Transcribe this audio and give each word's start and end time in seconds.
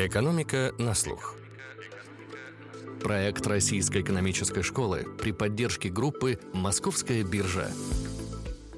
Экономика 0.00 0.72
на 0.78 0.94
слух. 0.94 1.34
Проект 3.02 3.44
Российской 3.48 4.02
экономической 4.02 4.62
школы 4.62 5.04
при 5.20 5.32
поддержке 5.32 5.88
группы 5.88 6.38
«Московская 6.52 7.24
биржа». 7.24 7.68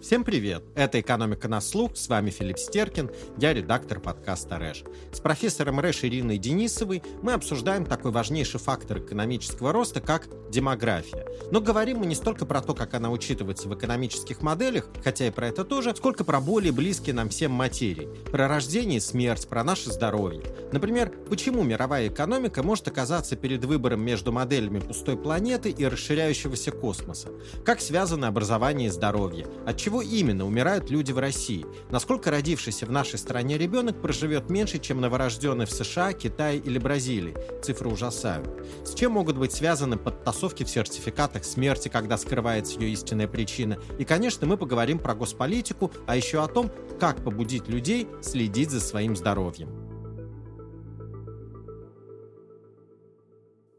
Всем 0.00 0.24
привет! 0.24 0.64
Это 0.76 0.98
«Экономика 0.98 1.46
на 1.46 1.60
слух», 1.60 1.94
с 1.94 2.08
вами 2.08 2.30
Филипп 2.30 2.58
Стеркин, 2.58 3.10
я 3.36 3.52
редактор 3.52 4.00
подкаста 4.00 4.58
«Рэш». 4.58 4.84
С 5.12 5.20
профессором 5.20 5.78
РЭШ 5.78 6.04
Ириной 6.04 6.38
Денисовой 6.38 7.02
мы 7.20 7.34
обсуждаем 7.34 7.84
такой 7.84 8.10
важнейший 8.10 8.60
фактор 8.60 9.00
экономического 9.00 9.72
роста, 9.72 10.00
как 10.00 10.28
демография. 10.50 11.26
Но 11.50 11.60
говорим 11.60 11.98
мы 11.98 12.06
не 12.06 12.14
столько 12.14 12.46
про 12.46 12.62
то, 12.62 12.72
как 12.74 12.94
она 12.94 13.10
учитывается 13.10 13.68
в 13.68 13.74
экономических 13.74 14.40
моделях, 14.40 14.88
хотя 15.04 15.26
и 15.26 15.30
про 15.30 15.48
это 15.48 15.64
тоже, 15.64 15.94
сколько 15.94 16.24
про 16.24 16.40
более 16.40 16.72
близкие 16.72 17.14
нам 17.14 17.28
всем 17.28 17.52
материи. 17.52 18.08
Про 18.32 18.48
рождение 18.48 18.96
и 18.96 19.00
смерть, 19.00 19.48
про 19.48 19.62
наше 19.62 19.92
здоровье. 19.92 20.42
Например, 20.72 21.12
почему 21.28 21.62
мировая 21.62 22.08
экономика 22.08 22.62
может 22.62 22.88
оказаться 22.88 23.36
перед 23.36 23.66
выбором 23.66 24.00
между 24.00 24.32
моделями 24.32 24.78
пустой 24.78 25.18
планеты 25.18 25.68
и 25.68 25.84
расширяющегося 25.84 26.72
космоса? 26.72 27.28
Как 27.66 27.82
связаны 27.82 28.24
образование 28.24 28.88
и 28.88 28.90
здоровье? 28.90 29.46
От 29.66 29.76
чего 29.76 29.89
именно 29.98 30.46
умирают 30.46 30.90
люди 30.90 31.10
в 31.10 31.18
России? 31.18 31.66
Насколько 31.90 32.30
родившийся 32.30 32.86
в 32.86 32.92
нашей 32.92 33.18
стране 33.18 33.58
ребенок 33.58 34.00
проживет 34.00 34.48
меньше, 34.48 34.78
чем 34.78 35.00
новорожденный 35.00 35.66
в 35.66 35.72
США, 35.72 36.12
Китае 36.12 36.58
или 36.58 36.78
Бразилии? 36.78 37.34
Цифры 37.60 37.90
ужасают. 37.90 38.48
С 38.84 38.94
чем 38.94 39.12
могут 39.12 39.36
быть 39.36 39.52
связаны 39.52 39.96
подтасовки 39.96 40.62
в 40.62 40.70
сертификатах 40.70 41.44
смерти, 41.44 41.88
когда 41.88 42.16
скрывается 42.16 42.78
ее 42.78 42.90
истинная 42.92 43.26
причина? 43.26 43.78
И, 43.98 44.04
конечно, 44.04 44.46
мы 44.46 44.56
поговорим 44.56 45.00
про 45.00 45.16
госполитику, 45.16 45.90
а 46.06 46.14
еще 46.14 46.44
о 46.44 46.46
том, 46.46 46.70
как 47.00 47.24
побудить 47.24 47.66
людей 47.66 48.06
следить 48.22 48.70
за 48.70 48.80
своим 48.80 49.16
здоровьем. 49.16 49.68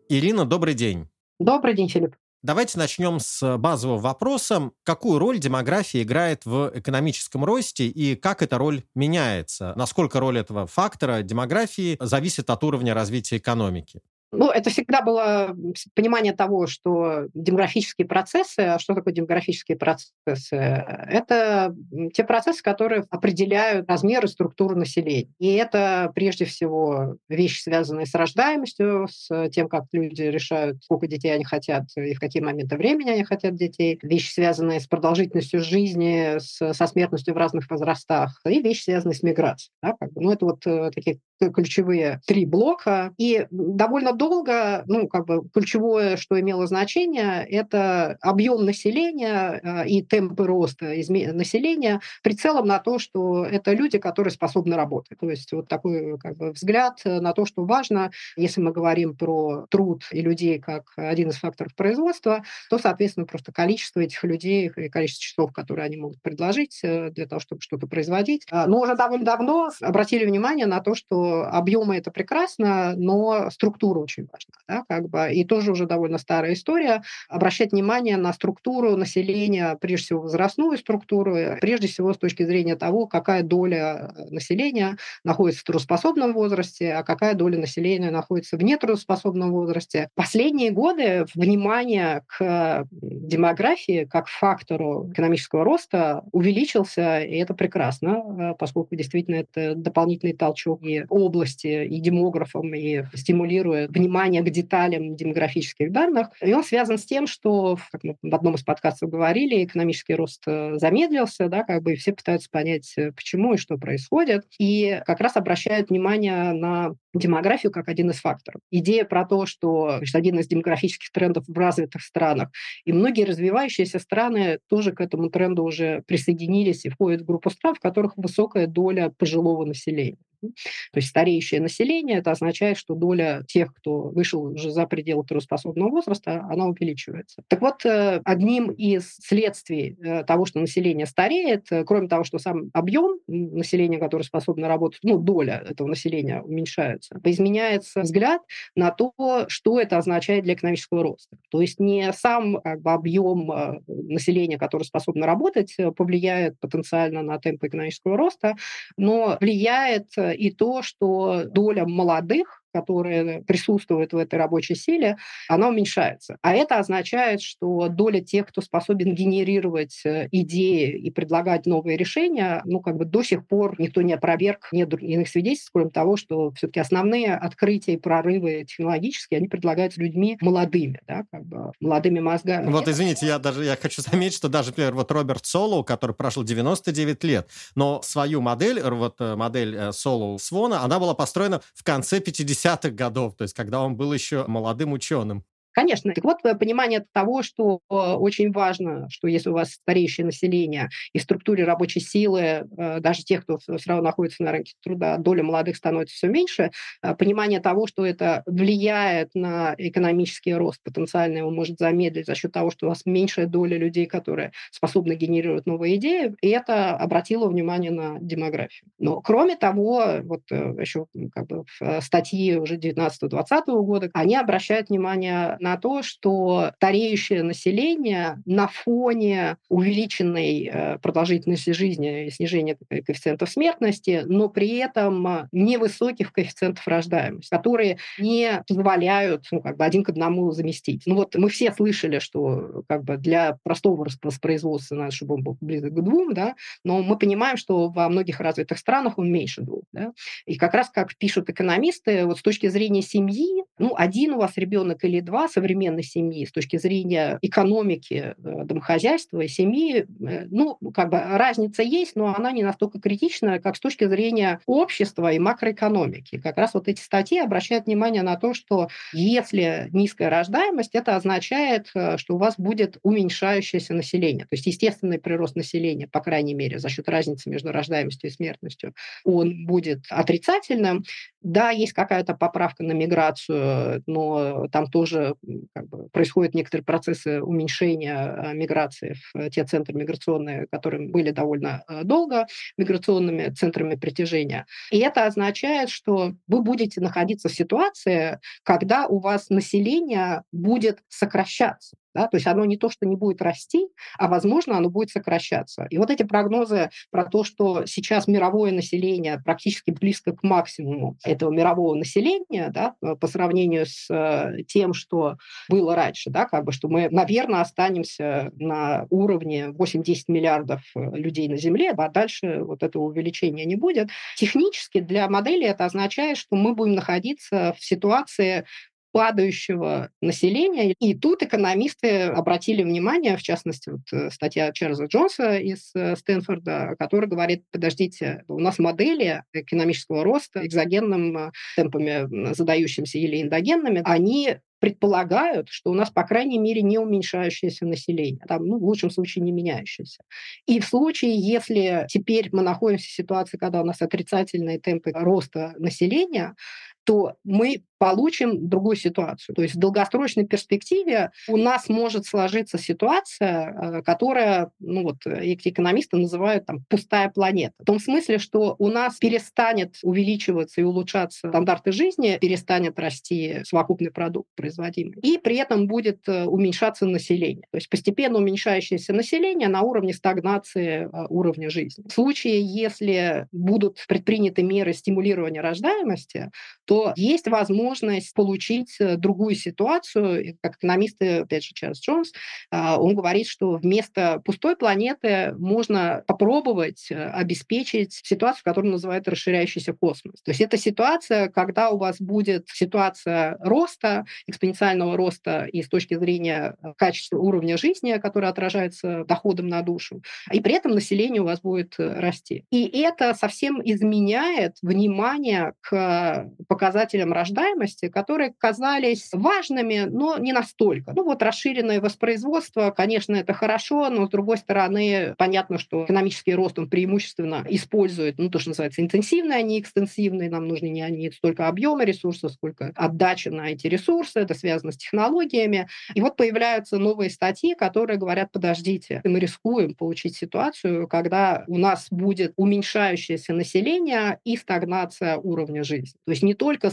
Ирина, 0.10 0.44
добрый 0.44 0.74
день. 0.74 1.08
Добрый 1.40 1.74
день, 1.74 1.88
Филипп. 1.88 2.16
Давайте 2.44 2.80
начнем 2.80 3.20
с 3.20 3.58
базового 3.58 4.00
вопроса. 4.00 4.72
Какую 4.84 5.20
роль 5.20 5.38
демография 5.38 6.02
играет 6.02 6.44
в 6.46 6.72
экономическом 6.74 7.46
росте 7.46 7.86
и 7.88 8.16
как 8.16 8.42
эта 8.42 8.58
роль 8.58 8.84
меняется? 8.96 9.74
Насколько 9.76 10.20
роль 10.20 10.40
этого 10.40 10.66
фактора 10.66 11.22
демографии 11.22 11.98
зависит 12.00 12.50
от 12.50 12.64
уровня 12.64 12.96
развития 12.96 13.38
экономики? 13.38 14.02
Ну, 14.32 14.50
это 14.50 14.70
всегда 14.70 15.02
было 15.02 15.56
понимание 15.94 16.34
того, 16.34 16.68
что 16.68 17.28
демографические 17.34 18.08
процессы, 18.08 18.60
а 18.62 18.80
что 18.80 18.94
такое 18.94 19.14
демографические 19.14 19.78
процессы? 19.78 20.56
Это 20.56 21.76
те 22.14 22.24
процессы, 22.24 22.64
которые 22.64 23.06
определяют 23.10 23.90
размер 23.90 24.24
и 24.24 24.28
структуру 24.28 24.76
населения. 24.76 25.28
И 25.40 25.54
это 25.54 26.12
прежде 26.16 26.46
всего 26.46 27.18
вещи, 27.28 27.62
связанные 27.62 28.06
с 28.06 28.16
рождаемостью, 28.16 29.08
с 29.10 29.50
тем, 29.50 29.68
как 29.68 29.86
люди 29.92 30.22
решают, 30.22 30.84
сколько 30.84 31.08
детей 31.08 31.34
они 31.34 31.44
хотят 31.44 31.84
и 31.96 32.14
в 32.14 32.20
какие 32.20 32.42
моменты 32.42 32.78
времени 32.78 33.10
они 33.10 33.24
хотят 33.24 33.56
детей. 33.56 34.00
Вещи, 34.02 34.32
связанные 34.32 34.80
с 34.80 34.88
продолжительностью 34.88 35.62
жизни, 35.62 36.38
со 36.40 36.88
смертностью 36.88 37.34
в 37.34 37.38
разных 37.38 37.70
возрастах. 37.70 38.40
И 38.46 38.62
вещи, 38.62 38.84
связанные 38.84 39.16
с 39.16 39.24
миграцией. 39.24 39.72
Да. 39.82 39.96
Ну, 40.16 40.32
это 40.32 40.46
вот 40.46 40.66
э, 40.66 40.92
такие 40.94 41.20
ключевые 41.50 42.22
три 42.28 42.46
блока. 42.46 43.14
И 43.18 43.48
довольно 43.50 44.14
долго, 44.14 44.84
ну, 44.88 45.08
как 45.08 45.26
бы 45.26 45.48
ключевое, 45.54 46.18
что 46.18 46.40
имело 46.40 46.68
значение, 46.68 47.46
это 47.50 48.18
объем 48.22 48.66
населения 48.66 49.60
э, 49.64 49.88
и 49.88 50.04
темпы 50.04 50.46
роста 50.46 50.86
населения 50.86 52.02
прицелом 52.24 52.68
на 52.68 52.80
то, 52.80 53.00
что 53.00 53.46
это 53.46 53.74
люди, 53.74 53.98
которые 53.98 54.32
способны 54.32 54.76
работать. 54.76 55.18
То 55.20 55.30
есть 55.30 55.52
вот 55.52 55.68
такой 55.68 56.18
как 56.20 56.38
бы, 56.38 56.52
взгляд 56.52 57.02
на 57.06 57.34
то, 57.34 57.46
что 57.46 57.66
важно, 57.66 58.12
если 58.36 58.62
мы 58.62 58.72
говорим 58.72 59.16
про 59.16 59.66
труд 59.70 60.04
и 60.12 60.22
людей 60.22 60.60
как 60.60 60.92
один 60.96 61.30
из 61.30 61.36
факторов 61.36 61.76
производства, 61.76 62.44
то, 62.70 62.78
соответственно, 62.78 63.26
просто 63.26 63.52
количество 63.52 64.00
этих 64.00 64.24
людей 64.24 64.72
и 64.76 64.90
количество 64.90 65.24
часов, 65.24 65.54
которые 65.54 65.86
они 65.86 65.98
могут 65.98 66.22
предложить 66.22 66.80
э, 66.84 67.10
для 67.12 67.28
того, 67.28 67.40
чтобы 67.40 67.62
что-то 67.62 67.88
производить. 67.88 68.46
А, 68.52 68.68
но 68.68 68.80
уже 68.82 68.96
довольно 68.96 69.26
давно 69.26 69.72
обратили 69.82 70.26
внимание 70.26 70.66
на 70.66 70.80
то, 70.82 70.96
что 70.96 71.31
объемы 71.32 71.98
это 71.98 72.12
прекрасно, 72.12 72.94
но 72.96 73.50
структура 73.50 74.00
очень 74.00 74.28
важна. 74.32 74.54
Да, 74.68 74.84
как 74.88 75.10
бы. 75.10 75.32
И 75.34 75.44
тоже 75.46 75.72
уже 75.72 75.86
довольно 75.86 76.18
старая 76.18 76.54
история. 76.54 77.04
Обращать 77.30 77.72
внимание 77.72 78.18
на 78.18 78.34
структуру 78.34 78.96
населения, 78.96 79.78
прежде 79.80 80.06
всего 80.06 80.22
возрастную 80.22 80.78
структуру, 80.78 81.36
прежде 81.60 81.88
всего 81.88 82.14
с 82.14 82.18
точки 82.18 82.44
зрения 82.44 82.76
того, 82.76 83.08
какая 83.08 83.44
доля 83.44 84.14
э, 84.16 84.30
населения 84.30 84.98
находится 85.24 85.62
в 85.62 85.66
трудоспособном 85.66 86.34
возрасте, 86.34 86.94
а 86.94 87.04
какая 87.04 87.34
доля 87.34 87.60
населения 87.60 88.12
находится 88.12 88.58
в 88.58 88.64
нетрудоспособном 88.64 89.52
возрасте. 89.52 90.10
Последние 90.16 90.72
годы 90.72 91.26
внимание 91.36 92.24
к 92.28 92.88
демографии 92.92 94.08
как 94.10 94.28
фактору 94.28 95.10
экономического 95.12 95.64
роста 95.64 96.24
увеличился, 96.32 97.22
и 97.22 97.36
это 97.38 97.54
прекрасно, 97.54 98.24
э, 98.52 98.56
поскольку 98.58 98.96
действительно 98.96 99.36
это 99.36 99.76
дополнительный 99.76 100.34
толчок 100.34 100.84
и 100.84 101.06
области 101.22 101.86
и 101.86 102.00
демографам, 102.00 102.74
и 102.74 103.04
стимулирует 103.14 103.92
внимание 103.92 104.42
к 104.42 104.50
деталям 104.50 105.16
демографических 105.16 105.92
данных. 105.92 106.30
И 106.42 106.54
он 106.54 106.64
связан 106.64 106.98
с 106.98 107.06
тем, 107.06 107.28
что, 107.28 107.78
как 107.92 108.04
мы 108.04 108.16
в 108.22 108.36
одном 108.36 108.56
из 108.56 108.64
подкастов 108.64 109.10
говорили, 109.10 109.64
экономический 109.64 110.16
рост 110.16 110.44
э, 110.48 110.78
замедлился, 110.78 111.48
да, 111.48 111.64
как 111.64 111.84
бы 111.84 111.94
и 111.94 111.96
все 111.96 112.14
пытаются 112.14 112.50
понять, 112.50 112.94
э, 112.98 113.12
почему 113.12 113.54
и 113.54 113.58
что 113.58 113.78
происходит. 113.78 114.46
И 114.60 115.02
как 115.06 115.20
раз 115.20 115.38
обращают 115.38 115.90
внимание 115.90 116.54
на 116.54 116.94
демографию 117.14 117.72
как 117.72 117.90
один 117.90 118.10
из 118.10 118.18
факторов. 118.18 118.62
Идея 118.72 119.06
про 119.06 119.26
то, 119.26 119.46
что 119.46 119.98
значит, 119.98 120.16
один 120.16 120.40
из 120.40 120.48
демографических 120.48 121.12
трендов 121.12 121.46
в 121.48 121.58
развитых 121.58 122.02
странах, 122.02 122.50
и 122.86 122.94
многие 122.94 123.26
развивающиеся 123.26 124.00
страны 124.00 124.60
тоже 124.70 124.92
к 124.92 125.02
этому 125.02 125.30
тренду 125.30 125.64
уже 125.64 126.04
присоединились 126.08 126.86
и 126.86 126.90
входят 126.90 127.22
в 127.22 127.26
группу 127.26 127.50
стран, 127.50 127.76
в 127.76 127.80
которых 127.80 128.14
высокая 128.16 128.68
доля 128.68 129.12
пожилого 129.18 129.66
населения. 129.66 130.18
То 130.42 130.98
есть 130.98 131.10
стареющее 131.10 131.62
население, 131.62 132.18
это 132.18 132.32
означает, 132.32 132.78
что 132.78 132.96
доля 132.96 133.44
тех, 133.48 133.74
кто 133.74 134.10
вышел 134.10 134.44
уже 134.44 134.72
за 134.72 134.86
пределы 134.88 135.24
трудоспособного 135.24 135.90
возраста, 135.90 136.46
она 136.50 136.66
увеличивается. 136.66 137.44
Так 137.48 137.62
вот, 137.62 137.86
э, 137.86 138.22
одним 138.26 138.72
из 138.72 139.16
следствий 139.18 139.98
э, 140.04 140.24
того, 140.24 140.46
что 140.46 140.60
население 140.60 141.06
стареет, 141.06 141.68
э, 141.72 141.84
кроме 141.84 142.08
того, 142.08 142.24
что 142.24 142.40
сам 142.40 142.70
объем 142.74 143.20
населения, 143.28 144.00
которое 144.00 144.24
способно 144.24 144.68
работать, 144.68 145.00
ну, 145.04 145.18
доля 145.18 145.64
этого 145.70 145.88
населения 145.88 146.42
уменьшается, 146.42 147.20
изменяется 147.24 148.02
взгляд 148.02 148.42
на 148.76 148.92
то, 148.92 149.14
что 149.48 149.80
это 149.80 149.98
означает 149.98 150.44
для 150.44 150.54
экономического 150.54 151.04
роста. 151.04 151.38
То 151.50 151.62
есть 151.62 151.80
не 151.80 152.12
сам 152.14 152.62
как 152.62 152.82
бы, 152.82 152.92
объем 152.92 153.82
населения, 153.88 154.58
которое 154.58 154.86
способно 154.86 155.26
работать, 155.26 155.76
повлияет 155.96 156.60
потенциально 156.60 157.22
на 157.22 157.38
темпы 157.40 157.68
экономического 157.68 158.18
роста, 158.18 158.56
но 158.98 159.38
влияет 159.40 160.08
и 160.32 160.52
то, 160.52 160.82
что 160.82 161.46
доля 161.46 161.86
молодых 161.86 162.61
которые 162.74 163.44
присутствуют 163.44 164.14
в 164.14 164.18
этой 164.18 164.36
рабочей 164.36 164.76
силе, 164.76 165.18
она 165.48 165.70
уменьшается. 165.70 166.38
А 166.42 166.54
это 166.54 166.78
означает, 166.78 167.42
что 167.42 167.88
доля 167.90 168.22
тех, 168.22 168.48
кто 168.48 168.62
способен 168.62 169.14
генерировать 169.16 170.02
э, 170.06 170.28
идеи 170.32 170.98
и 170.98 171.12
предлагать 171.12 171.66
новые 171.66 171.98
решения, 171.98 172.62
ну, 172.66 172.80
как 172.80 172.98
бы 172.98 173.06
до 173.06 173.24
сих 173.24 173.48
пор 173.48 173.76
никто 173.80 174.02
не 174.02 174.14
опроверг, 174.14 174.70
нет 174.72 174.92
иных 175.02 175.30
свидетельств, 175.30 175.72
кроме 175.74 175.92
того, 175.92 176.18
что 176.18 176.52
все-таки 176.52 176.80
основные 176.80 177.36
открытия 177.36 177.94
и 177.94 177.98
прорывы 177.98 178.66
технологические, 178.68 179.40
они 179.40 179.48
предлагаются 179.48 180.02
людьми 180.02 180.38
молодыми, 180.42 181.00
да, 181.08 181.24
как 181.32 181.46
бы 181.46 181.72
молодыми 181.80 182.20
мозгами. 182.20 182.72
Вот, 182.72 182.88
извините, 182.88 183.26
я 183.26 183.40
даже 183.40 183.64
я 183.64 183.76
хочу 183.76 184.02
заметить, 184.02 184.36
что 184.36 184.50
даже, 184.50 184.70
например, 184.70 184.94
вот 184.94 185.12
Роберт 185.12 185.46
Солоу, 185.46 185.84
который 185.84 186.16
прожил 186.16 186.44
99 186.44 187.24
лет, 187.24 187.50
но 187.76 188.02
свою 188.02 188.42
модель, 188.42 188.82
вот 188.82 189.16
э, 189.20 189.36
модель 189.36 189.76
э, 189.76 189.92
Солоу 189.92 190.38
Свона, 190.40 190.84
она 190.84 191.00
была 191.00 191.14
построена 191.14 191.62
в 191.74 191.84
конце 191.84 192.20
50 192.20 192.61
50-х 192.62 192.92
годов, 192.92 193.36
то 193.36 193.44
есть 193.44 193.54
когда 193.54 193.82
он 193.82 193.96
был 193.96 194.14
еще 194.14 194.46
молодым 194.48 194.94
ученым. 194.94 195.44
Конечно. 195.74 196.14
Так 196.14 196.24
вот, 196.26 196.38
э, 196.44 196.54
понимание 196.56 197.06
того, 197.14 197.44
что 197.44 197.80
э, 197.90 197.94
очень 197.96 198.52
важно, 198.52 199.08
что 199.10 199.28
если 199.28 199.50
у 199.50 199.54
вас 199.54 199.72
стареющее 199.72 200.26
население 200.26 200.90
и 201.14 201.20
в 201.20 201.22
структуре 201.22 201.64
рабочей 201.64 202.02
силы, 202.02 202.40
э, 202.78 203.00
даже 203.00 203.24
тех, 203.24 203.44
кто 203.44 203.58
все 203.58 203.78
равно 203.88 204.04
находится 204.04 204.44
на 204.44 204.52
рынке 204.52 204.74
труда, 204.84 205.18
доля 205.18 205.44
молодых 205.44 205.78
становится 205.78 206.16
все 206.16 206.28
меньше, 206.28 206.72
понимание 207.18 207.60
того, 207.62 207.88
что 207.88 208.06
это 208.06 208.44
влияет 208.46 209.30
на 209.34 209.74
экономический 209.78 210.54
рост, 210.54 210.82
потенциально 210.84 211.38
его 211.38 211.52
может 211.52 211.78
замедлить 211.80 212.26
за 212.26 212.36
счет 212.36 212.52
того, 212.52 212.70
что 212.72 212.88
у 212.88 212.90
вас 212.90 213.06
меньшая 213.06 213.46
доля 213.48 213.78
людей, 213.78 214.06
которые 214.08 214.52
способны 214.72 215.14
генерировать 215.14 215.66
новые 215.66 215.96
идеи, 215.96 216.36
и 216.42 216.50
это 216.50 216.92
обратило 216.98 217.48
внимание 217.48 217.92
на 217.92 218.18
демографию. 218.20 218.90
Но 219.00 219.22
кроме 219.22 219.56
того, 219.56 220.06
вот 220.24 220.42
еще 220.52 221.06
как 221.34 221.48
бы 221.48 221.64
статьи 222.02 222.56
уже 222.58 222.78
19-20 222.78 223.82
года, 223.84 224.10
они 224.14 224.36
обращают 224.36 224.90
внимание 224.90 225.58
на 225.62 225.78
то, 225.78 226.02
что 226.02 226.72
стареющее 226.76 227.44
население 227.44 228.42
на 228.46 228.68
фоне 228.68 229.58
увеличенной 229.70 230.70
э, 230.72 230.98
продолжительности 231.00 231.70
жизни 231.70 232.26
и 232.26 232.32
снижения 232.32 232.78
коэффициентов 232.90 233.50
смертности, 233.50 234.24
но 234.26 234.50
при 234.50 234.78
этом 234.78 235.48
невысоких 235.52 236.34
коэффициентов 236.34 236.88
рождаемости, 236.88 237.50
которые 237.50 237.98
не 238.18 238.64
позволяют 238.68 239.46
ну, 239.52 239.62
как 239.62 239.78
бы 239.78 239.86
один 239.86 240.04
к 240.04 240.10
одному 240.10 240.52
заместить. 240.52 241.04
Ну 241.06 241.16
вот 241.16 241.36
мы 241.36 241.50
все 241.50 241.72
слышали, 241.72 242.20
что 242.20 242.84
как 242.90 243.04
бы 243.04 243.18
для 243.18 243.58
простого 243.64 244.08
воспроизводства 244.24 244.96
надо, 244.96 245.12
чтобы 245.12 245.36
он 245.36 245.44
был 245.44 245.58
близок 245.62 245.94
к 245.94 246.02
двум, 246.02 246.34
да, 246.34 246.56
но 246.84 247.04
мы 247.04 247.18
понимаем, 247.18 247.58
что 247.58 247.90
во 247.90 248.10
многих 248.10 248.40
развитых 248.40 248.80
странах 248.80 249.18
он 249.18 249.32
меньше 249.32 249.62
двух. 249.62 249.84
Да? 249.92 250.12
И 250.46 250.56
как 250.56 250.74
раз, 250.74 250.90
как 250.90 251.16
пишут 251.18 251.50
экономисты, 251.50 252.26
вот 252.26 252.40
с 252.40 252.42
точки 252.42 252.68
зрения 252.68 253.02
семьи, 253.02 253.64
ну, 253.78 253.94
один 253.96 254.34
у 254.34 254.40
вас 254.40 254.54
ребенок 254.58 255.04
или 255.04 255.20
два 255.20 255.48
современной 255.52 256.04
семьи, 256.04 256.46
с 256.46 256.52
точки 256.52 256.78
зрения 256.78 257.38
экономики 257.42 258.36
э, 258.38 258.64
домохозяйства 258.66 259.48
семьи, 259.48 260.06
э, 260.06 260.48
ну, 260.50 260.78
как 260.94 261.10
бы 261.10 261.20
разница 261.20 261.84
есть, 261.84 262.16
но 262.16 262.34
она 262.36 262.52
не 262.52 262.64
настолько 262.64 263.00
критична, 263.00 263.60
как 263.60 263.76
с 263.76 263.80
точки 263.80 264.08
зрения 264.08 264.60
общества 264.66 265.32
и 265.32 265.40
макроэкономики. 265.40 266.40
Как 266.40 266.58
раз 266.58 266.74
вот 266.74 266.88
эти 266.88 267.02
статьи 267.02 267.40
обращают 267.40 267.86
внимание 267.86 268.24
на 268.24 268.36
то, 268.36 268.54
что 268.54 268.90
если 269.14 269.90
низкая 269.92 270.30
рождаемость, 270.30 270.96
это 270.96 271.16
означает, 271.16 271.90
э, 271.94 272.18
что 272.18 272.36
у 272.36 272.38
вас 272.38 272.56
будет 272.58 272.98
уменьшающееся 273.04 273.94
население. 273.94 274.46
То 274.46 274.56
есть 274.56 274.66
естественный 274.66 275.20
прирост 275.20 275.56
населения, 275.56 276.08
по 276.08 276.22
крайней 276.22 276.54
мере, 276.54 276.80
за 276.80 276.90
счет 276.90 277.10
разницы 277.10 277.50
между 277.50 277.72
рождаемостью 277.72 278.30
и 278.30 278.34
смертностью, 278.34 278.94
он 279.24 279.66
будет 279.66 280.06
отрицательным. 280.10 281.04
Да, 281.42 281.72
есть 281.72 281.94
какая-то 281.94 282.36
поправка 282.36 282.84
на 282.84 282.92
миграцию, 282.92 284.04
но 284.08 284.68
там 284.72 284.88
тоже 284.88 285.36
как 285.74 285.88
бы, 285.90 286.10
происходят 286.10 286.54
некоторые 286.54 286.86
процессы 286.86 287.42
уменьшения 287.42 288.16
э, 288.16 288.54
миграции 288.54 289.14
в 289.14 289.36
э, 289.36 289.50
те 289.50 289.64
центры 289.64 289.98
миграционные, 289.98 290.68
которые 290.72 291.10
были 291.10 291.32
довольно 291.32 291.84
э, 291.88 292.04
долго 292.04 292.48
миграционными 292.78 293.50
центрами 293.50 293.96
притяжения. 293.96 294.66
И 294.92 295.00
это 295.00 295.26
означает, 295.26 295.90
что 295.90 296.34
вы 296.48 296.62
будете 296.62 297.02
находиться 297.02 297.50
в 297.50 297.54
ситуации, 297.54 298.40
когда 298.64 299.08
у 299.08 299.20
вас 299.20 299.50
население 299.50 300.44
будет 300.52 301.00
сокращаться. 301.10 301.96
Да? 302.14 302.28
То 302.28 302.38
есть 302.38 302.48
оно 302.48 302.66
не 302.66 302.78
то, 302.78 302.90
что 302.90 303.06
не 303.06 303.16
будет 303.16 303.42
расти, 303.42 303.88
а, 304.18 304.28
возможно, 304.28 304.78
оно 304.78 304.90
будет 304.90 305.10
сокращаться. 305.10 305.88
И 305.90 305.98
вот 305.98 306.10
эти 306.10 306.24
прогнозы 306.24 306.90
про 307.10 307.26
то, 307.26 307.44
что 307.44 307.86
сейчас 307.86 308.28
мировое 308.28 308.72
население 308.72 309.42
практически 309.44 309.92
близко 309.92 310.34
к 310.34 310.44
максимуму 310.44 311.18
этого 311.24 311.52
мирового 311.52 311.96
населения, 311.96 312.70
да, 312.74 312.96
э, 313.02 313.16
по 313.16 313.28
сравнению 313.28 313.86
с 313.86 314.08
э, 314.10 314.64
тем, 314.68 314.94
что 314.94 315.38
было 315.70 315.96
раньше, 315.96 316.30
да, 316.30 316.46
как 316.46 316.66
бы, 316.66 316.72
что 316.72 316.88
мы, 316.88 317.10
наверное, 317.10 317.62
останемся 317.62 318.52
на 318.56 319.06
уровне 319.10 319.70
8-10 319.70 320.24
миллиардов 320.28 320.82
э, 320.96 321.00
людей 321.18 321.48
на 321.48 321.58
Земле, 321.58 321.92
а 321.92 322.10
дальше 322.10 322.64
вот 322.64 322.84
этого 322.84 323.04
увеличения 323.04 323.66
не 323.66 323.76
будет. 323.76 324.10
Технически 324.38 325.00
для 325.00 325.30
модели 325.30 325.66
это 325.66 325.86
означает, 325.86 326.38
что 326.38 326.56
мы 326.56 326.74
будем 326.74 326.96
находиться 326.96 327.76
в 327.78 327.84
ситуации 327.84 328.66
падающего 329.12 330.10
населения. 330.22 330.94
И 331.00 331.14
тут 331.14 331.44
экономисты 331.44 332.24
обратили 332.24 332.84
внимание, 332.84 333.38
в 333.38 333.42
частности, 333.42 333.90
вот 333.90 334.02
э, 334.12 334.30
статья 334.32 334.72
Чарльза 334.72 335.06
Джонса 335.06 335.58
из 335.58 335.92
э, 335.96 336.16
Стэнфорда, 336.16 336.96
который 336.98 337.28
говорит, 337.28 337.64
подождите, 337.72 338.44
у 338.48 338.60
нас 338.60 338.80
модели 338.80 339.44
экономического 339.54 340.24
роста 340.24 340.66
экзогенным 340.66 341.38
э, 341.38 341.52
темпами, 341.76 342.54
задающимся 342.54 343.18
или 343.18 343.42
эндогенными, 343.42 344.02
они 344.06 344.58
предполагают, 344.80 345.70
что 345.70 345.92
у 345.92 345.94
нас, 345.94 346.10
по 346.10 346.24
крайней 346.24 346.58
мере, 346.58 346.82
не 346.82 346.98
уменьшающееся 346.98 347.86
население, 347.86 348.44
там, 348.48 348.66
ну, 348.66 348.80
в 348.80 348.84
лучшем 348.84 349.12
случае 349.12 349.44
не 349.44 349.52
меняющееся. 349.52 350.24
И 350.66 350.80
в 350.80 350.86
случае, 350.86 351.38
если 351.38 352.08
теперь 352.10 352.50
мы 352.52 352.64
находимся 352.64 353.08
в 353.08 353.12
ситуации, 353.12 353.58
когда 353.58 353.82
у 353.82 353.86
нас 353.86 354.02
отрицательные 354.02 354.80
темпы 354.80 355.12
роста 355.14 355.76
населения, 355.78 356.56
то 357.04 357.36
мы 357.44 357.84
получим 358.02 358.68
другую 358.68 358.96
ситуацию. 358.96 359.56
То 359.56 359.62
есть 359.62 359.76
в 359.76 359.78
долгосрочной 359.78 360.48
перспективе 360.48 361.30
у 361.48 361.56
нас 361.56 361.88
может 361.88 362.26
сложиться 362.26 362.80
ситуация, 362.80 364.00
э, 364.00 364.02
которая, 364.02 364.72
ну 364.80 365.04
вот, 365.04 365.18
эти 365.28 365.70
экономисты 365.70 366.18
называют 366.18 366.66
там 366.66 366.84
пустая 366.90 367.30
планета. 367.30 367.76
В 367.78 367.86
том 367.86 368.00
смысле, 368.00 368.40
что 368.40 368.76
у 368.80 368.88
нас 368.88 369.18
перестанет 369.18 369.98
увеличиваться 370.02 370.82
и 370.82 370.84
улучшаться 370.84 371.48
стандарты 371.48 371.92
жизни, 371.92 372.40
перестанет 372.42 372.98
расти 372.98 373.60
совокупный 373.66 374.10
продукт 374.10 374.50
производимый, 374.56 375.20
и 375.22 375.38
при 375.38 375.58
этом 375.58 375.86
будет 375.86 376.28
э, 376.28 376.46
уменьшаться 376.46 377.06
население. 377.06 377.66
То 377.72 377.78
есть 377.78 377.88
постепенно 377.88 378.40
уменьшающееся 378.40 379.14
население 379.14 379.68
на 379.68 379.84
уровне 379.84 380.14
стагнации 380.14 381.04
э, 381.04 381.26
уровня 381.30 381.70
жизни. 381.70 382.04
В 382.10 382.12
случае, 382.12 382.62
если 382.66 383.48
будут 383.52 384.04
предприняты 384.08 384.64
меры 384.64 384.92
стимулирования 384.94 385.62
рождаемости, 385.62 386.50
то 386.86 387.14
есть 387.16 387.48
возможность 387.48 387.91
получить 388.34 388.96
э, 389.00 389.18
другую 389.18 389.56
ситуацию. 389.56 390.58
Как 390.62 390.78
экономисты, 390.78 391.40
опять 391.40 391.64
же, 391.64 391.74
Чарльз 391.74 392.02
Джонс, 392.02 392.32
а, 392.72 392.98
он 393.00 393.16
говорит, 393.16 393.48
что 393.48 393.72
вместо 393.72 394.42
пустой 394.44 394.76
планеты 394.76 395.54
можно 395.58 396.24
попробовать 396.28 397.08
э, 397.10 397.16
обеспечить 397.16 398.14
ситуацию, 398.24 398.64
которую 398.64 398.92
называют 398.92 399.28
расширяющийся 399.28 399.94
космос. 399.94 400.42
То 400.44 400.52
есть 400.52 400.62
это 400.62 400.78
ситуация, 400.78 401.50
когда 401.50 401.90
у 401.90 401.98
вас 401.98 402.20
будет 402.20 402.68
ситуация 402.70 403.58
роста, 403.60 404.26
экспоненциального 404.48 405.18
роста 405.18 405.66
и 405.66 405.82
с 405.82 405.90
точки 405.90 406.16
зрения 406.18 406.76
э, 406.82 406.94
качества 406.98 407.38
уровня 407.38 407.78
жизни, 407.78 408.18
который 408.18 408.50
отражается 408.50 409.26
доходом 409.26 409.68
на 409.68 409.82
душу, 409.82 410.22
и 410.52 410.60
при 410.60 410.74
этом 410.74 410.92
население 410.92 411.42
у 411.42 411.46
вас 411.46 411.62
будет 411.62 411.96
расти. 411.98 412.66
И 412.72 412.86
это 413.02 413.34
совсем 413.34 413.82
изменяет 413.84 414.78
внимание 414.82 415.74
к 415.82 416.50
показателям 416.68 417.34
рождаемости, 417.34 417.81
которые 418.10 418.54
казались 418.58 419.30
важными, 419.32 420.08
но 420.10 420.38
не 420.38 420.54
настолько. 420.54 421.14
Ну 421.16 421.24
вот 421.24 421.42
расширенное 421.42 422.02
воспроизводство, 422.02 422.92
конечно, 422.92 423.36
это 423.36 423.54
хорошо, 423.54 424.10
но 424.10 424.28
с 424.28 424.30
другой 424.30 424.58
стороны, 424.58 425.36
понятно, 425.38 425.78
что 425.78 426.06
экономический 426.06 426.54
рост, 426.54 426.78
он 426.80 426.90
преимущественно 426.90 427.66
использует, 427.70 428.38
ну 428.38 428.50
то, 428.50 428.60
что 428.60 428.70
называется 428.70 429.02
интенсивный, 429.02 429.58
а 429.58 429.62
не 429.62 429.80
экстенсивный. 429.80 430.50
Нам 430.50 430.68
нужны 430.68 430.88
не, 430.88 431.10
не 431.12 431.32
столько 431.32 431.68
объемы 431.68 432.06
ресурсов, 432.06 432.52
сколько 432.52 432.92
отдача 432.96 433.52
на 433.52 433.70
эти 433.72 433.88
ресурсы. 433.88 434.40
Это 434.40 434.54
связано 434.54 434.92
с 434.92 434.98
технологиями. 434.98 435.88
И 436.14 436.22
вот 436.22 436.36
появляются 436.36 436.98
новые 436.98 437.30
статьи, 437.30 437.76
которые 437.76 438.18
говорят, 438.18 438.52
подождите, 438.52 439.22
мы 439.24 439.40
рискуем 439.40 439.96
получить 439.96 440.36
ситуацию, 440.36 441.08
когда 441.08 441.64
у 441.68 441.78
нас 441.78 442.08
будет 442.10 442.54
уменьшающееся 442.56 443.54
население 443.54 444.40
и 444.44 444.58
стагнация 444.58 445.38
уровня 445.38 445.84
жизни. 445.84 446.20
То 446.26 446.32
есть 446.32 446.44
не 446.44 446.54
только 446.54 446.82
только 446.82 446.90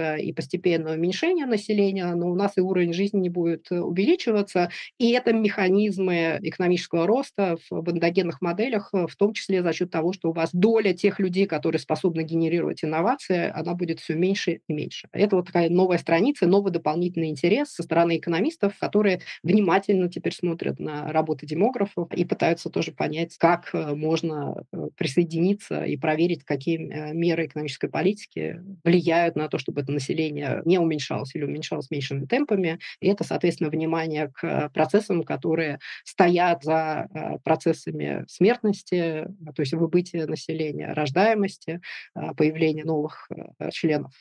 стабилизация 0.00 0.16
и 0.16 0.32
постепенное 0.32 0.96
уменьшение 0.96 1.46
населения, 1.46 2.14
но 2.14 2.30
у 2.30 2.34
нас 2.34 2.52
и 2.56 2.60
уровень 2.60 2.92
жизни 2.92 3.20
не 3.20 3.28
будет 3.28 3.66
э, 3.70 3.80
увеличиваться. 3.80 4.70
И 4.98 5.10
это 5.10 5.32
механизмы 5.32 6.38
экономического 6.42 7.06
роста 7.06 7.58
в 7.70 7.90
эндогенных 7.90 8.40
моделях, 8.40 8.90
э, 8.92 9.06
в 9.06 9.16
том 9.16 9.32
числе 9.32 9.62
за 9.62 9.72
счет 9.72 9.90
того, 9.90 10.12
что 10.12 10.30
у 10.30 10.32
вас 10.32 10.50
доля 10.52 10.92
тех 10.92 11.20
людей, 11.20 11.46
которые 11.46 11.80
способны 11.80 12.22
генерировать 12.22 12.84
инновации, 12.84 13.50
она 13.54 13.74
будет 13.74 14.00
все 14.00 14.14
меньше 14.14 14.60
и 14.66 14.72
меньше. 14.72 15.08
Это 15.12 15.36
вот 15.36 15.46
такая 15.46 15.70
новая 15.70 15.98
страница, 15.98 16.46
новый 16.46 16.72
дополнительный 16.72 17.28
интерес 17.28 17.68
со 17.68 17.82
стороны 17.82 18.16
экономистов, 18.16 18.78
которые 18.78 19.20
внимательно 19.42 20.08
теперь 20.08 20.34
смотрят 20.34 20.80
на 20.80 21.12
работу 21.12 21.46
демографов 21.46 22.12
и 22.14 22.24
пытаются 22.24 22.70
тоже 22.70 22.92
понять, 22.92 23.36
как 23.38 23.70
э, 23.72 23.94
можно 23.94 24.64
присоединиться 24.96 25.84
и 25.84 25.96
проверить, 25.96 26.44
какие 26.44 27.12
меры 27.12 27.46
экономической 27.46 27.88
политики 27.88 28.60
влияют 28.84 29.36
на 29.36 29.48
то, 29.48 29.58
чтобы 29.58 29.82
это 29.82 29.89
население 29.90 30.62
не 30.64 30.78
уменьшалось 30.78 31.34
или 31.34 31.44
уменьшалось 31.44 31.90
меньшими 31.90 32.26
темпами. 32.26 32.78
И 33.00 33.08
это, 33.08 33.24
соответственно, 33.24 33.70
внимание 33.70 34.28
к 34.28 34.70
процессам, 34.74 35.22
которые 35.22 35.78
стоят 36.04 36.62
за 36.62 37.08
э, 37.12 37.38
процессами 37.44 38.24
смертности, 38.28 39.26
то 39.54 39.60
есть 39.60 39.72
выбытия 39.72 40.26
населения, 40.26 40.92
рождаемости, 40.92 41.80
э, 42.14 42.34
появления 42.36 42.84
новых 42.84 43.28
э, 43.30 43.70
членов 43.70 44.12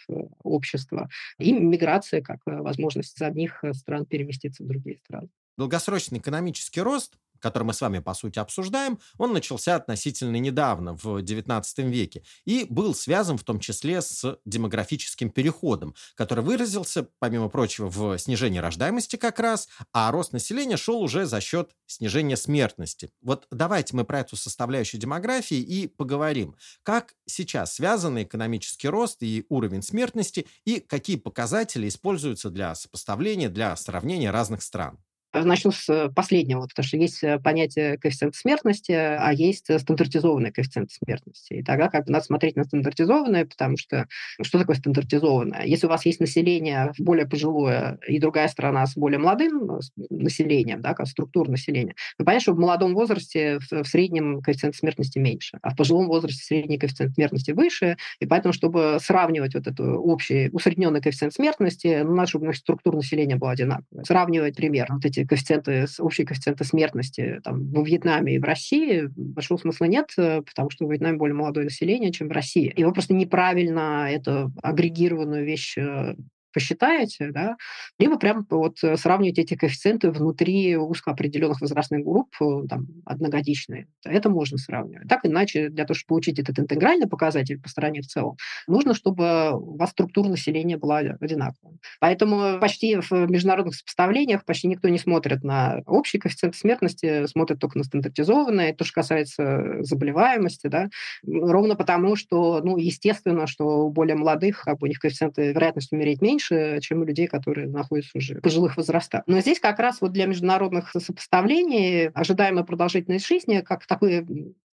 общества 0.43 1.09
и 1.37 1.53
миграция 1.53 2.21
как 2.21 2.39
возможность 2.45 3.17
из 3.17 3.21
одних 3.21 3.63
стран 3.73 4.05
переместиться 4.05 4.63
в 4.63 4.67
другие 4.67 4.97
страны. 4.97 5.29
Долгосрочный 5.57 6.19
экономический 6.19 6.81
рост 6.81 7.17
который 7.39 7.63
мы 7.63 7.73
с 7.73 7.81
вами, 7.81 7.99
по 7.99 8.13
сути, 8.13 8.39
обсуждаем, 8.39 8.99
он 9.17 9.33
начался 9.33 9.75
относительно 9.75 10.37
недавно, 10.37 10.93
в 10.93 11.19
XIX 11.21 11.63
веке, 11.89 12.23
и 12.45 12.65
был 12.69 12.93
связан 12.93 13.37
в 13.37 13.43
том 13.43 13.59
числе 13.59 14.01
с 14.01 14.37
демографическим 14.45 15.29
переходом, 15.29 15.95
который 16.15 16.43
выразился, 16.43 17.07
помимо 17.19 17.49
прочего, 17.49 17.89
в 17.89 18.17
снижении 18.17 18.59
рождаемости 18.59 19.15
как 19.15 19.39
раз, 19.39 19.67
а 19.93 20.11
рост 20.11 20.33
населения 20.33 20.77
шел 20.77 21.01
уже 21.01 21.25
за 21.25 21.41
счет 21.41 21.71
снижения 21.85 22.37
смертности. 22.37 23.11
Вот 23.21 23.47
давайте 23.51 23.95
мы 23.95 24.05
про 24.05 24.19
эту 24.21 24.35
составляющую 24.35 24.99
демографии 24.99 25.57
и 25.57 25.87
поговорим. 25.87 26.55
Как 26.83 27.15
сейчас 27.25 27.73
связаны 27.75 28.23
экономический 28.23 28.89
рост 28.89 29.23
и 29.23 29.45
уровень 29.49 29.81
смертности, 29.81 30.47
и 30.65 30.79
какие 30.79 31.17
показатели 31.17 31.87
используются 31.87 32.49
для 32.49 32.75
сопоставления, 32.75 33.49
для 33.49 33.75
сравнения 33.75 34.31
разных 34.31 34.63
стран? 34.63 34.99
Начну 35.31 35.71
с 35.71 36.09
последнего, 36.15 36.65
потому 36.65 36.85
что 36.85 36.97
есть 36.97 37.23
э, 37.23 37.37
понятие 37.39 37.97
коэффициента 37.99 38.37
смертности, 38.37 38.91
а 38.91 39.31
есть 39.31 39.65
стандартизованный 39.79 40.51
коэффициент 40.51 40.91
смертности. 40.91 41.53
И 41.53 41.63
тогда 41.63 41.87
как 41.89 42.05
бы 42.05 42.11
надо 42.11 42.25
смотреть 42.25 42.55
на 42.55 42.63
стандартизованное, 42.63 43.45
потому 43.45 43.77
что 43.77 44.07
что 44.41 44.57
такое 44.57 44.75
стандартизованное? 44.75 45.65
Если 45.65 45.85
у 45.85 45.89
вас 45.89 46.05
есть 46.07 46.19
население 46.19 46.93
более 46.97 47.27
пожилое 47.27 47.99
и 48.07 48.19
другая 48.19 48.47
страна 48.47 48.87
с 48.87 48.95
более 48.95 49.19
молодым 49.19 49.71
э, 49.71 49.79
населением, 50.09 50.81
да, 50.81 50.95
как 50.95 51.07
структура 51.07 51.51
населения, 51.51 51.93
ну, 52.17 52.25
понятно, 52.25 52.41
что 52.41 52.53
в 52.53 52.59
молодом 52.59 52.95
возрасте 52.95 53.59
в, 53.59 53.85
среднем 53.85 54.41
коэффициент 54.41 54.75
смертности 54.75 55.19
меньше, 55.19 55.59
а 55.61 55.69
в 55.69 55.75
пожилом 55.75 56.07
возрасте 56.07 56.43
средний 56.43 56.79
коэффициент 56.79 57.13
смертности 57.13 57.51
выше, 57.51 57.97
и 58.19 58.25
поэтому, 58.25 58.53
чтобы 58.53 58.97
сравнивать 58.99 59.53
вот 59.53 59.67
эту 59.67 59.83
общий 59.99 60.49
усредненный 60.51 61.01
коэффициент 61.01 61.33
смертности, 61.33 62.01
ну, 62.03 62.15
надо, 62.15 62.29
чтобы 62.29 62.53
структура 62.53 62.95
населения 62.95 63.35
была 63.35 63.51
одинаковая. 63.51 64.03
Сравнивать 64.05 64.55
пример. 64.55 64.87
Вот 64.89 65.05
эти 65.05 65.18
коэффициенты, 65.25 65.85
общие 65.99 66.25
коэффициенты 66.25 66.63
смертности 66.63 67.39
там, 67.43 67.71
во 67.71 67.83
Вьетнаме 67.83 68.35
и 68.35 68.39
в 68.39 68.43
России, 68.43 69.09
большого 69.15 69.57
смысла 69.57 69.85
нет, 69.85 70.11
э, 70.17 70.41
потому 70.41 70.69
что 70.69 70.85
в 70.85 70.91
Вьетнаме 70.91 71.17
более 71.17 71.35
молодое 71.35 71.65
население, 71.65 72.11
чем 72.11 72.27
в 72.27 72.31
России. 72.31 72.73
И 72.75 72.83
вы 72.83 72.93
просто 72.93 73.13
неправильно 73.13 74.07
эту 74.09 74.51
агрегированную 74.61 75.45
вещь 75.45 75.77
э, 75.77 76.15
посчитаете, 76.53 77.31
да, 77.31 77.57
либо 77.99 78.17
прям 78.17 78.45
вот 78.49 78.79
сравнивать 78.95 79.39
эти 79.39 79.55
коэффициенты 79.55 80.11
внутри 80.11 80.77
узкоопределенных 80.77 81.61
возрастных 81.61 82.03
групп, 82.03 82.29
э, 82.41 82.67
там, 82.67 82.87
одногодичные. 83.05 83.87
Это 84.03 84.29
можно 84.29 84.57
сравнивать. 84.57 85.07
Так 85.07 85.25
иначе, 85.25 85.69
для 85.69 85.85
того, 85.85 85.95
чтобы 85.95 86.09
получить 86.09 86.39
этот 86.39 86.59
интегральный 86.59 87.07
показатель 87.07 87.59
по 87.59 87.69
стране 87.69 88.01
в 88.01 88.07
целом, 88.07 88.37
нужно, 88.67 88.93
чтобы 88.93 89.51
у 89.53 89.77
вас 89.77 89.91
структура 89.91 90.29
населения 90.29 90.77
была 90.77 90.99
одинаковая. 90.99 91.68
Поэтому 91.99 92.59
почти 92.59 92.97
в 92.97 93.11
международных 93.11 93.75
сопоставлениях 93.75 94.45
почти 94.45 94.67
никто 94.67 94.89
не 94.89 94.97
смотрит 94.97 95.43
на 95.43 95.81
общий 95.85 96.17
коэффициент 96.17 96.55
смертности, 96.55 97.25
смотрит 97.27 97.59
только 97.59 97.77
на 97.77 97.83
стандартизованное, 97.83 98.73
то, 98.73 98.83
что 98.83 98.93
касается 98.93 99.77
заболеваемости, 99.81 100.67
да, 100.67 100.89
ровно 101.25 101.75
потому, 101.75 102.15
что, 102.15 102.61
ну, 102.63 102.77
естественно, 102.77 103.47
что 103.47 103.85
у 103.85 103.89
более 103.89 104.15
молодых, 104.15 104.61
как 104.63 104.79
бы, 104.79 104.85
у 104.85 104.89
них 104.89 104.99
коэффициенты 104.99 105.53
вероятность 105.53 105.91
умереть 105.91 106.21
меньше, 106.21 106.79
чем 106.81 107.01
у 107.01 107.05
людей, 107.05 107.27
которые 107.27 107.67
находятся 107.67 108.17
уже 108.17 108.35
в 108.35 108.41
пожилых 108.41 108.77
возрастах. 108.77 109.23
Но 109.27 109.39
здесь 109.39 109.59
как 109.59 109.79
раз 109.79 110.01
вот 110.01 110.11
для 110.11 110.25
международных 110.25 110.91
сопоставлений 110.91 112.09
ожидаемая 112.09 112.63
продолжительность 112.63 113.27
жизни 113.27 113.61
как 113.61 113.85
такой 113.85 114.25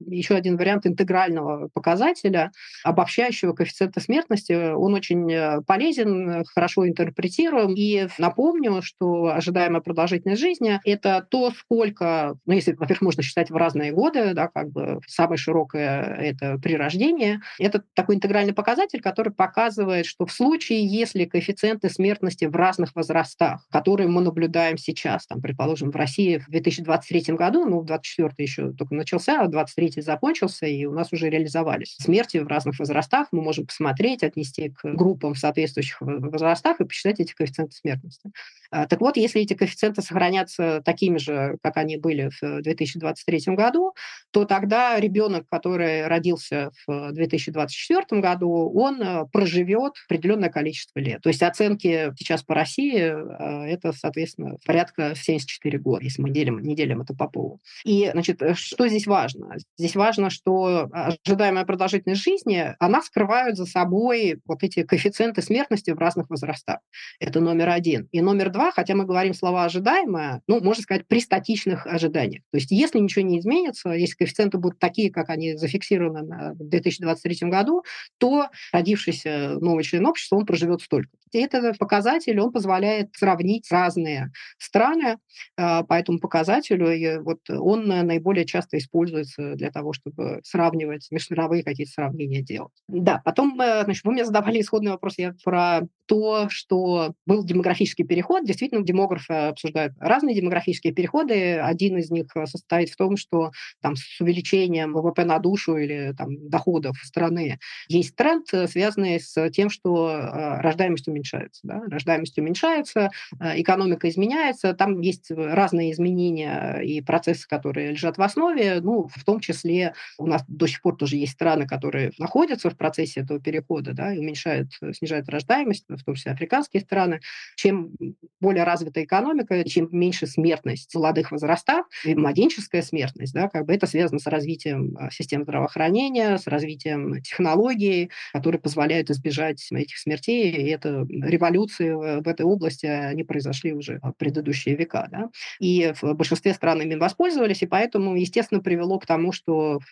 еще 0.07 0.35
один 0.35 0.57
вариант 0.57 0.87
интегрального 0.87 1.69
показателя, 1.73 2.53
обобщающего 2.85 3.53
коэффициента 3.53 4.01
смертности. 4.01 4.73
Он 4.73 4.95
очень 4.95 5.31
э, 5.33 5.61
полезен, 5.67 6.45
хорошо 6.55 6.89
интерпретируем. 6.89 7.75
И 7.75 8.09
напомню, 8.19 8.83
что 8.83 9.27
ожидаемая 9.35 9.81
продолжительность 9.81 10.41
жизни– 10.41 10.81
это 10.85 11.27
то, 11.29 11.51
сколько, 11.51 12.37
ну, 12.47 12.55
если, 12.55 12.73
во-первых, 12.73 13.03
можно 13.03 13.23
считать 13.23 13.51
в 13.51 13.57
разные 13.57 13.93
годы, 13.93 14.35
да, 14.35 14.49
как 14.49 14.71
бы 14.71 15.01
самое 15.07 15.39
широкое– 15.39 16.03
это 16.21 16.59
при 16.59 16.77
рождении. 16.77 17.41
Это 17.59 17.83
такой 17.95 18.17
интегральный 18.17 18.55
показатель, 18.55 19.01
который 19.01 19.33
показывает, 19.33 20.07
что 20.07 20.27
в 20.27 20.33
случае, 20.33 20.87
если 20.87 21.25
коэффициенты 21.25 21.91
смертности 21.91 22.45
в 22.47 22.57
разных 22.57 22.95
возрастах, 22.95 23.67
которые 23.71 24.09
мы 24.09 24.23
наблюдаем 24.23 24.79
сейчас, 24.79 25.27
там, 25.27 25.41
предположим, 25.41 25.91
в 25.91 25.97
России 25.97 26.39
в 26.39 26.51
2023 26.51 27.35
году, 27.35 27.65
ну, 27.65 27.81
в 27.81 27.87
2024 27.87 28.47
еще 28.47 28.73
только 28.73 28.95
начался, 28.95 29.41
а 29.41 29.45
в 29.45 29.51
2023 29.51 29.90
третий 29.91 30.03
закончился, 30.03 30.67
и 30.67 30.85
у 30.85 30.93
нас 30.93 31.13
уже 31.13 31.29
реализовались 31.29 31.97
смерти 31.99 32.39
в 32.39 32.47
разных 32.47 32.79
возрастах. 32.79 33.29
Мы 33.33 33.43
можем 33.43 33.67
посмотреть, 33.67 34.23
отнести 34.23 34.71
к 34.71 34.85
группам 34.85 35.35
в 35.35 35.39
соответствующих 35.39 36.01
возрастах 36.01 36.81
и 36.81 36.85
посчитать 36.85 37.21
эти 37.21 37.35
коэффициенты 37.35 37.75
смертности. 37.77 38.31
А, 38.71 38.87
так 38.87 39.01
вот, 39.01 39.17
если 39.17 39.43
эти 39.43 39.55
коэффициенты 39.55 40.01
сохранятся 40.03 40.81
такими 40.85 41.19
же, 41.19 41.59
как 41.63 41.77
они 41.77 41.97
были 41.97 42.31
в 42.41 42.63
2023 42.63 43.55
году, 43.55 43.95
то 44.31 44.45
тогда 44.45 44.99
ребенок, 45.01 45.47
который 45.51 46.07
родился 46.07 46.71
в 46.87 47.13
2024 47.13 48.21
году, 48.21 48.71
он 48.73 49.03
э, 49.03 49.27
проживет 49.33 49.95
определенное 50.07 50.51
количество 50.51 51.01
лет. 51.01 51.21
То 51.23 51.31
есть 51.31 51.43
оценки 51.43 52.13
сейчас 52.17 52.43
по 52.45 52.55
России 52.55 53.01
э, 53.01 53.73
это, 53.73 53.93
соответственно, 53.93 54.57
порядка 54.65 55.15
74 55.17 55.79
года, 55.79 56.05
если 56.05 56.23
мы 56.23 56.31
делим, 56.31 56.61
не 56.61 56.77
делим 56.77 57.01
это 57.01 57.15
по 57.15 57.29
полу. 57.29 57.61
И, 57.85 58.09
значит, 58.13 58.41
э, 58.41 58.55
что 58.55 58.87
здесь 58.87 59.07
важно? 59.07 59.57
Здесь 59.81 59.97
важно, 59.97 60.29
что 60.29 60.91
ожидаемая 60.93 61.65
продолжительность 61.65 62.23
жизни, 62.23 62.75
она 62.79 63.01
скрывает 63.01 63.57
за 63.57 63.65
собой 63.65 64.39
вот 64.45 64.63
эти 64.63 64.83
коэффициенты 64.83 65.41
смертности 65.41 65.91
в 65.91 65.99
разных 65.99 66.29
возрастах. 66.29 66.81
Это 67.19 67.41
номер 67.41 67.71
один. 67.71 68.07
И 68.13 68.21
номер 68.21 68.51
два, 68.51 68.73
хотя 68.73 68.95
мы 68.95 69.07
говорим 69.07 69.33
слова 69.33 69.65
ожидаемое, 69.65 70.43
ну, 70.47 70.61
можно 70.61 70.83
сказать, 70.83 71.09
при 71.09 71.21
статичных 71.21 71.87
ожиданиях. 71.87 72.43
То 72.53 72.59
есть 72.59 72.71
если 72.71 72.99
ничего 72.99 73.25
не 73.25 73.39
изменится, 73.39 73.89
если 73.93 74.17
коэффициенты 74.17 74.59
будут 74.59 74.79
такие, 74.79 75.11
как 75.11 75.31
они 75.31 75.57
зафиксированы 75.57 76.53
в 76.53 76.69
2023 76.69 77.49
году, 77.49 77.83
то 78.19 78.49
родившийся 78.73 79.57
новый 79.63 79.83
член 79.83 80.05
общества, 80.05 80.37
он 80.37 80.45
проживет 80.45 80.83
столько. 80.83 81.09
И 81.33 81.39
этот 81.39 81.79
показатель, 81.79 82.39
он 82.39 82.53
позволяет 82.53 83.15
сравнить 83.15 83.71
разные 83.71 84.31
страны 84.59 85.17
а, 85.57 85.85
по 85.85 85.95
этому 85.95 86.19
показателю, 86.19 86.93
и 86.95 87.19
вот 87.19 87.39
он 87.49 87.87
наиболее 87.87 88.45
часто 88.45 88.79
используется 88.79 89.55
для 89.55 89.70
того, 89.71 89.93
чтобы 89.93 90.41
сравнивать, 90.45 91.09
межмировые 91.11 91.63
какие-то 91.63 91.93
сравнения 91.93 92.43
делать. 92.43 92.73
Да, 92.89 93.21
потом, 93.25 93.61
э, 93.61 93.85
значит, 93.85 94.05
вы 94.05 94.13
мне 94.13 94.25
задавали 94.25 94.61
исходный 94.61 94.93
вопрос 94.93 95.15
я 95.19 95.35
про 95.45 95.83
то, 96.07 96.49
что 96.49 97.15
был 97.25 97.45
демографический 97.45 98.05
переход. 98.05 98.45
Действительно, 98.45 98.83
демографы 98.83 99.33
обсуждают 99.33 99.93
разные 100.01 100.35
демографические 100.35 100.93
переходы. 100.93 101.59
Один 101.59 101.99
из 101.99 102.11
них 102.11 102.27
состоит 102.47 102.91
в 102.91 102.97
том, 102.97 103.17
что 103.17 103.53
там, 103.81 103.95
с 103.95 104.21
увеличением 104.21 104.93
ВВП 104.93 105.25
на 105.25 105.39
душу 105.39 105.77
или 105.77 106.13
там, 106.19 106.49
доходов 106.49 106.97
страны 107.05 107.61
есть 107.89 108.17
тренд, 108.17 108.47
э, 108.53 108.67
связанный 108.67 109.21
с 109.21 109.51
тем, 109.51 109.71
что 109.71 110.11
э, 110.11 110.61
рождаемость 110.61 111.07
уменьшается. 111.07 111.61
Да? 111.63 111.83
Рождаемость 111.89 112.39
уменьшается, 112.39 113.11
экономика 113.41 114.09
изменяется, 114.09 114.75
там 114.75 115.01
есть 115.01 115.31
разные 115.31 115.93
изменения 115.93 116.81
и 116.81 117.01
процессы, 117.01 117.47
которые 117.47 117.93
лежат 117.93 118.19
в 118.19 118.23
основе, 118.23 118.81
ну, 118.81 119.09
в 119.09 119.25
том 119.25 119.41
числе 119.41 119.60
числе 119.61 119.95
у 120.19 120.27
нас 120.27 120.45
до 120.49 120.67
сих 120.67 120.83
пор 120.83 120.97
тоже 120.97 121.17
есть 121.17 121.33
страны, 121.33 121.67
которые 121.67 122.13
находятся 122.19 122.71
в 122.71 122.77
процессе 122.77 123.21
этого 123.21 123.41
перехода, 123.41 123.93
да, 123.93 124.15
и 124.15 124.19
уменьшают, 124.19 124.71
э, 124.83 124.93
снижают 124.93 125.29
рождаемость, 125.29 125.87
в 125.89 126.05
том 126.05 126.15
числе 126.15 126.33
африканские 126.33 126.83
страны. 126.83 127.21
Чем 127.57 127.93
более 128.41 128.65
развитая 128.65 129.05
экономика, 129.05 129.65
чем 129.69 129.89
меньше 129.93 130.27
смертность 130.27 130.93
в 130.93 130.95
молодых 130.95 131.31
возрастах, 131.33 131.87
и 132.05 132.15
младенческая 132.15 132.83
смертность, 132.83 133.35
да, 133.35 133.49
как 133.49 133.67
бы 133.67 133.75
это 133.75 133.87
связано 133.87 134.19
с 134.19 134.27
развитием 134.27 134.97
а, 134.99 135.11
систем 135.11 135.43
здравоохранения, 135.43 136.39
с 136.39 136.47
развитием 136.47 137.21
технологий, 137.23 138.11
которые 138.33 138.61
позволяют 138.61 139.11
избежать 139.11 139.67
этих 139.73 139.99
смертей, 139.99 140.51
и 140.51 140.69
это 140.71 141.07
революции 141.09 141.91
в 141.91 142.27
этой 142.27 142.47
области, 142.47 142.87
они 142.87 143.25
произошли 143.25 143.73
уже 143.73 144.01
в 144.03 144.13
предыдущие 144.13 144.77
века, 144.77 145.09
да. 145.11 145.31
И 145.59 145.93
в 146.01 146.15
большинстве 146.15 146.55
стран 146.55 146.83
ими 146.83 146.95
воспользовались, 146.95 147.63
и 147.63 147.67
поэтому, 147.67 148.17
естественно, 148.17 148.61
привело 148.61 148.99
к 148.99 149.07
тому, 149.07 149.33
что 149.33 149.40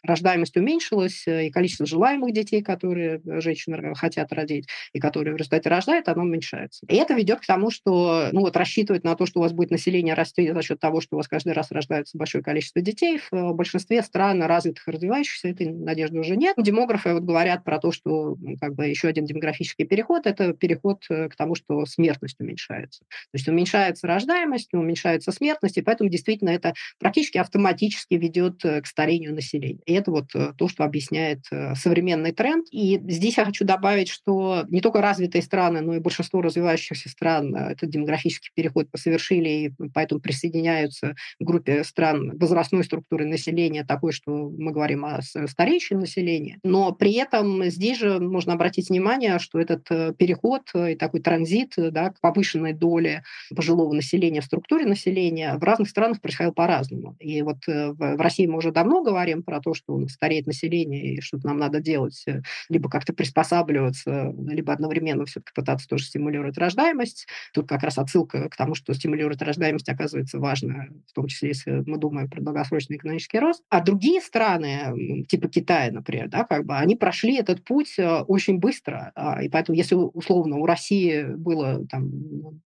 рождаемость 0.02 0.56
уменьшилась, 0.56 1.26
э, 1.26 1.46
и 1.46 1.50
количество 1.50 1.86
желаемых 1.86 2.32
детей, 2.32 2.62
которые 2.62 3.20
э, 3.24 3.40
женщины 3.40 3.94
хотят 3.94 4.32
родить, 4.32 4.68
и 4.92 5.00
которые 5.00 5.34
в 5.34 5.36
результате 5.36 5.68
рождают, 5.68 6.08
оно 6.08 6.22
уменьшается. 6.22 6.84
И 6.88 6.96
это 6.96 7.14
ведет 7.14 7.40
к 7.40 7.46
тому, 7.46 7.70
что 7.70 8.28
ну, 8.32 8.40
вот 8.40 8.56
рассчитывать 8.56 9.04
на 9.04 9.14
то, 9.14 9.26
что 9.26 9.40
у 9.40 9.42
вас 9.42 9.52
будет 9.52 9.70
население 9.70 10.14
расти 10.14 10.52
за 10.52 10.62
счет 10.62 10.80
того, 10.80 11.00
что 11.00 11.16
у 11.16 11.18
вас 11.18 11.28
каждый 11.28 11.52
раз 11.52 11.70
рождается 11.70 12.18
большое 12.18 12.42
количество 12.42 12.80
детей, 12.82 13.18
в 13.18 13.34
э, 13.34 13.52
большинстве 13.52 14.02
стран 14.02 14.42
развитых 14.42 14.86
и 14.88 14.90
развивающихся 14.90 15.48
этой 15.48 15.70
надежды 15.72 16.18
уже 16.18 16.36
нет. 16.36 16.56
Демографы 16.58 17.14
вот 17.14 17.22
говорят 17.22 17.64
про 17.64 17.78
то, 17.78 17.92
что 17.92 18.36
как 18.60 18.74
бы 18.74 18.86
еще 18.86 19.08
один 19.08 19.24
демографический 19.24 19.86
переход– 19.86 20.22
это 20.26 20.52
переход 20.52 21.04
к 21.08 21.30
тому, 21.36 21.54
что 21.54 21.86
смертность 21.86 22.40
уменьшается. 22.40 23.00
То 23.00 23.34
есть 23.34 23.48
уменьшается 23.48 24.06
рождаемость, 24.06 24.72
уменьшается 24.74 25.32
смертность, 25.32 25.78
и 25.78 25.82
поэтому 25.82 26.10
действительно 26.10 26.50
это 26.50 26.74
практически 26.98 27.38
автоматически 27.38 28.14
ведет 28.14 28.62
к 28.62 28.86
старению 28.86 29.34
населения. 29.38 29.80
И 29.87 29.92
это 29.95 30.11
вот 30.11 30.26
то, 30.33 30.68
что 30.68 30.85
объясняет 30.85 31.40
современный 31.75 32.33
тренд. 32.33 32.66
И 32.71 33.00
здесь 33.09 33.38
я 33.38 33.45
хочу 33.45 33.64
добавить, 33.64 34.09
что 34.09 34.64
не 34.68 34.80
только 34.80 35.00
развитые 35.00 35.42
страны, 35.42 35.80
но 35.80 35.95
и 35.95 36.00
большинство 36.00 36.42
развивающихся 36.42 37.09
стран 37.09 37.54
этот 37.54 37.90
демографический 37.90 38.50
переход 38.54 38.88
совершили, 38.97 39.49
и 39.49 39.73
поэтому 39.95 40.21
присоединяются 40.21 41.14
к 41.40 41.45
группе 41.45 41.85
стран 41.85 42.37
возрастной 42.37 42.85
структуры 42.85 43.25
населения, 43.25 43.85
такой, 43.85 44.12
что 44.12 44.50
мы 44.50 44.73
говорим 44.73 45.04
о 45.04 45.21
стареющем 45.23 46.00
населении. 46.00 46.59
Но 46.64 46.92
при 46.92 47.14
этом 47.14 47.64
здесь 47.66 47.99
же 47.99 48.18
можно 48.18 48.54
обратить 48.54 48.90
внимание, 48.90 49.38
что 49.38 49.61
этот 49.61 49.85
переход 50.16 50.62
и 50.75 50.97
такой 50.97 51.21
транзит 51.21 51.75
да, 51.76 52.11
к 52.11 52.21
повышенной 52.21 52.73
доле 52.73 53.23
пожилого 53.54 53.92
населения 53.92 54.40
в 54.40 54.45
структуре 54.45 54.87
населения 54.87 55.54
в 55.57 55.62
разных 55.62 55.88
странах 55.88 56.21
происходил 56.21 56.52
по-разному. 56.52 57.16
И 57.21 57.42
вот 57.42 57.59
в 57.66 58.21
России 58.21 58.47
мы 58.47 58.59
уже 58.59 58.73
давно 58.73 59.02
говорим 59.02 59.27
про 59.37 59.61
то, 59.61 59.75
что 59.75 60.06
стареет 60.08 60.47
население, 60.47 61.14
и 61.14 61.20
что-то 61.20 61.47
нам 61.49 61.58
надо 61.58 61.80
делать, 61.80 62.23
э, 62.26 62.42
либо 62.68 62.88
как-то 62.90 63.12
приспосабливаться, 63.12 64.35
либо 64.47 64.73
одновременно 64.73 65.25
все-таки 65.26 65.52
пытаться 65.54 65.88
тоже 65.88 66.04
стимулировать 66.04 66.58
рождаемость. 66.58 67.26
Тут 67.52 67.68
как 67.68 67.82
раз 67.82 67.99
отсылка 67.99 68.49
к 68.49 68.56
тому, 68.56 68.75
что 68.75 68.92
стимулировать 68.94 69.42
рождаемость 69.42 69.88
оказывается 69.88 70.38
важно, 70.38 70.88
в 71.06 71.12
том 71.12 71.26
числе, 71.26 71.49
если 71.49 71.82
мы 71.87 71.99
думаем 71.99 72.28
про 72.28 72.40
долгосрочный 72.40 72.97
экономический 72.97 73.38
рост. 73.38 73.62
А 73.68 73.82
другие 73.82 74.20
страны, 74.20 75.25
типа 75.28 75.49
Китая, 75.49 75.90
например, 75.92 76.28
да, 76.28 76.44
как 76.44 76.64
бы 76.64 76.76
они 76.76 76.97
прошли 76.97 77.37
этот 77.37 77.64
путь 77.64 77.99
э, 77.99 78.20
очень 78.23 78.58
быстро. 78.58 79.12
А, 79.14 79.42
и 79.42 79.49
поэтому, 79.49 79.76
если 79.76 79.94
условно 79.94 80.56
у 80.56 80.66
России 80.66 81.25
было 81.25 81.87
там, 81.88 82.11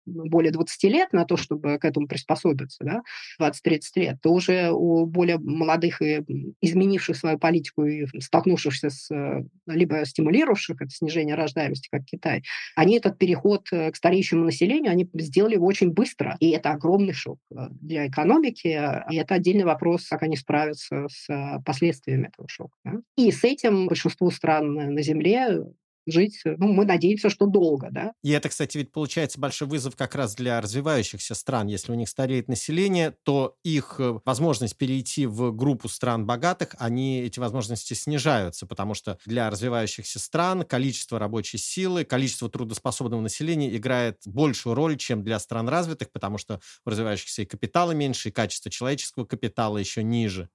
более 0.05 0.51
20 0.51 0.83
лет 0.85 1.13
на 1.13 1.25
то, 1.25 1.37
чтобы 1.37 1.77
к 1.77 1.85
этому 1.85 2.07
приспособиться, 2.07 2.83
да, 2.83 3.01
20-30 3.39 3.79
лет, 3.95 4.17
то 4.21 4.31
уже 4.33 4.71
у 4.71 5.05
более 5.05 5.37
молодых 5.37 6.01
и 6.01 6.23
изменивших 6.61 7.15
свою 7.15 7.37
политику 7.37 7.85
и 7.85 8.05
столкнувшихся 8.19 8.89
с 8.89 9.11
э, 9.11 9.43
либо 9.67 10.05
стимулировавших 10.05 10.81
это 10.81 10.89
снижение 10.89 11.35
рождаемости, 11.35 11.89
как 11.91 12.05
Китай, 12.05 12.43
они 12.75 12.97
этот 12.97 13.17
переход 13.17 13.67
э, 13.71 13.91
к 13.91 13.95
стареющему 13.95 14.45
населению, 14.45 14.91
они 14.91 15.09
сделали 15.13 15.55
очень 15.57 15.91
быстро. 15.91 16.37
И 16.39 16.51
это 16.51 16.71
огромный 16.71 17.13
шок 17.13 17.39
э, 17.51 17.67
для 17.81 18.07
экономики, 18.07 18.67
и 19.11 19.15
это 19.15 19.35
отдельный 19.35 19.65
вопрос, 19.65 20.07
как 20.07 20.23
они 20.23 20.35
справятся 20.35 21.07
с 21.09 21.27
последствиями 21.65 22.27
этого 22.27 22.47
шока. 22.47 22.75
И 23.17 23.31
с 23.31 23.43
этим 23.43 23.87
большинству 23.87 24.31
стран 24.31 24.73
на 24.73 25.01
Земле 25.01 25.63
жить, 26.05 26.41
ну, 26.45 26.73
мы 26.73 26.85
надеемся, 26.85 27.29
что 27.29 27.45
долго, 27.45 27.89
да. 27.91 28.13
И 28.23 28.31
это, 28.31 28.49
кстати, 28.49 28.77
ведь 28.77 28.91
получается 28.91 29.39
большой 29.39 29.67
вызов 29.67 29.95
как 29.95 30.15
раз 30.15 30.35
для 30.35 30.59
развивающихся 30.61 31.35
стран. 31.35 31.67
Если 31.67 31.91
у 31.91 31.95
них 31.95 32.09
стареет 32.09 32.47
население, 32.47 33.15
то 33.23 33.55
их 33.63 33.95
э, 33.99 34.19
возможность 34.25 34.77
перейти 34.77 35.25
в 35.25 35.51
группу 35.51 35.87
стран 35.89 36.25
богатых, 36.25 36.75
они, 36.79 37.21
эти 37.21 37.39
возможности 37.39 37.93
снижаются, 37.93 38.65
потому 38.65 38.93
что 38.93 39.17
для 39.25 39.49
развивающихся 39.49 40.19
стран 40.19 40.63
количество 40.63 41.19
рабочей 41.19 41.57
силы, 41.57 42.03
количество 42.03 42.49
трудоспособного 42.49 43.21
населения 43.21 43.75
играет 43.75 44.17
большую 44.25 44.75
роль, 44.75 44.97
чем 44.97 45.23
для 45.23 45.39
стран 45.39 45.69
развитых, 45.69 46.11
потому 46.11 46.37
что 46.37 46.59
у 46.85 46.89
развивающихся 46.89 47.43
и 47.43 47.45
капитала 47.45 47.91
меньше, 47.91 48.29
и 48.29 48.31
качество 48.31 48.71
человеческого 48.71 49.25
капитала 49.25 49.77
еще 49.77 50.03
ниже. 50.03 50.49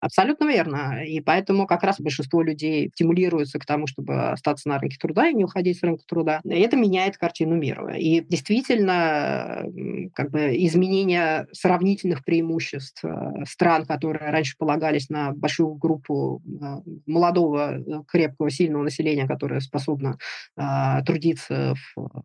Абсолютно 0.00 0.46
верно. 0.46 1.04
И 1.04 1.20
поэтому 1.20 1.66
как 1.66 1.82
раз 1.82 2.00
большинство 2.00 2.42
людей 2.42 2.90
стимулируется 2.94 3.58
к 3.58 3.66
тому, 3.66 3.86
чтобы 3.86 4.30
остаться 4.30 4.68
на 4.68 4.78
рынке 4.78 4.96
труда 4.98 5.28
и 5.28 5.34
не 5.34 5.44
уходить 5.44 5.78
с 5.78 5.82
рынка 5.82 6.04
труда. 6.06 6.40
И 6.44 6.58
это 6.58 6.76
меняет 6.76 7.18
картину 7.18 7.56
мира. 7.56 7.94
И 7.96 8.20
действительно, 8.20 9.64
как 10.14 10.30
бы 10.30 10.56
изменение 10.56 11.46
сравнительных 11.52 12.24
преимуществ 12.24 13.04
э, 13.04 13.44
стран, 13.46 13.84
которые 13.84 14.30
раньше 14.30 14.56
полагались 14.56 15.10
на 15.10 15.32
большую 15.32 15.74
группу 15.74 16.42
э, 16.46 16.76
молодого, 17.06 17.74
э, 17.76 18.02
крепкого, 18.08 18.50
сильного 18.50 18.84
населения, 18.84 19.26
которое 19.26 19.60
способно 19.60 20.16
трудиться 21.04 21.74
в 21.96 22.22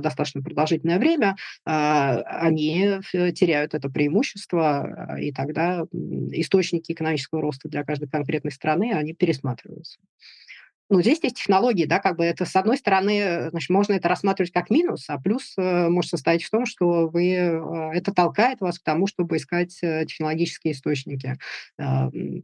достаточно 0.00 0.42
продолжительное 0.42 0.98
время, 0.98 1.36
а, 1.64 2.18
они 2.22 3.00
теряют 3.12 3.74
это 3.74 3.88
преимущество, 3.88 5.16
и 5.20 5.32
тогда 5.32 5.84
источники 5.92 6.92
экономического 6.92 7.40
роста 7.40 7.68
для 7.68 7.84
каждой 7.84 8.08
конкретной 8.08 8.52
страны, 8.52 8.92
они 8.92 9.14
пересматриваются. 9.14 10.00
Ну, 10.90 11.00
здесь 11.02 11.20
есть 11.22 11.36
технологии, 11.36 11.84
да, 11.84 12.00
как 12.00 12.16
бы 12.16 12.24
это, 12.24 12.44
с 12.44 12.56
одной 12.56 12.76
стороны, 12.76 13.48
значит, 13.50 13.70
можно 13.70 13.92
это 13.92 14.08
рассматривать 14.08 14.50
как 14.50 14.70
минус, 14.70 15.04
а 15.08 15.18
плюс 15.18 15.54
э, 15.56 15.88
может 15.88 16.10
состоять 16.10 16.42
в 16.42 16.50
том, 16.50 16.66
что 16.66 17.08
вы, 17.08 17.30
э, 17.30 17.90
это 17.94 18.12
толкает 18.12 18.60
вас 18.60 18.80
к 18.80 18.82
тому, 18.82 19.06
чтобы 19.06 19.36
искать 19.36 19.78
э, 19.82 20.04
технологические 20.06 20.72
источники 20.72 21.38
э, 21.78 21.82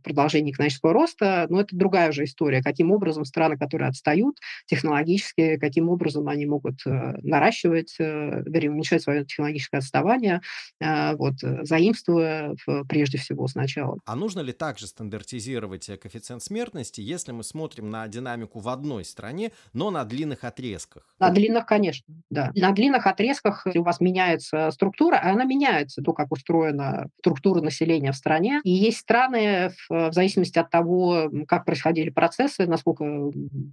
продолжения 0.04 0.52
экономического 0.52 0.92
роста, 0.92 1.46
но 1.50 1.60
это 1.62 1.74
другая 1.74 2.10
уже 2.10 2.22
история, 2.22 2.62
каким 2.62 2.92
образом 2.92 3.24
страны, 3.24 3.58
которые 3.58 3.88
отстают 3.88 4.38
технологически, 4.66 5.56
каким 5.56 5.88
образом 5.88 6.28
они 6.28 6.46
могут 6.46 6.86
э, 6.86 7.18
наращивать, 7.22 7.96
э, 7.98 8.44
вернее, 8.46 8.70
уменьшать 8.70 9.02
свое 9.02 9.24
технологическое 9.24 9.80
отставание, 9.80 10.40
э, 10.80 11.16
вот, 11.16 11.34
заимствуя 11.62 12.54
в, 12.64 12.84
прежде 12.84 13.18
всего 13.18 13.48
сначала. 13.48 13.98
А 14.04 14.14
нужно 14.14 14.38
ли 14.38 14.52
также 14.52 14.86
стандартизировать 14.86 15.88
э, 15.88 15.96
коэффициент 15.96 16.44
смертности, 16.44 17.00
если 17.00 17.32
мы 17.32 17.42
смотрим 17.42 17.90
на 17.90 18.06
динамику 18.06 18.35
динамику 18.36 18.60
в 18.60 18.68
одной 18.68 19.04
стране, 19.04 19.50
но 19.72 19.90
на 19.90 20.04
длинных 20.04 20.44
отрезках. 20.44 21.02
На 21.18 21.30
длинных, 21.30 21.66
конечно, 21.66 22.14
да. 22.30 22.52
На 22.54 22.72
длинных 22.72 23.06
отрезках 23.06 23.66
у 23.74 23.82
вас 23.82 24.00
меняется 24.00 24.70
структура, 24.70 25.16
а 25.22 25.30
она 25.30 25.44
меняется, 25.44 26.02
то, 26.02 26.12
как 26.12 26.32
устроена 26.32 27.08
структура 27.18 27.60
населения 27.60 28.12
в 28.12 28.16
стране. 28.16 28.60
И 28.64 28.70
есть 28.70 28.98
страны, 28.98 29.70
в, 29.88 30.12
зависимости 30.12 30.58
от 30.58 30.70
того, 30.70 31.30
как 31.48 31.64
происходили 31.64 32.10
процессы, 32.10 32.66
насколько 32.66 33.04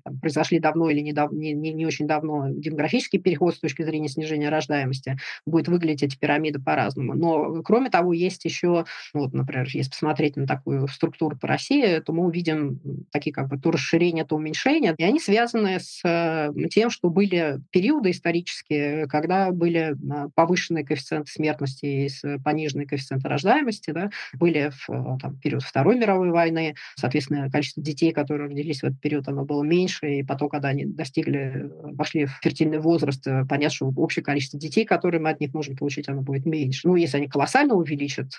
там, 0.04 0.20
произошли 0.20 0.60
давно 0.60 0.90
или 0.90 1.02
не, 1.02 1.14
не, 1.32 1.74
не, 1.74 1.86
очень 1.86 2.08
давно 2.08 2.50
демографический 2.50 3.20
переход 3.20 3.56
с 3.56 3.60
точки 3.60 3.84
зрения 3.84 4.08
снижения 4.08 4.50
рождаемости, 4.50 5.18
будет 5.46 5.68
выглядеть 5.68 6.04
эти 6.04 6.18
пирамиды 6.18 6.60
по-разному. 6.60 7.14
Но, 7.14 7.62
кроме 7.64 7.90
того, 7.90 8.14
есть 8.14 8.46
еще, 8.46 8.86
вот, 9.14 9.34
например, 9.34 9.68
если 9.74 9.90
посмотреть 9.90 10.36
на 10.38 10.48
такую 10.48 10.88
структуру 10.88 11.38
по 11.38 11.48
России, 11.48 12.00
то 12.00 12.14
мы 12.14 12.26
увидим 12.26 12.80
такие 13.12 13.34
как 13.34 13.50
бы 13.50 13.58
то 13.58 13.72
расширение, 13.72 14.24
то 14.24 14.36
уменьшение 14.36 14.53
уменьшения, 14.54 14.96
и 14.98 15.04
они 15.04 15.20
связаны 15.20 15.80
с 15.80 16.02
э, 16.04 16.52
тем, 16.70 16.90
что 16.90 17.10
были 17.10 17.60
периоды 17.72 18.12
исторические, 18.12 19.08
когда 19.08 19.52
были 19.52 19.96
а, 20.12 20.30
повышенные 20.36 20.86
коэффициенты 20.86 21.32
смертности 21.32 21.86
и 21.86 22.10
пониженные 22.44 22.88
коэффициенты 22.88 23.28
рождаемости, 23.28 23.92
да, 23.92 24.10
были 24.34 24.72
в 24.72 24.90
э, 24.90 25.18
там, 25.22 25.38
период 25.38 25.64
Второй 25.64 25.98
мировой 25.98 26.32
войны, 26.32 26.76
соответственно, 26.96 27.50
количество 27.50 27.82
детей, 27.82 28.12
которые 28.12 28.50
родились 28.50 28.82
в 28.82 28.84
этот 28.86 29.00
период, 29.02 29.28
оно 29.28 29.46
было 29.46 29.64
меньше, 29.64 30.20
и 30.20 30.24
потом, 30.24 30.50
когда 30.50 30.70
они 30.70 30.86
достигли, 30.86 31.70
вошли 31.94 32.26
в 32.26 32.40
фертильный 32.42 32.80
возраст, 32.80 33.26
э, 33.28 33.46
понятно, 33.48 33.76
что 33.76 33.94
общее 33.96 34.24
количество 34.24 34.60
детей, 34.60 34.86
которые 34.86 35.22
мы 35.22 35.30
от 35.30 35.40
них 35.40 35.54
можем 35.54 35.76
получить, 35.76 36.08
оно 36.10 36.22
будет 36.22 36.46
меньше. 36.46 36.88
Ну, 36.88 36.96
если 36.96 37.18
они 37.18 37.28
колоссально 37.28 37.74
увеличат 37.74 38.32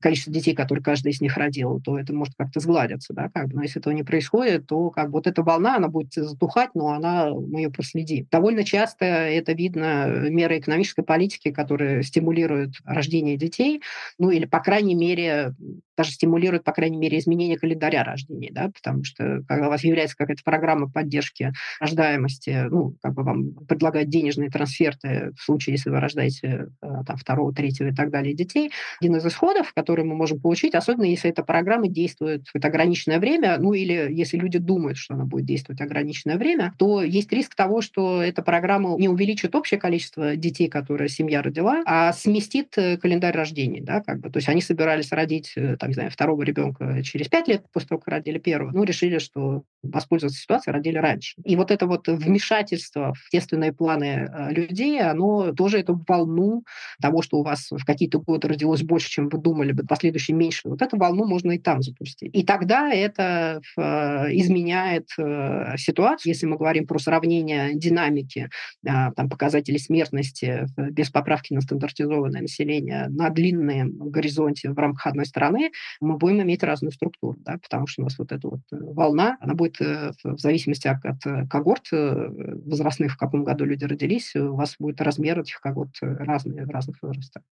количество 0.00 0.32
детей, 0.32 0.54
которые 0.54 0.82
каждый 0.82 1.12
из 1.12 1.20
них 1.20 1.36
родил, 1.36 1.80
то 1.80 1.98
это 1.98 2.12
может 2.12 2.34
как-то 2.36 2.60
сгладиться, 2.60 3.12
да, 3.12 3.28
как 3.28 3.48
бы. 3.48 3.56
но 3.56 3.62
если 3.62 3.80
этого 3.80 3.92
не 3.92 4.02
происходит, 4.02 4.66
то 4.66 4.90
как 4.90 5.10
бы 5.10 5.12
вот 5.12 5.26
эта 5.34 5.42
волна, 5.42 5.76
она 5.76 5.88
будет 5.88 6.14
затухать, 6.14 6.70
но 6.74 6.92
она, 6.92 7.30
мы 7.30 7.60
ее 7.60 7.70
проследим. 7.70 8.26
Довольно 8.30 8.64
часто 8.64 9.04
это 9.04 9.52
видно 9.52 10.06
меры 10.30 10.58
экономической 10.58 11.02
политики, 11.02 11.50
которые 11.50 12.02
стимулируют 12.04 12.76
рождение 12.84 13.36
детей, 13.36 13.82
ну 14.18 14.30
или, 14.30 14.46
по 14.46 14.60
крайней 14.60 14.94
мере, 14.94 15.54
даже 15.96 16.12
стимулируют, 16.12 16.64
по 16.64 16.72
крайней 16.72 16.98
мере, 16.98 17.18
изменение 17.18 17.58
календаря 17.58 18.04
рождения, 18.04 18.50
да, 18.52 18.70
потому 18.70 19.04
что 19.04 19.42
когда 19.48 19.66
у 19.66 19.70
вас 19.70 19.84
является 19.84 20.16
какая-то 20.16 20.42
программа 20.44 20.90
поддержки 20.90 21.52
рождаемости, 21.80 22.66
ну, 22.70 22.96
как 23.02 23.14
бы 23.14 23.22
вам 23.22 23.54
предлагают 23.66 24.08
денежные 24.08 24.50
трансферты 24.50 25.32
в 25.36 25.42
случае, 25.42 25.74
если 25.74 25.90
вы 25.90 26.00
рождаете 26.00 26.68
э, 26.82 26.86
там, 27.06 27.16
второго, 27.16 27.52
третьего 27.52 27.88
и 27.88 27.94
так 27.94 28.10
далее 28.10 28.34
детей, 28.34 28.70
один 29.00 29.16
из 29.16 29.26
исходов, 29.26 29.72
который 29.74 30.04
мы 30.04 30.14
можем 30.14 30.40
получить, 30.40 30.74
особенно 30.74 31.04
если 31.04 31.30
эта 31.30 31.42
программа 31.42 31.88
действует 31.88 32.46
в 32.48 32.56
это 32.56 32.68
ограниченное 32.68 33.18
время, 33.18 33.58
ну 33.58 33.72
или 33.72 34.08
если 34.10 34.36
люди 34.36 34.58
думают, 34.58 34.98
что 34.98 35.14
она 35.14 35.24
будет 35.24 35.46
действовать 35.46 35.80
ограниченное 35.80 36.36
время, 36.36 36.74
то 36.78 37.02
есть 37.02 37.32
риск 37.32 37.54
того, 37.54 37.80
что 37.80 38.22
эта 38.22 38.42
программа 38.42 38.96
не 38.98 39.08
увеличит 39.08 39.54
общее 39.54 39.78
количество 39.78 40.36
детей, 40.36 40.68
которые 40.68 41.08
семья 41.08 41.42
родила, 41.42 41.82
а 41.86 42.12
сместит 42.12 42.76
э, 42.76 42.96
календарь 42.96 43.34
рождения, 43.34 43.82
да, 43.82 44.00
как 44.00 44.20
бы. 44.20 44.30
То 44.30 44.38
есть 44.38 44.48
они 44.48 44.60
собирались 44.60 45.12
родить, 45.12 45.52
э, 45.56 45.76
там, 45.84 45.90
не 45.90 45.94
знаю, 45.94 46.10
второго 46.10 46.42
ребенка 46.42 47.02
через 47.02 47.28
пять 47.28 47.48
лет 47.48 47.64
после 47.72 47.88
того, 47.88 48.00
как 48.00 48.08
родили 48.08 48.38
первого, 48.38 48.72
ну, 48.72 48.84
решили, 48.84 49.18
что 49.18 49.64
воспользоваться 49.82 50.40
ситуацией, 50.40 50.72
родили 50.72 50.98
раньше. 50.98 51.34
И 51.44 51.56
вот 51.56 51.70
это 51.70 51.86
вот 51.86 52.08
вмешательство 52.08 53.12
в 53.14 53.32
естественные 53.32 53.72
планы 53.72 54.30
э, 54.32 54.52
людей, 54.52 55.00
оно 55.00 55.52
тоже 55.52 55.80
эту 55.80 56.02
волну 56.08 56.64
того, 57.00 57.22
что 57.22 57.38
у 57.38 57.42
вас 57.42 57.70
в 57.70 57.84
какие-то 57.84 58.18
годы 58.20 58.48
родилось 58.48 58.82
больше, 58.82 59.10
чем 59.10 59.28
вы 59.28 59.38
думали 59.38 59.72
бы, 59.72 59.84
последующие 59.86 60.36
меньше, 60.36 60.68
вот 60.68 60.80
эту 60.80 60.96
волну 60.96 61.26
можно 61.26 61.52
и 61.52 61.58
там 61.58 61.82
запустить. 61.82 62.34
И 62.34 62.44
тогда 62.44 62.90
это 62.90 63.60
изменяет 63.76 65.08
Э, 65.18 65.76
ситуацию, 65.76 66.32
если 66.32 66.46
мы 66.46 66.56
говорим 66.56 66.86
про 66.86 66.98
сравнение 66.98 67.74
динамики 67.74 68.48
там, 68.84 69.28
показателей 69.28 69.78
смертности 69.78 70.66
без 70.76 71.10
поправки 71.10 71.52
на 71.52 71.60
стандартизованное 71.60 72.42
население 72.42 73.08
на 73.08 73.30
длинном 73.30 73.90
горизонте 74.10 74.70
в 74.70 74.78
рамках 74.78 75.06
одной 75.08 75.26
страны, 75.26 75.70
мы 76.00 76.16
будем 76.16 76.42
иметь 76.42 76.62
разную 76.62 76.92
структуру, 76.92 77.36
да, 77.40 77.58
потому 77.62 77.86
что 77.86 78.02
у 78.02 78.04
нас 78.04 78.18
вот 78.18 78.32
эта 78.32 78.48
вот 78.48 78.60
э, 78.72 78.76
волна, 78.80 79.36
она 79.40 79.54
будет 79.54 79.80
э, 79.80 80.12
в 80.22 80.38
зависимости 80.38 80.88
от, 80.88 81.04
от 81.04 81.48
когорт 81.48 81.88
возрастных, 81.90 83.14
в 83.14 83.16
каком 83.16 83.44
году 83.44 83.64
люди 83.64 83.84
родились, 83.84 84.34
у 84.36 84.54
вас 84.54 84.76
будет 84.78 85.00
размер 85.00 85.40
этих 85.40 85.60
когорт 85.60 85.94
разные 86.00 86.66
в 86.66 86.70
разных 86.70 87.02
возрастах. 87.02 87.42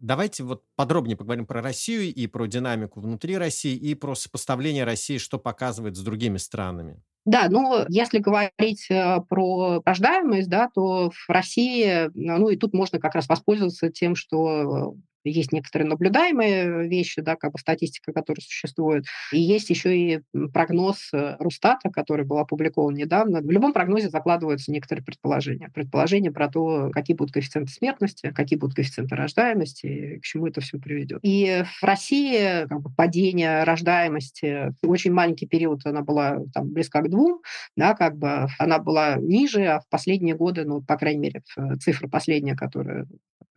Давайте 0.00 0.44
вот 0.44 0.62
подробнее 0.76 1.16
поговорим 1.16 1.44
про 1.44 1.60
Россию 1.60 2.14
и 2.14 2.26
про 2.28 2.46
динамику 2.46 3.00
внутри 3.00 3.36
России, 3.36 3.74
и 3.74 3.94
про 3.94 4.14
сопоставление 4.14 4.84
России, 4.84 5.18
что 5.18 5.38
показывает 5.38 5.96
с 5.96 6.02
другими 6.02 6.38
странами. 6.38 7.02
Да, 7.28 7.48
ну, 7.50 7.84
если 7.90 8.20
говорить 8.20 8.86
э, 8.88 9.18
про 9.28 9.82
рождаемость, 9.84 10.48
да, 10.48 10.70
то 10.74 11.10
в 11.10 11.28
России, 11.28 12.10
ну, 12.14 12.48
и 12.48 12.56
тут 12.56 12.72
можно 12.72 12.98
как 12.98 13.14
раз 13.14 13.28
воспользоваться 13.28 13.90
тем, 13.90 14.14
что 14.14 14.94
есть 15.30 15.52
некоторые 15.52 15.88
наблюдаемые 15.88 16.88
вещи, 16.88 17.20
да, 17.20 17.36
как 17.36 17.52
бы 17.52 17.58
статистика, 17.58 18.12
которая 18.12 18.42
существует, 18.42 19.04
и 19.32 19.40
есть 19.40 19.70
еще 19.70 19.96
и 19.96 20.20
прогноз 20.52 21.08
э, 21.12 21.36
Рустата, 21.38 21.90
который 21.90 22.24
был 22.24 22.38
опубликован 22.38 22.94
недавно. 22.94 23.40
В 23.40 23.50
любом 23.50 23.72
прогнозе 23.72 24.08
закладываются 24.08 24.72
некоторые 24.72 25.04
предположения. 25.04 25.70
Предположения 25.74 26.30
про 26.30 26.48
то, 26.48 26.90
какие 26.92 27.16
будут 27.16 27.32
коэффициенты 27.32 27.72
смертности, 27.72 28.32
какие 28.34 28.58
будут 28.58 28.76
коэффициенты 28.76 29.16
рождаемости, 29.16 30.18
к 30.22 30.24
чему 30.24 30.46
это 30.46 30.60
все 30.60 30.78
приведет. 30.78 31.20
И 31.22 31.64
в 31.80 31.84
России 31.84 32.66
как 32.66 32.80
бы, 32.80 32.90
падение 32.90 33.64
рождаемости, 33.64 34.74
очень 34.82 35.12
маленький 35.12 35.46
период 35.46 35.84
она 35.84 36.02
была 36.02 36.38
там, 36.54 36.72
близка 36.72 37.02
к 37.02 37.10
двум, 37.10 37.40
да, 37.76 37.94
как 37.94 38.16
бы 38.16 38.48
она 38.58 38.78
была 38.78 39.16
ниже, 39.16 39.64
а 39.66 39.80
в 39.80 39.88
последние 39.88 40.34
годы, 40.34 40.64
ну, 40.64 40.82
по 40.82 40.96
крайней 40.96 41.20
мере, 41.20 41.42
цифра 41.80 42.08
последняя, 42.08 42.54
которая 42.54 43.06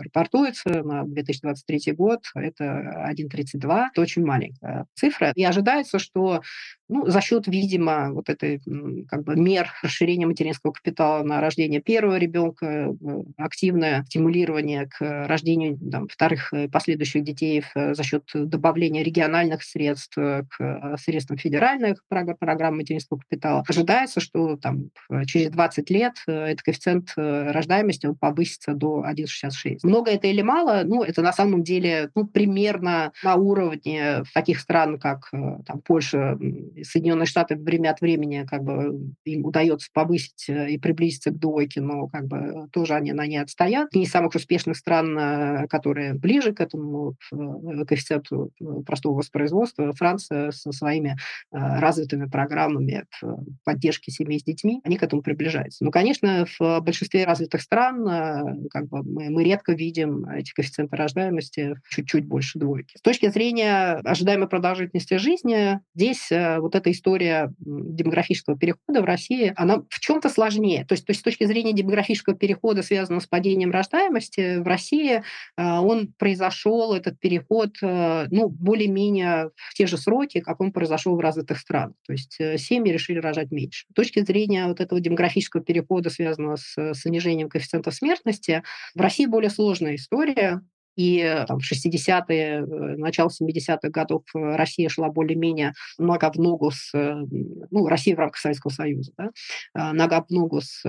рапортуется 0.02 0.84
на 0.84 1.04
2023 1.04 1.94
год, 1.94 2.22
это 2.36 3.08
1,32. 3.10 3.88
Это 3.92 4.02
очень 4.02 4.26
маленькая 4.26 4.86
цифра. 4.96 5.32
И 5.36 5.44
ожидается, 5.44 6.00
что 6.00 6.42
ну, 6.92 7.08
за 7.08 7.22
счет, 7.22 7.48
видимо, 7.48 8.12
вот 8.12 8.30
этой 8.30 8.60
как 9.08 9.24
бы 9.24 9.38
мер 9.38 9.70
расширения 9.82 10.26
материнского 10.26 10.74
капитала 10.74 11.24
на 11.24 11.40
рождение 11.40 11.80
первого 11.82 12.18
ребенка, 12.18 12.66
э, 12.66 13.24
активное 13.38 14.04
стимулирование 14.04 14.88
к 14.88 15.26
рождению 15.26 15.80
там, 15.90 16.10
вторых 16.10 16.54
последующих 16.70 17.24
детей 17.24 17.64
э, 17.76 17.94
за 17.94 18.04
счет 18.04 18.24
добавления 18.34 19.04
региональных 19.04 19.64
средств 19.64 20.16
к 20.16 20.50
э, 20.60 20.98
средствам 21.00 21.38
федеральных 21.38 22.04
программ 22.10 22.76
материнского 22.76 23.20
капитала. 23.20 23.64
Ожидается, 23.70 24.20
что 24.20 24.58
там, 24.58 24.90
через 25.28 25.50
20 25.52 25.90
лет 25.92 26.16
этот 26.28 26.62
коэффициент 26.62 27.14
рождаемости 27.16 28.06
он 28.06 28.16
повысится 28.16 28.74
до 28.74 29.06
1,66. 29.10 29.78
Много 29.92 30.12
это 30.12 30.28
или 30.28 30.42
мало? 30.42 30.84
Ну, 30.86 31.04
это 31.04 31.22
на 31.22 31.34
самом 31.34 31.64
деле 31.64 32.10
ну, 32.16 32.26
примерно 32.26 33.12
на 33.24 33.36
уровне 33.36 34.24
таких 34.34 34.60
стран, 34.60 34.98
как 35.00 35.30
там, 35.32 35.82
Польша, 35.86 36.38
Соединенные 36.82 37.26
Штаты 37.26 37.56
время 37.56 37.92
от 37.92 38.00
времени 38.00 38.46
как 38.50 38.64
бы 38.64 39.14
им 39.26 39.46
удается 39.46 39.90
повысить 39.94 40.46
э, 40.50 40.72
и 40.72 40.78
приблизиться 40.78 41.32
к 41.32 41.40
двойке, 41.40 41.82
но 41.82 42.08
как 42.08 42.28
бы 42.28 42.68
тоже 42.72 42.94
они 42.94 43.12
на 43.12 43.26
ней 43.28 43.38
отстоят. 43.38 43.94
Не 43.94 44.04
из 44.04 44.12
самых 44.12 44.36
успешных 44.36 44.78
стран, 44.78 45.18
э, 45.18 45.68
которые 45.68 46.14
ближе 46.14 46.54
к 46.54 46.62
этому 46.62 47.16
э, 47.32 47.86
коэффициенту 47.86 48.52
простого 48.86 49.18
воспроизводства, 49.18 49.92
Франция 49.94 50.52
со 50.52 50.72
своими 50.72 51.18
развитыми 51.52 52.26
программами 52.26 53.06
поддержки 53.64 54.10
семей 54.10 54.40
с 54.40 54.44
детьми, 54.44 54.82
они 54.84 54.98
к 54.98 55.04
этому 55.04 55.22
приближаются. 55.22 55.84
Но, 55.84 55.92
конечно, 55.92 56.46
в 56.60 56.80
большинстве 56.82 57.26
развитых 57.26 57.62
стран 57.62 58.06
как 58.70 58.88
бы 58.88 59.04
мы, 59.04 59.30
мы 59.30 59.44
редко 59.44 59.74
видим 59.82 60.26
эти 60.26 60.52
коэффициенты 60.54 60.96
рождаемости 60.96 61.76
чуть-чуть 61.90 62.26
больше 62.26 62.58
двойки. 62.58 62.98
С 62.98 63.02
точки 63.02 63.30
зрения 63.30 64.02
ожидаемой 64.04 64.48
продолжительности 64.48 65.18
жизни, 65.18 65.80
здесь 65.94 66.28
вот 66.32 66.72
вот 66.72 66.76
эта 66.76 66.92
история 66.92 67.54
демографического 67.60 68.58
перехода 68.58 69.02
в 69.02 69.06
России, 69.06 69.52
она 69.58 69.84
в 69.90 70.00
чем-то 70.00 70.30
сложнее. 70.30 70.86
То 70.86 70.94
есть, 70.94 71.06
то 71.06 71.12
есть 71.12 71.20
с 71.20 71.24
точки 71.24 71.44
зрения 71.44 71.74
демографического 71.74 72.36
перехода, 72.36 72.82
связанного 72.82 73.22
с 73.22 73.28
падением 73.28 73.72
рождаемости, 73.72 74.60
в 74.60 74.64
России 74.64 75.24
а, 75.58 75.82
он 75.82 76.14
произошел, 76.18 76.94
этот 76.94 77.20
переход, 77.20 77.72
э, 77.82 78.28
ну, 78.32 78.48
более-менее 78.48 79.52
в 79.56 79.74
те 79.74 79.88
же 79.88 79.98
сроки, 79.98 80.40
как 80.40 80.62
он 80.62 80.72
произошел 80.72 81.16
в 81.16 81.20
развитых 81.20 81.58
странах. 81.60 81.96
То 82.06 82.14
есть 82.14 82.38
э, 82.40 82.58
семьи 82.58 82.92
решили 82.92 83.20
рожать 83.20 83.52
меньше. 83.52 83.86
С 83.92 83.94
точки 83.94 84.24
зрения 84.24 84.68
вот 84.68 84.80
этого 84.80 85.02
демографического 85.02 85.64
перехода, 85.64 86.10
связанного 86.10 86.56
с 86.56 86.94
снижением 86.94 87.50
коэффициента 87.50 87.92
смертности, 87.92 88.64
в 88.96 89.02
России 89.02 89.26
более 89.26 89.50
сложная 89.72 89.96
история. 89.96 90.62
И 91.02 91.18
э, 91.18 91.46
там, 91.48 91.60
в 91.60 91.64
60-е, 91.64 92.38
э, 92.38 92.66
начало 92.98 93.30
70-х 93.30 93.90
годов 93.90 94.24
э, 94.36 94.56
Россия 94.56 94.88
шла 94.88 95.10
более-менее 95.10 95.74
нога 95.98 96.32
в 96.32 96.36
ногу 96.36 96.70
с... 96.70 96.92
Ну, 96.94 97.88
Россия 97.88 98.16
в 98.16 98.20
рамках 98.20 98.40
Советского 98.40 98.72
Союза, 98.72 99.12
да, 99.18 99.94
нога 99.94 100.22
в 100.22 100.30
ногу 100.30 100.62
с 100.62 100.84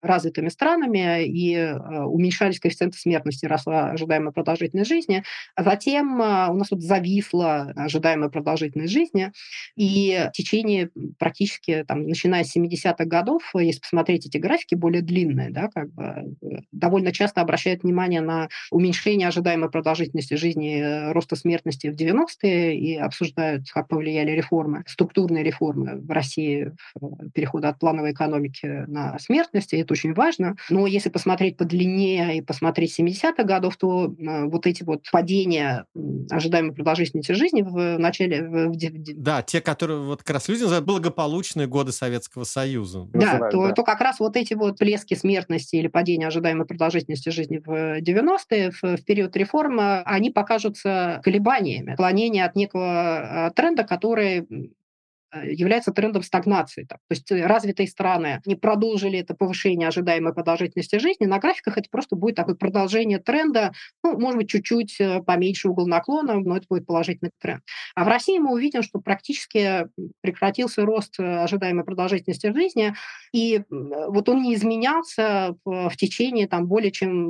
развитыми 0.00 0.48
странами, 0.48 1.24
и 1.24 1.74
уменьшались 2.06 2.58
коэффициенты 2.58 2.98
смертности, 2.98 3.46
росла 3.46 3.90
ожидаемая 3.90 4.32
продолжительность 4.32 4.88
жизни. 4.88 5.22
А 5.54 5.62
затем 5.62 6.14
у 6.14 6.54
нас 6.54 6.70
вот 6.70 6.82
зависла 6.82 7.72
ожидаемая 7.76 8.30
продолжительность 8.30 8.92
жизни, 8.92 9.32
и 9.76 10.28
в 10.28 10.32
течение 10.32 10.90
практически, 11.18 11.84
там, 11.86 12.06
начиная 12.06 12.44
с 12.44 12.56
70-х 12.56 13.04
годов, 13.04 13.42
если 13.54 13.80
посмотреть 13.80 14.26
эти 14.26 14.38
графики 14.38 14.74
более 14.74 15.02
длинные, 15.02 15.50
да, 15.50 15.68
как 15.72 15.92
бы, 15.92 16.36
довольно 16.72 17.12
часто 17.12 17.40
обращают 17.40 17.82
внимание 17.82 18.20
на 18.20 18.48
уменьшение 18.70 19.28
ожидаемой 19.28 19.51
ожидаемой 19.52 19.70
продолжительности 19.70 20.34
жизни, 20.34 20.80
э, 20.80 21.12
роста 21.12 21.36
смертности 21.36 21.88
в 21.88 21.94
90-е 21.94 22.76
и 22.76 22.96
обсуждают, 22.96 23.70
как 23.70 23.88
повлияли 23.88 24.30
реформы, 24.30 24.84
структурные 24.86 25.44
реформы 25.44 26.00
в 26.00 26.10
России, 26.10 26.72
перехода 27.34 27.68
от 27.68 27.78
плановой 27.78 28.12
экономики 28.12 28.84
на 28.86 29.18
смертность, 29.18 29.72
и 29.72 29.78
это 29.78 29.92
очень 29.92 30.14
важно. 30.14 30.56
Но 30.70 30.86
если 30.86 31.10
посмотреть 31.10 31.56
подлиннее 31.56 32.38
и 32.38 32.40
посмотреть 32.40 32.98
70-х 32.98 33.42
годов, 33.44 33.76
то 33.76 34.06
э, 34.06 34.44
вот 34.46 34.66
эти 34.66 34.82
вот 34.82 35.04
падения 35.10 35.84
ожидаемой 36.30 36.74
продолжительности 36.74 37.32
жизни 37.32 37.62
в 37.62 37.98
начале... 37.98 38.42
В... 38.42 38.72
Да, 39.16 39.42
те, 39.42 39.60
которые 39.60 40.00
вот 40.00 40.22
как 40.22 40.34
раз 40.34 40.48
люди 40.48 40.62
называют 40.62 40.86
благополучные 40.86 41.66
годы 41.66 41.92
Советского 41.92 42.44
Союза. 42.44 43.08
Да, 43.12 43.50
то, 43.50 43.68
да. 43.68 43.72
то 43.72 43.82
как 43.82 44.00
раз 44.00 44.20
вот 44.20 44.36
эти 44.36 44.54
вот 44.54 44.78
плески 44.78 45.14
смертности 45.14 45.76
или 45.76 45.88
падения 45.88 46.26
ожидаемой 46.26 46.66
продолжительности 46.66 47.28
жизни 47.30 47.58
в 47.64 48.00
90-е, 48.00 48.70
в, 48.70 48.82
в 48.96 49.04
период 49.04 49.31
период 49.32 49.36
реформ, 49.36 49.78
они 50.04 50.30
покажутся 50.30 51.20
колебаниями, 51.24 51.92
отклонения 51.92 52.44
от 52.44 52.54
некого 52.56 53.46
а, 53.46 53.50
тренда, 53.50 53.84
который 53.84 54.46
является 55.42 55.92
трендом 55.92 56.22
стагнации. 56.22 56.84
То 56.84 56.98
есть 57.10 57.30
э, 57.30 57.46
развитые 57.46 57.88
страны 57.88 58.40
не 58.44 58.54
продолжили 58.54 59.18
это 59.18 59.34
повышение 59.34 59.88
ожидаемой 59.88 60.34
продолжительности 60.34 60.98
жизни, 60.98 61.24
на 61.24 61.38
графиках 61.38 61.78
это 61.78 61.88
просто 61.90 62.16
будет 62.16 62.36
такое 62.36 62.54
продолжение 62.54 63.18
тренда, 63.18 63.72
ну, 64.02 64.18
может 64.18 64.38
быть, 64.38 64.50
чуть-чуть 64.50 64.96
э, 65.00 65.22
поменьше 65.22 65.68
угол 65.68 65.86
наклона, 65.86 66.40
но 66.40 66.56
это 66.56 66.66
будет 66.68 66.86
положительный 66.86 67.30
тренд. 67.40 67.62
А 67.94 68.04
в 68.04 68.08
России 68.08 68.38
мы 68.38 68.52
увидим, 68.52 68.82
что 68.82 69.00
практически 69.00 69.86
прекратился 70.20 70.84
рост 70.84 71.18
ожидаемой 71.18 71.84
продолжительности 71.84 72.52
жизни, 72.52 72.94
и 73.32 73.62
вот 73.70 74.28
он 74.28 74.42
не 74.42 74.54
изменялся 74.54 75.54
в, 75.64 75.92
течение 75.96 76.46
там, 76.46 76.66
более 76.66 76.90
чем 76.90 77.28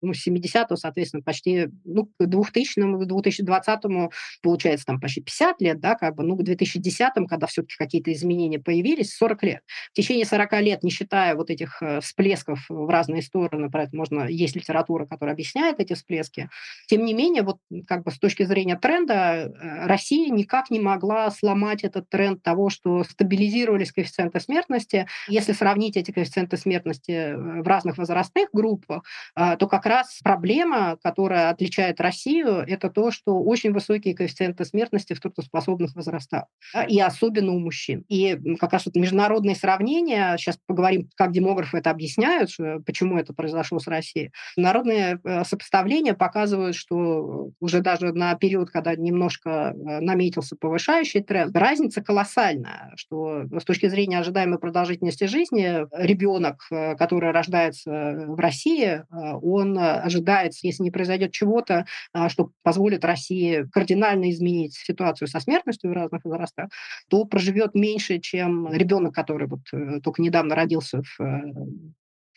ну, 0.00 0.12
70-го, 0.12 0.76
соответственно, 0.76 1.22
почти 1.22 1.68
ну, 1.84 2.06
к 2.06 2.22
2000-му, 2.22 3.02
2020-му, 3.02 4.10
получается, 4.42 4.86
там 4.86 5.00
почти 5.00 5.20
50 5.20 5.60
лет, 5.60 5.80
да, 5.80 5.94
как 5.94 6.14
бы, 6.14 6.22
ну, 6.22 6.36
к 6.36 6.42
2010-му, 6.42 7.26
когда 7.26 7.41
когда 7.42 7.48
все-таки 7.48 7.74
какие-то 7.76 8.12
изменения 8.12 8.60
появились, 8.60 9.16
40 9.16 9.42
лет. 9.42 9.60
В 9.90 9.96
течение 9.96 10.24
40 10.24 10.60
лет, 10.60 10.84
не 10.84 10.90
считая 10.90 11.34
вот 11.34 11.50
этих 11.50 11.82
э, 11.82 12.00
всплесков 12.00 12.64
в 12.68 12.88
разные 12.88 13.22
стороны, 13.22 13.68
про 13.68 13.84
это 13.84 13.96
можно, 13.96 14.28
есть 14.28 14.54
литература, 14.54 15.06
которая 15.06 15.34
объясняет 15.34 15.80
эти 15.80 15.94
всплески, 15.94 16.48
тем 16.86 17.04
не 17.04 17.14
менее, 17.14 17.42
вот 17.42 17.58
как 17.88 18.04
бы 18.04 18.12
с 18.12 18.18
точки 18.18 18.44
зрения 18.44 18.76
тренда, 18.76 19.14
э, 19.14 19.86
Россия 19.86 20.30
никак 20.30 20.70
не 20.70 20.78
могла 20.78 21.30
сломать 21.32 21.82
этот 21.82 22.08
тренд 22.08 22.42
того, 22.42 22.70
что 22.70 23.02
стабилизировались 23.02 23.90
коэффициенты 23.90 24.38
смертности. 24.38 25.06
Если 25.28 25.52
сравнить 25.52 25.96
эти 25.96 26.12
коэффициенты 26.12 26.56
смертности 26.56 27.10
э, 27.10 27.62
в 27.62 27.66
разных 27.66 27.98
возрастных 27.98 28.50
группах, 28.52 29.02
то 29.34 29.66
как 29.66 29.86
раз 29.86 30.20
проблема, 30.22 30.96
которая 31.02 31.50
отличает 31.50 32.00
Россию, 32.00 32.64
это 32.66 32.90
то, 32.90 33.10
что 33.10 33.40
очень 33.40 33.72
высокие 33.72 34.14
коэффициенты 34.14 34.64
смертности 34.64 35.14
в 35.14 35.20
трудоспособных 35.20 35.94
возрастах. 35.94 36.44
И 36.88 37.00
особенно 37.00 37.31
особенно 37.32 37.52
у 37.52 37.58
мужчин. 37.58 38.04
И 38.08 38.38
как 38.60 38.72
раз 38.72 38.86
вот 38.86 38.94
международные 38.96 39.56
сравнения, 39.56 40.36
сейчас 40.36 40.58
поговорим, 40.66 41.08
как 41.16 41.32
демографы 41.32 41.78
это 41.78 41.90
объясняют, 41.90 42.50
почему 42.84 43.18
это 43.18 43.32
произошло 43.32 43.78
с 43.78 43.86
Россией. 43.86 44.30
Народные 44.56 45.18
э, 45.24 45.44
сопоставления 45.44 46.14
показывают, 46.14 46.76
что 46.76 47.50
уже 47.60 47.80
даже 47.80 48.12
на 48.12 48.34
период, 48.34 48.70
когда 48.70 48.94
немножко 48.94 49.74
э, 49.74 50.00
наметился 50.00 50.56
повышающий 50.56 51.22
тренд, 51.22 51.56
разница 51.56 52.02
колоссальная, 52.02 52.92
что 52.96 53.44
с 53.58 53.64
точки 53.64 53.88
зрения 53.88 54.18
ожидаемой 54.18 54.58
продолжительности 54.58 55.24
жизни 55.24 55.86
ребенок, 55.92 56.66
э, 56.70 56.96
который 56.96 57.30
рождается 57.30 57.90
в 58.28 58.38
России, 58.38 59.04
он 59.10 59.78
ожидается, 59.78 60.66
если 60.66 60.82
не 60.82 60.90
произойдет 60.90 61.32
чего-то, 61.32 61.86
что 62.28 62.50
позволит 62.62 63.04
России 63.04 63.66
кардинально 63.72 64.30
изменить 64.30 64.74
ситуацию 64.74 65.28
со 65.28 65.40
смертностью 65.40 65.90
в 65.90 65.94
разных 65.94 66.24
возрастах, 66.24 66.68
то 67.08 67.21
проживет 67.26 67.74
меньше, 67.74 68.18
чем 68.18 68.72
ребенок, 68.72 69.14
который 69.14 69.48
вот 69.48 69.60
только 70.02 70.22
недавно 70.22 70.54
родился 70.54 71.02
в 71.02 71.18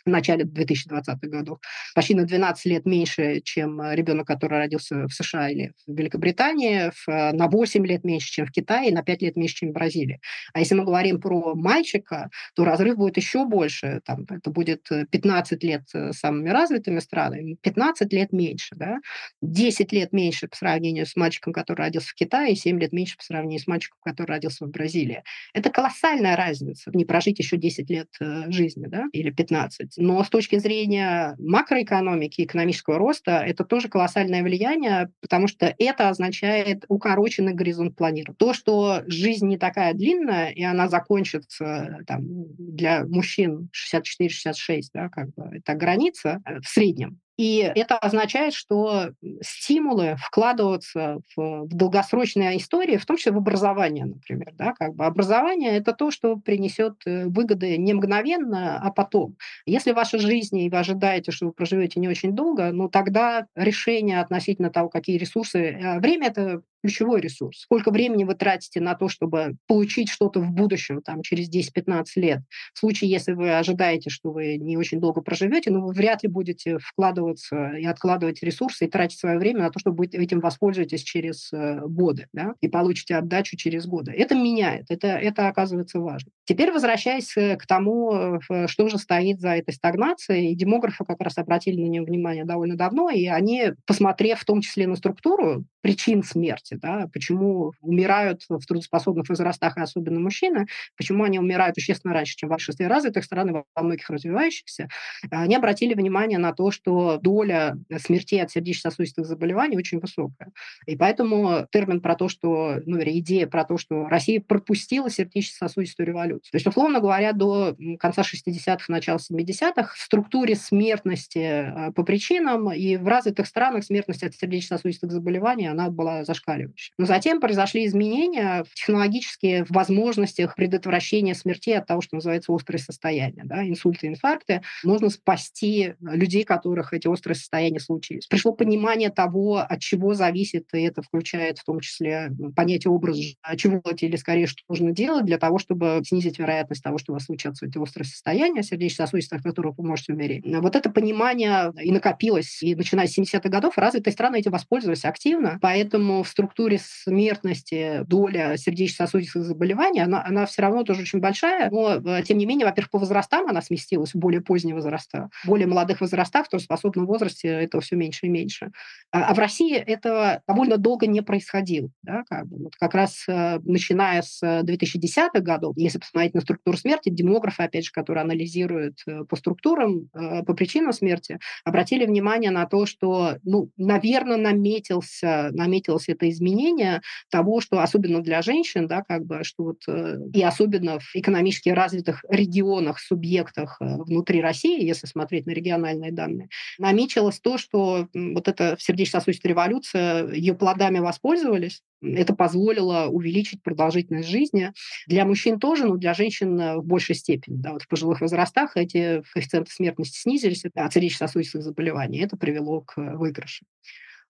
в 0.05 0.09
начале 0.09 0.45
2020-х 0.45 1.27
годов. 1.27 1.59
Почти 1.95 2.13
на 2.15 2.25
12 2.25 2.65
лет 2.65 2.85
меньше, 2.85 3.41
чем 3.41 3.81
э, 3.81 3.95
ребенок, 3.95 4.27
который 4.27 4.59
родился 4.59 5.07
в 5.07 5.11
США 5.11 5.49
или 5.49 5.73
в 5.87 5.97
Великобритании, 5.97 6.91
э, 7.07 7.31
на 7.33 7.47
8 7.47 7.85
лет 7.85 8.03
меньше, 8.03 8.31
чем 8.31 8.45
в 8.45 8.51
Китае, 8.51 8.91
и 8.91 8.93
на 8.93 9.03
5 9.03 9.21
лет 9.23 9.35
меньше, 9.35 9.55
чем 9.55 9.69
в 9.69 9.73
Бразилии. 9.73 10.19
А 10.53 10.59
если 10.59 10.75
мы 10.75 10.85
говорим 10.85 11.19
про 11.19 11.55
мальчика, 11.55 12.29
то 12.55 12.65
разрыв 12.65 12.97
будет 12.97 13.17
еще 13.17 13.45
больше. 13.45 14.01
Там, 14.05 14.25
это 14.29 14.51
будет 14.51 14.87
15 15.09 15.63
э, 15.63 15.67
лет 15.67 15.83
самыми 16.11 16.49
развитыми 16.49 16.99
странами, 16.99 17.57
15 17.61 18.13
лет 18.13 18.31
меньше. 18.31 18.75
Да? 18.75 18.99
10 19.41 19.91
лет 19.91 20.13
меньше 20.13 20.47
по 20.47 20.55
сравнению 20.55 21.07
с 21.07 21.15
мальчиком, 21.15 21.51
который 21.51 21.79
родился 21.79 22.09
в 22.09 22.13
Китае, 22.13 22.53
и 22.53 22.55
7 22.55 22.79
лет 22.79 22.93
меньше 22.93 23.17
по 23.17 23.23
сравнению 23.23 23.59
с 23.59 23.67
мальчиком, 23.67 23.97
который 24.03 24.27
родился 24.27 24.65
в 24.65 24.69
Бразилии. 24.69 25.23
Это 25.53 25.71
колоссальная 25.71 26.35
разница. 26.35 26.91
Не 26.93 27.05
прожить 27.05 27.39
еще 27.39 27.57
10 27.57 27.89
лет 27.89 28.09
жизни 28.49 28.85
да? 28.85 29.05
или 29.11 29.31
15. 29.31 29.94
Но 29.97 30.23
с 30.23 30.29
точки 30.29 30.57
зрения 30.57 31.35
макроэкономики, 31.39 32.43
экономического 32.43 32.97
роста, 32.97 33.43
это 33.45 33.63
тоже 33.63 33.89
колоссальное 33.89 34.43
влияние, 34.43 35.09
потому 35.21 35.47
что 35.47 35.73
это 35.77 36.09
означает 36.09 36.85
укороченный 36.87 37.53
горизонт 37.53 37.95
планирования. 37.95 38.35
То, 38.37 38.53
что 38.53 39.03
жизнь 39.07 39.47
не 39.47 39.57
такая 39.57 39.93
длинная, 39.93 40.49
и 40.49 40.63
она 40.63 40.87
закончится 40.87 41.99
там, 42.07 42.23
для 42.57 43.05
мужчин 43.05 43.69
64-66, 43.93 44.81
да, 44.93 45.09
как 45.09 45.33
бы 45.33 45.57
это 45.57 45.73
граница 45.73 46.41
э, 46.45 46.59
в 46.61 46.67
среднем, 46.67 47.19
и 47.37 47.71
это 47.75 47.97
означает, 47.97 48.53
что 48.53 49.11
стимулы 49.41 50.15
вкладываться 50.19 51.19
в, 51.35 51.65
в 51.65 51.67
долгосрочные 51.67 52.57
истории, 52.57 52.97
в 52.97 53.05
том 53.05 53.17
числе 53.17 53.33
в 53.33 53.37
образование, 53.37 54.05
например. 54.05 54.53
Да, 54.53 54.73
как 54.73 54.95
бы 54.95 55.05
образование– 55.05 55.71
это 55.77 55.93
то, 55.93 56.11
что 56.11 56.37
принесет 56.37 56.95
э, 57.05 57.25
выгоды 57.25 57.77
не 57.77 57.93
мгновенно, 57.93 58.79
а 58.81 58.91
потом. 58.91 59.35
Если 59.65 59.91
в 59.91 59.95
вашей 59.95 60.19
жизни 60.19 60.65
и 60.65 60.69
вы 60.69 60.77
ожидаете, 60.77 61.31
что 61.31 61.47
вы 61.47 61.51
проживете 61.51 61.99
не 61.99 62.07
очень 62.07 62.31
долго, 62.31 62.71
ну 62.71 62.87
тогда 62.87 63.47
решение 63.55 64.21
относительно 64.21 64.69
того, 64.69 64.89
какие 64.89 65.17
ресурсы… 65.17 65.59
Э, 65.59 65.99
время– 65.99 66.27
это 66.29 66.61
ключевой 66.85 67.19
ресурс. 67.19 67.61
Сколько 67.61 67.89
времени 67.89 68.23
вы 68.23 68.35
тратите 68.35 68.79
на 68.79 68.93
то, 68.93 69.09
чтобы 69.09 69.55
получить 69.67 70.09
что-то 70.09 70.39
в 70.39 70.51
будущем, 70.51 71.01
там, 71.01 71.23
через 71.23 71.49
10-15 71.49 72.05
лет. 72.17 72.41
В 72.73 72.79
случае, 72.79 73.09
если 73.09 73.33
вы 73.33 73.57
ожидаете, 73.57 74.11
что 74.11 74.31
вы 74.31 74.57
не 74.57 74.77
очень 74.77 74.99
долго 74.99 75.21
проживете, 75.21 75.71
но 75.71 75.79
ну, 75.79 75.87
вы 75.87 75.93
вряд 75.93 76.21
ли 76.21 76.29
будете 76.29 76.77
вкладываться 76.77 77.71
и 77.71 77.85
откладывать 77.85 78.43
ресурсы 78.43 78.85
и 78.85 78.89
тратить 78.89 79.19
свое 79.19 79.39
время 79.39 79.61
на 79.61 79.71
то, 79.71 79.79
чтобы 79.79 80.05
этим 80.05 80.39
воспользуетесь 80.41 81.01
через 81.01 81.51
э, 81.51 81.81
годы, 81.87 82.27
да, 82.33 82.53
и 82.61 82.67
получите 82.67 83.15
отдачу 83.15 83.57
через 83.57 83.87
годы. 83.87 84.11
Это 84.11 84.35
меняет, 84.35 84.85
это, 84.89 85.07
это 85.07 85.47
оказывается 85.47 85.99
важно. 85.99 86.31
Теперь 86.45 86.71
возвращаясь 86.71 87.35
э, 87.35 87.57
к 87.57 87.65
тому, 87.65 88.39
э, 88.47 88.67
что 88.67 88.87
же 88.89 88.99
стоит 88.99 89.39
за 89.39 89.55
этой 89.55 89.73
стагнацией, 89.73 90.51
и 90.51 90.55
демографы 90.55 91.03
как 91.03 91.19
раз 91.21 91.39
обратили 91.39 91.81
на 91.81 91.87
нее 91.87 92.03
внимание 92.03 92.45
довольно 92.45 92.75
давно, 92.75 93.09
и 93.09 93.25
они, 93.25 93.71
посмотрев 93.87 94.39
в 94.39 94.45
том 94.45 94.61
числе 94.61 94.85
на 94.85 94.95
структуру 94.95 95.65
причин 95.81 96.23
смерти, 96.23 96.74
да, 96.75 97.07
почему 97.13 97.73
умирают 97.81 98.43
в 98.49 98.65
трудоспособных 98.65 99.27
возрастах, 99.29 99.77
и 99.77 99.81
особенно 99.81 100.19
мужчины, 100.19 100.67
почему 100.97 101.23
они 101.23 101.39
умирают 101.39 101.75
существенно 101.75 102.13
раньше, 102.13 102.35
чем 102.35 102.49
в 102.49 102.51
большинстве 102.51 102.87
развитых 102.87 103.23
стран 103.25 103.63
во 103.75 103.81
многих 103.81 104.09
развивающихся, 104.09 104.87
они 105.29 105.55
обратили 105.55 105.93
внимание 105.93 106.37
на 106.37 106.53
то, 106.53 106.71
что 106.71 107.17
доля 107.21 107.77
смертей 107.97 108.41
от 108.41 108.51
сердечно-сосудистых 108.51 109.25
заболеваний 109.25 109.77
очень 109.77 109.99
высокая. 109.99 110.51
И 110.85 110.95
поэтому 110.95 111.67
термин 111.71 112.01
про 112.01 112.15
то, 112.15 112.29
что, 112.29 112.81
ну, 112.85 112.99
идея 113.19 113.47
про 113.47 113.63
то, 113.65 113.77
что 113.77 114.07
Россия 114.07 114.41
пропустила 114.41 115.09
сердечно-сосудистую 115.09 116.07
революцию. 116.07 116.51
То 116.51 116.55
есть, 116.57 116.67
условно 116.67 116.99
говоря, 116.99 117.33
до 117.33 117.75
конца 117.99 118.21
60-х, 118.21 118.85
начала 118.89 119.17
70-х 119.17 119.93
в 119.95 119.99
структуре 119.99 120.55
смертности 120.55 121.37
э, 121.37 121.91
по 121.91 122.03
причинам 122.03 122.71
и 122.71 122.97
в 122.97 123.07
развитых 123.07 123.47
странах 123.47 123.83
смертность 123.83 124.23
от 124.23 124.35
сердечно-сосудистых 124.35 125.11
заболеваний, 125.11 125.67
она 125.67 125.89
была 125.89 126.23
зашкаливающей 126.23 126.64
обезболивающих. 126.65 126.93
Но 126.97 127.05
затем 127.05 127.39
произошли 127.39 127.85
изменения 127.85 128.65
технологические 128.73 129.65
в 129.65 129.71
возможностях 129.71 130.55
предотвращения 130.55 131.35
смерти 131.35 131.71
от 131.71 131.87
того, 131.87 132.01
что 132.01 132.15
называется 132.15 132.53
острое 132.53 132.79
состояние, 132.79 133.43
да, 133.45 133.67
инсульты, 133.67 134.07
инфаркты. 134.07 134.61
Можно 134.83 135.09
спасти 135.09 135.93
людей, 136.01 136.43
которых 136.43 136.93
эти 136.93 137.07
острые 137.07 137.35
состояния 137.35 137.79
случились. 137.79 138.27
Пришло 138.27 138.51
понимание 138.51 139.09
того, 139.09 139.57
от 139.57 139.79
чего 139.79 140.13
зависит, 140.13 140.67
и 140.73 140.81
это 140.81 141.01
включает 141.01 141.59
в 141.59 141.65
том 141.65 141.79
числе 141.79 142.31
понятие 142.55 142.91
образа, 142.91 143.21
чего 143.57 143.81
или 143.85 144.15
скорее, 144.15 144.47
что 144.47 144.63
нужно 144.67 144.91
делать 144.91 145.25
для 145.25 145.37
того, 145.37 145.57
чтобы 145.57 146.01
снизить 146.05 146.39
вероятность 146.39 146.83
того, 146.83 146.97
что 146.97 147.11
у 147.11 147.15
вас 147.15 147.25
случатся 147.25 147.65
эти 147.65 147.77
острые 147.77 148.05
состояния, 148.05 148.63
сердечно-сосудистых, 148.63 149.39
от 149.39 149.43
которых 149.43 149.77
вы 149.77 149.85
можете 149.85 150.13
умереть. 150.13 150.43
Вот 150.45 150.75
это 150.75 150.89
понимание 150.89 151.71
и 151.81 151.91
накопилось, 151.91 152.61
и 152.61 152.75
начиная 152.75 153.07
с 153.07 153.17
70-х 153.17 153.49
годов 153.49 153.77
развитые 153.77 154.13
страны 154.13 154.39
этим 154.39 154.51
воспользовались 154.51 155.05
активно, 155.05 155.59
поэтому 155.61 156.23
в 156.23 156.27
структуре 156.27 156.54
структуре 156.55 156.79
смертности 156.81 158.03
доля 158.07 158.55
сердечно-сосудистых 158.55 159.43
заболеваний, 159.43 159.99
она, 159.99 160.23
она 160.25 160.45
все 160.45 160.61
равно 160.61 160.83
тоже 160.83 161.01
очень 161.01 161.19
большая, 161.19 161.69
но, 161.69 161.95
э, 161.95 162.23
тем 162.23 162.37
не 162.37 162.45
менее, 162.45 162.65
во-первых, 162.65 162.91
по 162.91 162.97
возрастам 162.97 163.47
она 163.47 163.61
сместилась 163.61 164.11
более 164.13 164.39
поздние 164.41 164.73
возраста. 164.73 165.29
Более 165.45 165.67
молодых 165.67 165.99
возрастах, 165.99 166.45
в 166.45 166.49
трудоспособном 166.49 167.05
возрасте 167.07 167.49
этого 167.49 167.81
все 167.81 167.97
меньше 167.97 168.27
и 168.27 168.29
меньше. 168.29 168.71
А, 169.11 169.25
а 169.25 169.33
в 169.33 169.39
России 169.39 169.75
это 169.75 170.43
довольно 170.47 170.77
долго 170.77 171.07
не 171.07 171.21
происходило. 171.21 171.89
Да, 172.03 172.23
как, 172.29 172.47
бы. 172.47 172.63
вот 172.63 172.75
как 172.77 172.93
раз 172.93 173.25
э, 173.27 173.59
начиная 173.65 174.21
с 174.21 174.41
2010-х 174.41 175.41
годов, 175.41 175.75
если 175.75 175.99
посмотреть 175.99 176.35
на 176.35 176.41
структуру 176.41 176.77
смерти, 176.77 177.09
демографы, 177.09 177.63
опять 177.63 177.85
же, 177.85 177.91
которые 177.91 178.21
анализируют 178.21 178.99
э, 179.07 179.25
по 179.25 179.35
структурам, 179.35 180.09
по 180.13 180.53
причинам 180.53 180.93
смерти, 180.93 181.39
обратили 181.65 182.05
внимание 182.05 182.51
на 182.51 182.65
то, 182.65 182.85
что, 182.85 183.39
ну, 183.43 183.71
наверное, 183.75 184.37
наметился, 184.37 185.49
наметилось 185.51 186.07
это 186.07 186.29
изменения 186.35 187.01
того, 187.29 187.61
что 187.61 187.81
особенно 187.81 188.21
для 188.21 188.41
женщин, 188.41 188.87
да, 188.87 189.03
как 189.03 189.25
бы, 189.25 189.43
что 189.43 189.63
вот, 189.63 189.81
э, 189.87 190.17
и 190.33 190.41
особенно 190.43 190.99
в 190.99 191.15
экономически 191.15 191.69
развитых 191.69 192.23
регионах, 192.29 192.99
субъектах 192.99 193.77
э, 193.79 193.85
внутри 193.85 194.41
России, 194.41 194.83
если 194.83 195.07
смотреть 195.07 195.45
на 195.45 195.51
региональные 195.51 196.11
данные, 196.11 196.49
намечилось 196.77 197.39
то, 197.39 197.57
что 197.57 198.07
вот 198.13 198.47
эта 198.47 198.75
сердечно-сосудистая 198.79 199.51
революция, 199.51 200.31
ее 200.31 200.53
плодами 200.53 200.99
воспользовались, 200.99 201.81
это 202.01 202.35
позволило 202.35 203.07
увеличить 203.07 203.63
продолжительность 203.63 204.29
жизни. 204.29 204.73
Для 205.07 205.25
мужчин 205.25 205.59
тоже, 205.59 205.85
но 205.85 205.95
для 205.95 206.13
женщин 206.13 206.59
э, 206.59 206.77
в 206.77 206.85
большей 206.85 207.15
степени. 207.15 207.55
Да, 207.57 207.73
вот 207.73 207.83
в 207.83 207.87
пожилых 207.87 208.21
возрастах 208.21 208.77
эти 208.77 209.23
коэффициенты 209.33 209.71
смертности 209.71 210.19
снизились 210.19 210.65
от 210.65 210.93
сердечно-сосудистых 210.93 211.63
заболеваний. 211.63 212.19
Это 212.19 212.37
привело 212.37 212.81
к 212.81 212.95
выигрышу. 212.97 213.65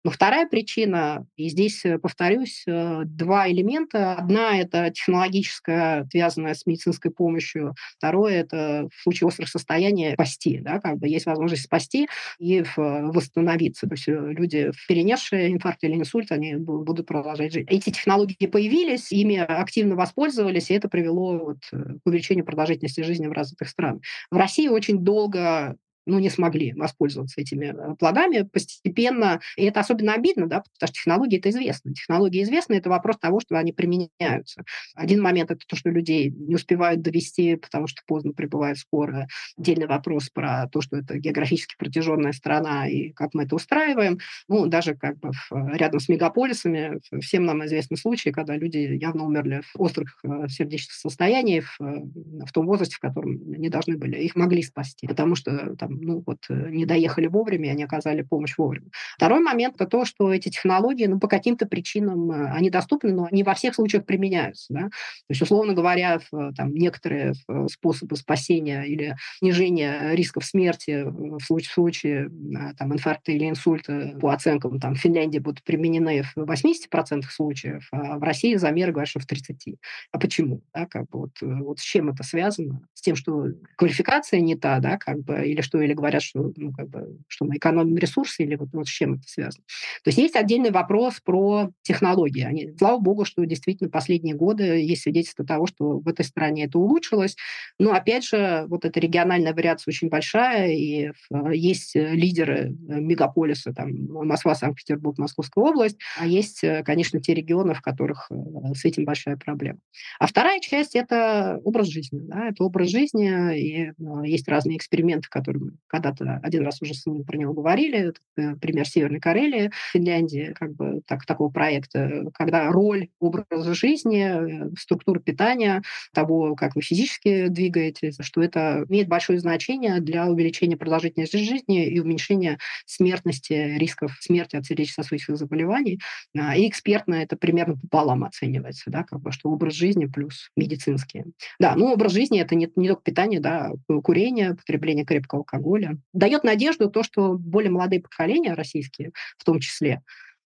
Но 0.05 0.11
вторая 0.11 0.47
причина, 0.47 1.25
и 1.35 1.49
здесь, 1.49 1.83
э, 1.83 1.97
повторюсь, 1.97 2.63
э, 2.67 3.01
два 3.05 3.49
элемента. 3.49 4.13
Одна– 4.13 4.55
это 4.59 4.91
технологическая, 4.91 6.05
связанная 6.11 6.53
с 6.53 6.67
медицинской 6.67 7.09
помощью. 7.09 7.73
Второе– 7.97 8.33
это 8.41 8.87
в 8.95 9.01
случае 9.01 9.27
острых 9.27 9.49
состояний 9.49 10.13
спасти. 10.13 10.59
Да, 10.59 10.79
как 10.79 10.99
бы 10.99 11.07
есть 11.07 11.25
возможность 11.25 11.63
спасти 11.63 12.07
и 12.37 12.63
восстановиться. 12.77 13.87
То 13.87 13.95
есть 13.95 14.07
э, 14.07 14.11
люди, 14.11 14.71
перенесшие 14.87 15.51
инфаркт 15.51 15.83
или 15.83 15.95
инсульт, 15.95 16.31
они 16.31 16.55
будут 16.55 17.07
продолжать 17.07 17.53
жить. 17.53 17.65
Эти 17.67 17.89
технологии 17.89 18.45
появились, 18.45 19.11
ими 19.11 19.37
активно 19.37 19.95
воспользовались, 19.95 20.69
и 20.69 20.75
это 20.75 20.87
привело 20.87 21.39
вот 21.39 21.57
к 21.71 22.05
увеличению 22.05 22.45
продолжительности 22.45 23.01
жизни 23.01 23.25
в 23.25 23.31
развитых 23.31 23.69
странах. 23.69 24.03
В 24.29 24.37
России 24.37 24.67
очень 24.67 24.99
долго 24.99 25.77
ну, 26.05 26.19
не 26.19 26.29
смогли 26.29 26.73
воспользоваться 26.73 27.41
этими 27.41 27.67
э, 27.67 27.95
плодами 27.95 28.43
постепенно. 28.43 29.39
И 29.57 29.65
это 29.65 29.79
особенно 29.79 30.13
обидно, 30.13 30.47
да, 30.47 30.61
потому 30.61 30.87
что 30.87 30.93
технологии 30.93 31.39
это 31.39 31.49
известно. 31.49 31.93
Технологии 31.93 32.43
известны, 32.43 32.75
это 32.75 32.89
вопрос 32.89 33.17
того, 33.17 33.39
что 33.39 33.57
они 33.57 33.73
применяются. 33.73 34.63
Один 34.93 35.21
момент 35.21 35.51
это 35.51 35.61
то, 35.67 35.75
что 35.75 35.89
людей 35.89 36.29
не 36.31 36.55
успевают 36.55 37.01
довести, 37.01 37.55
потому 37.55 37.87
что 37.87 38.01
поздно 38.05 38.33
прибывает 38.33 38.77
скоро. 38.77 39.27
Отдельный 39.57 39.87
вопрос 39.87 40.29
про 40.29 40.67
то, 40.71 40.81
что 40.81 40.97
это 40.97 41.17
географически 41.17 41.75
протяженная 41.77 42.33
страна 42.33 42.87
и 42.87 43.09
как 43.11 43.33
мы 43.33 43.43
это 43.43 43.55
устраиваем. 43.55 44.19
Ну, 44.47 44.67
даже 44.67 44.95
как 44.95 45.19
бы 45.19 45.31
в, 45.31 45.75
рядом 45.75 45.99
с 45.99 46.09
мегаполисами 46.09 46.99
всем 47.19 47.45
нам 47.45 47.65
известны 47.65 47.97
случаи, 47.97 48.29
когда 48.29 48.55
люди 48.55 48.77
явно 48.77 49.25
умерли 49.25 49.61
в 49.73 49.81
острых 49.81 50.19
э, 50.23 50.47
сердечных 50.49 50.93
состояниях 50.93 51.75
в, 51.79 52.45
в 52.45 52.51
том 52.51 52.67
возрасте, 52.67 52.95
в 52.95 52.99
котором 52.99 53.37
не 53.49 53.69
должны 53.69 53.97
были. 53.97 54.17
Их 54.17 54.35
могли 54.35 54.61
спасти, 54.61 55.07
потому 55.07 55.35
что 55.35 55.75
там 55.77 55.94
ну, 56.01 56.23
вот, 56.25 56.39
э, 56.49 56.69
не 56.69 56.85
доехали 56.85 57.27
вовремя, 57.27 57.71
они 57.71 57.83
оказали 57.83 58.21
помощь 58.21 58.57
вовремя. 58.57 58.87
Второй 59.15 59.39
момент– 59.39 59.75
это 59.75 59.87
то, 59.87 60.05
что 60.05 60.33
эти 60.33 60.49
технологии, 60.49 61.05
ну, 61.05 61.19
по 61.19 61.27
каким-то 61.27 61.65
причинам, 61.65 62.31
э, 62.31 62.51
они 62.51 62.69
доступны, 62.69 63.13
но 63.13 63.27
не 63.31 63.43
во 63.43 63.53
всех 63.53 63.75
случаях 63.75 64.05
применяются. 64.05 64.73
Да? 64.73 64.81
То 64.81 64.91
есть, 65.29 65.41
условно 65.41 65.73
говоря, 65.73 66.19
там, 66.55 66.73
некоторые 66.73 67.33
способы 67.67 68.15
спасения 68.15 68.83
или 68.83 69.15
снижения 69.39 70.11
рисков 70.13 70.45
смерти 70.45 71.03
в 71.05 71.39
случае, 71.41 71.69
в 71.69 71.73
случае 71.73 72.31
там, 72.77 72.93
инфаркта 72.93 73.31
или 73.31 73.49
инсульта, 73.49 74.17
по 74.19 74.33
оценкам, 74.33 74.79
там, 74.79 74.95
в 74.95 74.99
Финляндии 74.99 75.39
будут 75.39 75.63
применены 75.63 76.23
в 76.35 76.37
80% 76.37 77.23
случаев, 77.29 77.87
а 77.91 78.17
в 78.17 78.23
России 78.23 78.55
замеры 78.55 78.91
говорят, 78.91 79.09
что 79.09 79.19
в 79.19 79.27
30%. 79.27 79.77
А 80.11 80.19
почему? 80.19 80.61
Да, 80.73 80.85
как 80.85 81.03
бы 81.09 81.19
вот, 81.19 81.31
э, 81.41 81.45
вот 81.45 81.79
с 81.79 81.83
чем 81.83 82.09
это 82.09 82.23
связано? 82.23 82.81
С 82.93 83.01
тем, 83.01 83.15
что 83.15 83.47
квалификация 83.75 84.39
не 84.39 84.55
та, 84.55 84.79
да, 84.79 84.97
как 84.97 85.19
бы, 85.23 85.45
или 85.45 85.61
что, 85.61 85.79
или 85.85 85.93
говорят, 85.93 86.21
что, 86.21 86.51
ну, 86.55 86.71
как 86.73 86.89
бы, 86.89 87.19
что 87.27 87.45
мы 87.45 87.57
экономим 87.57 87.97
ресурсы, 87.97 88.43
или 88.43 88.55
вот, 88.55 88.69
вот 88.73 88.87
с 88.87 88.91
чем 88.91 89.13
это 89.13 89.23
связано. 89.27 89.63
То 90.03 90.09
есть 90.09 90.17
есть 90.17 90.35
отдельный 90.35 90.71
вопрос 90.71 91.19
про 91.23 91.71
технологии. 91.81 92.43
Они, 92.43 92.73
слава 92.77 92.99
богу, 92.99 93.25
что 93.25 93.45
действительно 93.45 93.89
последние 93.89 94.35
годы 94.35 94.63
есть 94.63 95.03
свидетельство 95.03 95.45
того, 95.45 95.67
что 95.67 95.99
в 95.99 96.07
этой 96.07 96.25
стране 96.25 96.65
это 96.65 96.79
улучшилось. 96.79 97.35
Но, 97.79 97.93
опять 97.93 98.25
же, 98.25 98.65
вот 98.67 98.85
эта 98.85 98.99
региональная 98.99 99.53
вариация 99.53 99.91
очень 99.91 100.09
большая, 100.09 100.71
и 100.71 101.07
э, 101.07 101.11
есть 101.53 101.95
лидеры 101.95 102.75
э, 102.89 102.99
мегаполиса, 102.99 103.73
там, 103.73 103.91
Москва, 104.09 104.55
Санкт-Петербург, 104.55 105.17
Московская 105.17 105.63
область, 105.63 105.97
а 106.19 106.25
есть, 106.25 106.63
конечно, 106.83 107.21
те 107.21 107.33
регионы, 107.33 107.73
в 107.73 107.81
которых 107.81 108.29
с 108.73 108.85
этим 108.85 109.05
большая 109.05 109.37
проблема. 109.37 109.79
А 110.19 110.27
вторая 110.27 110.59
часть– 110.59 110.95
это 110.95 111.59
образ 111.63 111.87
жизни. 111.87 112.19
Да? 112.23 112.49
Это 112.49 112.63
образ 112.63 112.89
жизни, 112.89 113.57
и 113.57 113.91
есть 114.27 114.47
разные 114.47 114.77
эксперименты, 114.77 115.27
которые 115.29 115.63
мы 115.63 115.71
когда-то 115.87 116.39
один 116.43 116.65
раз 116.65 116.81
уже 116.81 116.93
с 116.93 117.05
ним 117.05 117.23
про 117.23 117.37
него 117.37 117.53
говорили. 117.53 118.13
Э, 118.37 118.55
пример 118.55 118.87
Северной 118.87 119.19
Карелии, 119.19 119.71
Финляндии, 119.91 120.53
как 120.57 120.73
бы 120.73 121.01
так, 121.07 121.25
такого 121.25 121.49
проекта, 121.49 122.25
когда 122.33 122.71
роль 122.71 123.09
образа 123.19 123.73
жизни, 123.73 124.67
э, 124.67 124.69
структура 124.77 125.19
питания, 125.19 125.81
того, 126.13 126.55
как 126.55 126.75
вы 126.75 126.81
физически 126.81 127.47
двигаетесь, 127.47 128.17
что 128.21 128.41
это 128.41 128.85
имеет 128.89 129.07
большое 129.07 129.39
значение 129.39 129.99
для 130.01 130.27
увеличения 130.27 130.77
продолжительности 130.77 131.37
жизни 131.37 131.87
и 131.87 131.99
уменьшения 131.99 132.59
смертности, 132.85 133.53
рисков 133.77 134.17
смерти 134.19 134.55
от 134.55 134.65
сердечно-сосудистых 134.65 135.37
заболеваний. 135.37 135.99
А, 136.37 136.55
и 136.55 136.67
экспертно 136.67 137.15
это 137.15 137.37
примерно 137.37 137.77
пополам 137.77 138.23
оценивается, 138.23 138.89
да, 138.89 139.03
как 139.03 139.21
бы, 139.21 139.31
что 139.31 139.49
образ 139.49 139.73
жизни 139.73 140.05
плюс 140.05 140.49
медицинские. 140.55 141.25
Да, 141.59 141.75
ну 141.75 141.91
образ 141.91 142.13
жизни 142.13 142.39
это 142.39 142.55
не, 142.55 142.69
не 142.75 142.87
только 142.87 143.03
питание, 143.03 143.39
да, 143.39 143.71
курение, 144.03 144.55
потребление 144.55 145.05
крепкого 145.05 145.43
алкоголя. 145.55 145.97
Дает 146.13 146.43
надежду 146.43 146.89
то, 146.89 147.03
что 147.03 147.37
более 147.37 147.71
молодые 147.71 148.01
поколения 148.01 148.53
российские 148.53 149.11
в 149.37 149.43
том 149.43 149.59
числе, 149.59 150.01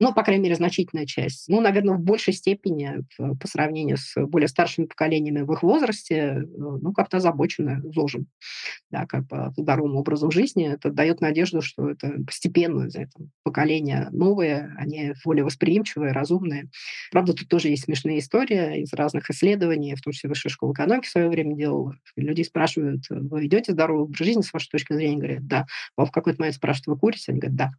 ну, 0.04 0.14
по 0.14 0.22
крайней 0.22 0.44
мере, 0.44 0.56
значительная 0.56 1.06
часть. 1.06 1.48
Ну, 1.48 1.62
наверное, 1.62 1.96
в 1.96 2.02
большей 2.02 2.34
степени 2.34 3.06
по 3.18 3.48
сравнению 3.48 3.96
с 3.96 4.14
более 4.18 4.50
старшими 4.50 4.86
поколениями 4.86 5.42
в 5.42 5.54
их 5.54 5.64
возрасте, 5.64 6.16
э, 6.16 6.42
ну, 6.46 6.92
как-то 6.92 7.18
озабочены 7.18 7.82
ЗОЖем, 7.84 8.28
да, 8.92 9.06
как 9.06 9.28
бы 9.28 9.54
здоровым 9.56 9.96
образом 9.96 10.30
жизни. 10.30 10.68
Это 10.68 10.92
дает 10.92 11.22
надежду, 11.22 11.62
что 11.62 11.90
это 11.90 12.12
постепенно 12.28 12.90
это 12.94 13.12
поколение 13.44 14.10
новые, 14.12 14.74
они 14.78 15.14
более 15.24 15.46
восприимчивые, 15.46 16.12
разумные. 16.12 16.70
Правда, 17.12 17.34
тут 17.34 17.48
тоже 17.48 17.70
есть 17.70 17.86
смешные 17.86 18.20
истории 18.20 18.82
из 18.82 18.92
разных 18.94 19.30
исследований, 19.30 19.96
в 19.96 20.02
том 20.02 20.12
числе 20.12 20.30
Высшая 20.30 20.50
школа 20.50 20.74
экономики 20.74 21.08
в 21.08 21.12
свое 21.12 21.30
время 21.30 21.56
делала. 21.56 21.96
Люди 22.18 22.42
спрашивают, 22.42 23.06
вы 23.10 23.44
ведете 23.44 23.72
здоровый 23.72 24.04
образ 24.04 24.18
жизни, 24.18 24.42
с 24.42 24.52
вашей 24.52 24.70
точки 24.70 24.92
зрения? 24.94 25.18
Говорят, 25.18 25.48
да. 25.48 25.66
А 25.96 26.04
в 26.04 26.12
какой-то 26.12 26.42
момент 26.42 26.58
спрашивают, 26.58 26.88
вы 26.88 26.98
курите? 26.98 27.32
Они 27.32 27.40
говорят, 27.40 27.56
да. 27.56 27.72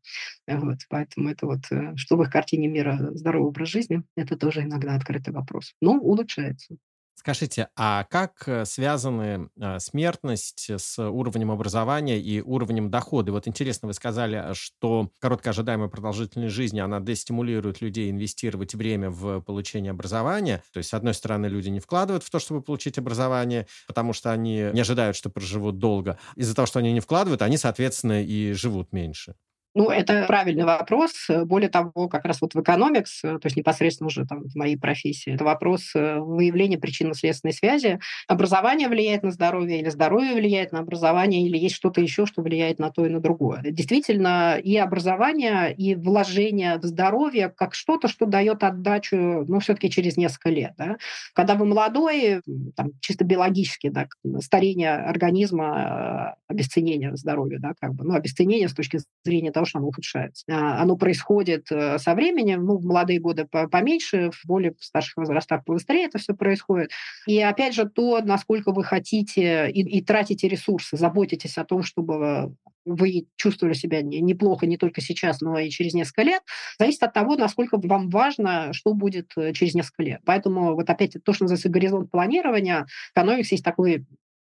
Вот, 0.46 0.78
поэтому 0.88 1.28
это 1.28 1.46
вот 1.46 1.60
э, 1.70 1.92
что 1.96 2.13
в 2.16 2.22
их 2.22 2.30
картине 2.30 2.68
мира 2.68 3.10
здоровый 3.12 3.48
образ 3.48 3.68
жизни, 3.68 4.02
это 4.16 4.36
тоже 4.36 4.62
иногда 4.62 4.94
открытый 4.94 5.32
вопрос. 5.32 5.74
Но 5.80 5.92
улучшается. 5.92 6.76
Скажите, 7.16 7.68
а 7.76 8.04
как 8.10 8.42
э, 8.46 8.64
связаны 8.64 9.48
э, 9.58 9.78
смертность 9.78 10.68
с 10.68 10.98
уровнем 10.98 11.52
образования 11.52 12.20
и 12.20 12.40
уровнем 12.40 12.90
дохода? 12.90 13.30
Вот 13.30 13.46
интересно, 13.46 13.86
вы 13.86 13.94
сказали, 13.94 14.52
что 14.52 15.10
короткая 15.20 15.52
ожидаемая 15.52 15.88
продолжительность 15.88 16.54
жизни, 16.54 16.80
она 16.80 16.98
дестимулирует 17.00 17.80
людей 17.80 18.10
инвестировать 18.10 18.74
время 18.74 19.10
в 19.10 19.40
получение 19.40 19.92
образования. 19.92 20.62
То 20.72 20.78
есть, 20.78 20.90
с 20.90 20.94
одной 20.94 21.14
стороны, 21.14 21.46
люди 21.46 21.68
не 21.68 21.78
вкладывают 21.78 22.24
в 22.24 22.30
то, 22.30 22.40
чтобы 22.40 22.62
получить 22.62 22.98
образование, 22.98 23.68
потому 23.86 24.12
что 24.12 24.32
они 24.32 24.70
не 24.74 24.80
ожидают, 24.80 25.16
что 25.16 25.30
проживут 25.30 25.78
долго. 25.78 26.18
Из-за 26.34 26.54
того, 26.54 26.66
что 26.66 26.80
они 26.80 26.92
не 26.92 27.00
вкладывают, 27.00 27.42
они, 27.42 27.58
соответственно, 27.58 28.24
и 28.24 28.52
живут 28.52 28.92
меньше. 28.92 29.36
Ну, 29.74 29.90
это 29.90 30.24
правильный 30.28 30.64
вопрос. 30.64 31.26
Более 31.46 31.68
того, 31.68 32.08
как 32.08 32.24
раз 32.24 32.40
вот 32.40 32.54
в 32.54 32.60
экономикс, 32.60 33.20
то 33.22 33.40
есть 33.42 33.56
непосредственно 33.56 34.06
уже 34.06 34.24
там 34.24 34.44
в 34.44 34.54
моей 34.54 34.76
профессии, 34.76 35.34
это 35.34 35.44
вопрос 35.44 35.90
э, 35.96 36.18
выявления 36.20 36.78
причинно-следственной 36.78 37.52
связи. 37.52 37.98
Образование 38.28 38.88
влияет 38.88 39.24
на 39.24 39.32
здоровье 39.32 39.80
или 39.80 39.88
здоровье 39.88 40.34
влияет 40.34 40.70
на 40.70 40.78
образование, 40.78 41.44
или 41.44 41.58
есть 41.58 41.74
что-то 41.74 42.00
еще, 42.00 42.24
что 42.24 42.42
влияет 42.42 42.78
на 42.78 42.90
то 42.90 43.04
и 43.04 43.08
на 43.08 43.18
другое. 43.18 43.62
Действительно, 43.64 44.58
и 44.62 44.76
образование, 44.76 45.74
и 45.74 45.96
вложение 45.96 46.78
в 46.78 46.84
здоровье 46.84 47.48
как 47.48 47.74
что-то, 47.74 48.06
что 48.06 48.26
дает 48.26 48.62
отдачу, 48.62 49.16
ну, 49.16 49.58
все-таки 49.58 49.90
через 49.90 50.16
несколько 50.16 50.50
лет. 50.50 50.74
Да? 50.78 50.98
Когда 51.32 51.56
вы 51.56 51.66
молодой, 51.66 52.42
там, 52.76 52.92
чисто 53.00 53.24
биологически, 53.24 53.88
да, 53.88 54.06
старение 54.40 54.94
организма, 54.94 56.36
э, 56.48 56.52
обесценение 56.52 57.16
здоровья, 57.16 57.58
да, 57.58 57.72
как 57.80 57.94
бы, 57.94 58.04
ну, 58.04 58.14
обесценение 58.14 58.68
с 58.68 58.74
точки 58.74 59.00
зрения 59.24 59.50
того, 59.50 59.63
того, 59.64 59.66
что 59.66 59.78
оно 59.78 59.88
ухудшается. 59.88 60.44
А, 60.50 60.82
оно 60.82 60.96
происходит 60.96 61.70
э, 61.70 61.98
со 61.98 62.14
временем, 62.14 62.64
ну, 62.64 62.76
в 62.76 62.84
молодые 62.84 63.20
годы 63.20 63.46
поменьше, 63.46 64.30
в 64.30 64.46
более 64.46 64.74
старших 64.80 65.16
возрастах 65.16 65.64
побыстрее 65.64 66.06
это 66.06 66.18
все 66.18 66.34
происходит. 66.34 66.90
И 67.26 67.40
опять 67.40 67.74
же, 67.74 67.88
то, 67.88 68.20
насколько 68.20 68.72
вы 68.72 68.84
хотите 68.84 69.70
и, 69.70 69.98
и 69.98 70.02
тратите 70.02 70.48
ресурсы, 70.48 70.96
заботитесь 70.96 71.58
о 71.58 71.64
том, 71.64 71.82
чтобы 71.82 72.54
вы 72.84 73.26
чувствовали 73.36 73.74
себя 73.74 74.02
неплохо 74.02 74.66
не 74.66 74.76
только 74.76 75.00
сейчас, 75.00 75.40
но 75.40 75.58
и 75.58 75.70
через 75.70 75.94
несколько 75.94 76.22
лет, 76.22 76.42
зависит 76.78 77.02
от 77.02 77.14
того, 77.14 77.36
насколько 77.36 77.78
вам 77.78 78.10
важно, 78.10 78.72
что 78.72 78.92
будет 78.92 79.32
э, 79.36 79.52
через 79.52 79.74
несколько 79.74 80.02
лет. 80.02 80.20
Поэтому 80.24 80.74
вот 80.74 80.88
опять 80.90 81.16
то, 81.24 81.32
что 81.32 81.44
называется 81.44 81.68
горизонт 81.68 82.10
планирования, 82.10 82.86
в 82.86 83.12
экономиксе 83.12 83.54
есть 83.56 83.64
такой 83.64 84.04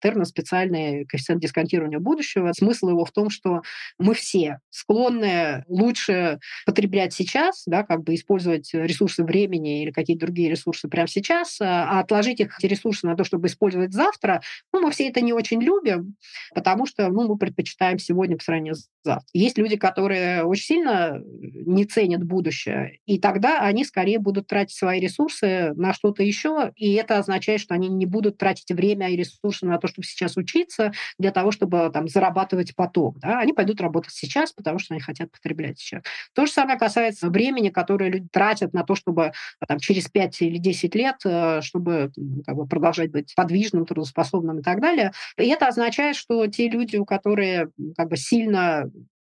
термин 0.06 0.24
специальный 0.24 1.04
коэффициент 1.04 1.42
дисконтирования 1.42 1.98
будущего. 1.98 2.52
Смысл 2.52 2.90
его 2.90 3.04
в 3.04 3.10
том, 3.10 3.28
что 3.28 3.62
мы 3.98 4.14
все 4.14 4.60
склонны 4.70 5.64
лучше 5.66 6.38
потреблять 6.64 7.12
сейчас, 7.12 7.64
да, 7.66 7.82
как 7.82 8.04
бы 8.04 8.14
использовать 8.14 8.72
ресурсы 8.72 9.24
времени 9.24 9.82
или 9.82 9.90
какие-то 9.90 10.26
другие 10.26 10.48
ресурсы 10.48 10.86
прямо 10.86 11.08
сейчас, 11.08 11.58
а 11.60 11.98
отложить 11.98 12.38
их, 12.38 12.56
эти 12.56 12.66
ресурсы 12.66 13.04
на 13.04 13.16
то, 13.16 13.24
чтобы 13.24 13.48
использовать 13.48 13.92
завтра, 13.92 14.42
ну, 14.72 14.80
мы 14.80 14.92
все 14.92 15.08
это 15.08 15.20
не 15.20 15.32
очень 15.32 15.60
любим, 15.60 16.14
потому 16.54 16.86
что 16.86 17.08
ну, 17.08 17.26
мы 17.26 17.36
предпочитаем 17.36 17.98
сегодня 17.98 18.36
по 18.36 18.44
сравнению 18.44 18.76
с 18.76 18.88
завтра. 19.06 19.26
Есть 19.32 19.56
люди, 19.56 19.76
которые 19.76 20.44
очень 20.44 20.64
сильно 20.64 21.22
не 21.24 21.86
ценят 21.86 22.22
будущее, 22.22 22.98
и 23.06 23.18
тогда 23.18 23.60
они 23.60 23.84
скорее 23.84 24.18
будут 24.18 24.48
тратить 24.48 24.76
свои 24.76 25.00
ресурсы 25.00 25.72
на 25.74 25.94
что-то 25.94 26.22
еще, 26.22 26.72
и 26.76 26.92
это 26.94 27.18
означает, 27.18 27.60
что 27.60 27.74
они 27.74 27.88
не 27.88 28.04
будут 28.04 28.36
тратить 28.36 28.70
время 28.70 29.08
и 29.08 29.16
ресурсы 29.16 29.64
на 29.64 29.78
то, 29.78 29.88
чтобы 29.96 30.06
сейчас 30.06 30.36
учиться, 30.36 30.92
для 31.18 31.30
того, 31.30 31.50
чтобы 31.50 31.90
там, 31.92 32.08
зарабатывать 32.08 32.74
потом. 32.76 33.14
Да? 33.18 33.40
Они 33.40 33.52
пойдут 33.52 33.80
работать 33.80 34.12
сейчас, 34.12 34.52
потому 34.52 34.78
что 34.78 34.94
они 34.94 35.00
хотят 35.00 35.30
потреблять 35.30 35.78
сейчас. 35.78 36.02
То 36.34 36.46
же 36.46 36.52
самое 36.52 36.78
касается 36.78 37.30
времени, 37.30 37.70
которое 37.70 38.10
люди 38.10 38.28
тратят 38.30 38.74
на 38.74 38.84
то, 38.84 38.94
чтобы 38.94 39.32
там, 39.66 39.78
через 39.78 40.08
5 40.08 40.42
или 40.42 40.58
10 40.58 40.94
лет, 40.94 41.16
э, 41.24 41.60
чтобы 41.62 42.12
как 42.44 42.56
бы, 42.56 42.66
продолжать 42.66 43.10
быть 43.10 43.34
подвижным, 43.34 43.86
трудоспособным 43.86 44.58
и 44.58 44.62
так 44.62 44.80
далее. 44.80 45.12
И 45.38 45.46
это 45.48 45.68
означает, 45.68 46.16
что 46.16 46.46
те 46.46 46.68
люди, 46.68 46.96
у 46.96 47.04
которых 47.04 47.70
как 47.96 48.08
бы 48.08 48.16
сильно 48.16 48.90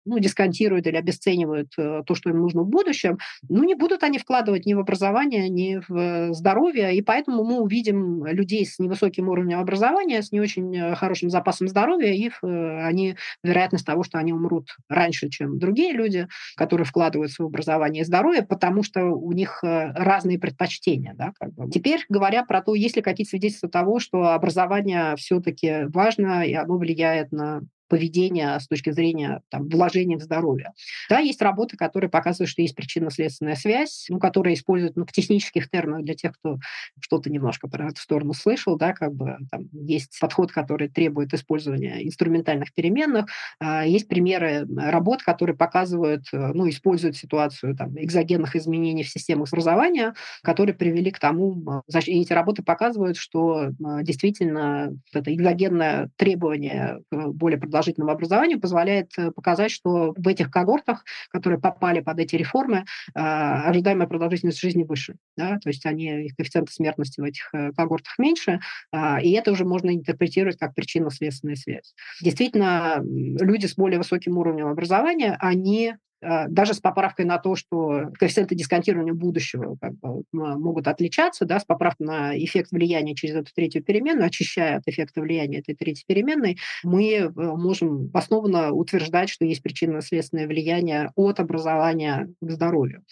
ну, 0.10 0.20
дисконтируют 0.20 0.88
или 0.88 0.96
обесценивают 0.96 1.72
э, 1.78 2.04
то, 2.06 2.16
что 2.16 2.30
им 2.30 2.40
нужно 2.40 2.64
в 2.64 2.68
будущем, 2.68 3.18
ну, 3.48 3.64
не 3.64 3.76
будут 3.76 4.04
они 4.04 4.18
вкладывать 4.18 4.66
ни 4.66 4.74
в 4.74 4.80
образование, 4.80 5.50
ни 5.50 5.82
в 5.88 6.34
здоровье, 6.34 6.96
и 6.96 7.02
поэтому 7.02 7.44
мы 7.44 7.62
увидим 7.62 8.26
людей 8.26 8.66
с 8.66 8.80
невысоким 8.80 9.30
уровнем 9.30 9.60
образования, 9.60 10.22
с 10.22 10.32
не 10.32 10.40
очень 10.40 10.76
э, 10.76 10.96
хорошим 10.96 11.30
запасом 11.30 11.68
здоровья, 11.68 12.12
и 12.12 12.30
они, 12.42 13.16
вероятность 13.44 13.86
того, 13.86 14.04
что 14.04 14.18
они 14.18 14.34
умрут 14.34 14.76
раньше, 14.88 15.30
чем 15.30 15.60
другие 15.60 15.94
люди, 15.94 16.28
которые 16.56 16.86
вкладывают 16.86 17.32
в 17.32 17.36
свое 17.36 17.48
образование 17.48 18.02
и 18.02 18.06
здоровье, 18.06 18.44
потому 18.44 18.84
что 18.84 19.06
у 19.06 19.32
них 19.32 19.60
разные 19.62 20.40
предпочтения. 20.40 21.14
Да, 21.16 21.34
как 21.40 21.54
бы. 21.54 21.70
Теперь, 21.70 22.06
говоря 22.10 22.44
про 22.44 22.62
то, 22.62 22.76
есть 22.76 22.96
ли 22.96 23.02
какие-то 23.02 23.32
свидетельства 23.32 23.70
того, 23.70 24.00
что 24.00 24.34
образование 24.34 25.16
все-таки 25.18 25.86
важно, 25.90 26.44
и 26.46 26.54
оно 26.54 26.78
влияет 26.78 27.32
на 27.32 27.62
поведения 27.90 28.58
с 28.58 28.68
точки 28.68 28.92
зрения 28.92 29.42
там, 29.50 29.68
вложения 29.68 30.18
в 30.18 30.22
здоровье. 30.22 30.72
Да, 31.10 31.20
есть 31.20 31.42
работы, 31.42 31.76
которые 31.76 32.10
показывают, 32.10 32.50
что 32.50 32.62
есть 32.62 32.76
причинно-следственная 32.76 33.56
связь, 33.56 34.06
ну, 34.10 34.20
которые 34.20 34.54
используют 34.54 34.96
ну, 34.96 35.06
в 35.06 35.12
технических 35.12 35.70
терминах 35.70 36.04
для 36.04 36.14
тех, 36.14 36.34
кто 36.38 36.60
что-то 37.02 37.30
немножко 37.30 37.68
про 37.68 37.88
эту 37.88 38.00
сторону 38.00 38.34
слышал, 38.34 38.78
да, 38.78 38.94
как 38.94 39.14
бы 39.14 39.38
там 39.52 39.68
есть 39.74 40.18
подход, 40.22 40.52
который 40.52 40.88
требует 40.88 41.34
использования 41.34 42.06
инструментальных 42.06 42.74
переменных, 42.74 43.26
а, 43.60 43.86
есть 43.86 44.08
примеры 44.08 44.68
работ, 44.78 45.24
которые 45.24 45.56
показывают, 45.56 46.26
э, 46.32 46.52
ну, 46.54 46.70
используют 46.70 47.18
ситуацию 47.18 47.76
там, 47.76 47.98
экзогенных 47.98 48.56
изменений 48.56 49.04
в 49.04 49.10
системах 49.10 49.50
образования, 49.52 50.14
которые 50.44 50.76
привели 50.76 51.12
к 51.12 51.20
тому, 51.20 51.84
и 52.06 52.22
эти 52.22 52.34
работы 52.34 52.62
показывают, 52.64 53.18
что 53.18 53.70
действительно 54.04 54.94
это 55.14 55.34
экзогенное 55.34 56.10
требование 56.18 57.02
более 57.12 57.60
продолжительного 57.60 57.79
продолжительному 57.80 58.12
образованию 58.12 58.60
позволяет 58.60 59.12
э, 59.18 59.32
показать, 59.32 59.72
что 59.72 60.14
в 60.18 60.28
этих 60.28 60.52
когортах, 60.52 61.06
которые 61.30 61.60
попали 61.60 62.02
под 62.02 62.20
эти 62.20 62.36
реформы, 62.36 62.86
а, 63.16 63.70
ожидаемая 63.70 64.08
продолжительность 64.08 64.60
жизни 64.60 64.84
выше. 64.84 65.16
Да? 65.38 65.60
То 65.60 65.70
есть 65.70 65.86
они, 65.86 66.26
их 66.26 66.36
коэффициенты 66.36 66.74
смертности 66.74 67.22
в 67.22 67.24
этих 67.24 67.50
э, 67.54 67.72
когортах 67.72 68.20
меньше, 68.20 68.60
а, 68.92 69.22
и 69.22 69.32
это 69.32 69.52
уже 69.52 69.64
можно 69.64 69.96
интерпретировать 69.96 70.58
как 70.58 70.76
причинно-следственная 70.76 71.56
связь. 71.56 71.94
Действительно, 72.22 72.98
люди 73.02 73.66
с 73.66 73.76
более 73.76 73.98
высоким 73.98 74.38
уровнем 74.38 74.68
образования, 74.68 75.38
они 75.40 75.96
даже 76.22 76.74
с 76.74 76.80
поправкой 76.80 77.26
на 77.26 77.38
то, 77.38 77.56
что 77.56 78.12
коэффициенты 78.18 78.56
дисконтирования 78.56 79.14
будущего 79.14 79.78
как 79.80 79.94
бы, 80.00 80.24
могут 80.32 80.88
отличаться, 80.88 81.46
да, 81.46 81.60
с 81.60 81.66
поправкой 81.66 82.08
на 82.08 82.38
эффект 82.38 82.72
влияния 82.72 83.16
через 83.16 83.36
эту 83.36 83.54
третью 83.54 83.84
переменную, 83.84 84.28
очищая 84.28 84.78
от 84.78 84.88
эффекта 84.88 85.22
влияния 85.22 85.60
этой 85.60 85.76
третьей 85.76 86.06
переменной, 86.08 86.58
мы 86.84 87.14
э, 87.14 87.30
можем 87.36 88.10
основанно 88.14 88.72
утверждать, 88.72 89.30
что 89.30 89.46
есть 89.46 89.64
причинно-следственное 89.64 90.48
влияние 90.48 91.12
от 91.16 91.40
образования 91.40 92.30
к 92.42 92.52
здоровью. 92.52 93.04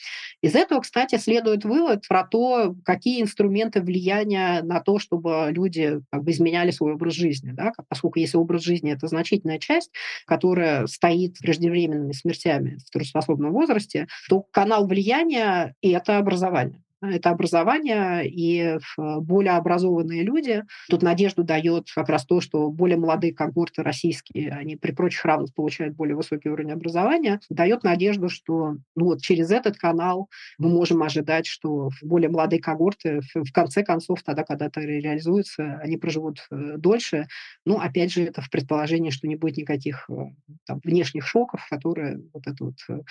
Из 0.42 0.56
этого, 0.56 0.82
кстати, 0.82 1.18
следует 1.18 1.66
вывод 1.66 2.08
про 2.08 2.24
то, 2.24 2.76
какие 2.86 3.22
инструменты 3.22 3.82
влияния 3.82 4.62
на 4.64 4.80
то, 4.82 5.00
чтобы 5.00 5.48
люди 5.50 6.00
как 6.12 6.24
бы, 6.24 6.32
изменяли 6.32 6.72
свой 6.72 6.94
образ 6.94 7.14
жизни. 7.14 7.52
Да? 7.52 7.72
Поскольку 7.90 8.20
если 8.20 8.38
образ 8.38 8.64
жизни– 8.64 8.92
это 8.94 9.08
значительная 9.08 9.60
часть, 9.60 9.92
которая 10.26 10.88
стоит 10.88 11.38
преждевременными 11.40 12.12
смертями 12.12 12.78
в 12.86 12.92
трудоспособном 12.98 13.52
возрасте, 13.52 14.08
то 14.30 14.42
канал 14.42 14.88
влияния– 14.88 15.76
это 15.82 16.18
образование 16.18 16.82
это 17.02 17.30
образование 17.30 18.28
и 18.28 18.78
более 18.98 19.54
образованные 19.54 20.24
люди. 20.24 20.64
Тут 20.90 21.02
надежду 21.02 21.44
дает 21.44 21.88
как 21.94 22.10
раз 22.10 22.26
то, 22.26 22.42
что 22.42 22.70
более 22.70 22.98
молодые 22.98 23.34
когорты 23.34 23.84
российские, 23.84 24.52
они 24.52 24.76
при 24.76 24.92
прочих 24.92 25.24
равных 25.26 25.54
получают 25.54 25.96
более 25.96 26.16
высокий 26.16 26.50
уровень 26.50 26.72
образования, 26.72 27.40
дает 27.50 27.84
надежду, 27.84 28.30
что 28.30 28.78
ну, 28.96 29.06
вот 29.06 29.22
через 29.22 29.52
этот 29.52 29.78
канал 29.78 30.30
мы 30.58 30.70
можем 30.70 31.04
ожидать, 31.04 31.46
что 31.46 31.90
более 32.02 32.30
молодые 32.30 32.62
когорты 32.62 33.22
в 33.34 33.52
конце 33.52 33.84
концов, 33.84 34.24
тогда, 34.24 34.44
когда 34.44 34.68
это 34.68 34.82
реализуется, 34.82 35.80
они 35.84 35.98
проживут 35.98 36.46
э, 36.52 36.76
дольше. 36.78 37.28
Ну, 37.66 37.80
опять 37.80 38.12
же, 38.12 38.24
это 38.24 38.42
в 38.42 38.50
предположении, 38.50 39.10
что 39.10 39.28
не 39.28 39.36
будет 39.36 39.58
никаких 39.58 40.06
э, 40.10 40.14
там, 40.66 40.82
внешних 40.84 41.26
шоков, 41.26 41.66
которые 41.70 42.22
вот 42.34 42.48
эту 42.48 42.66
вот 42.66 42.76
э, 42.90 43.02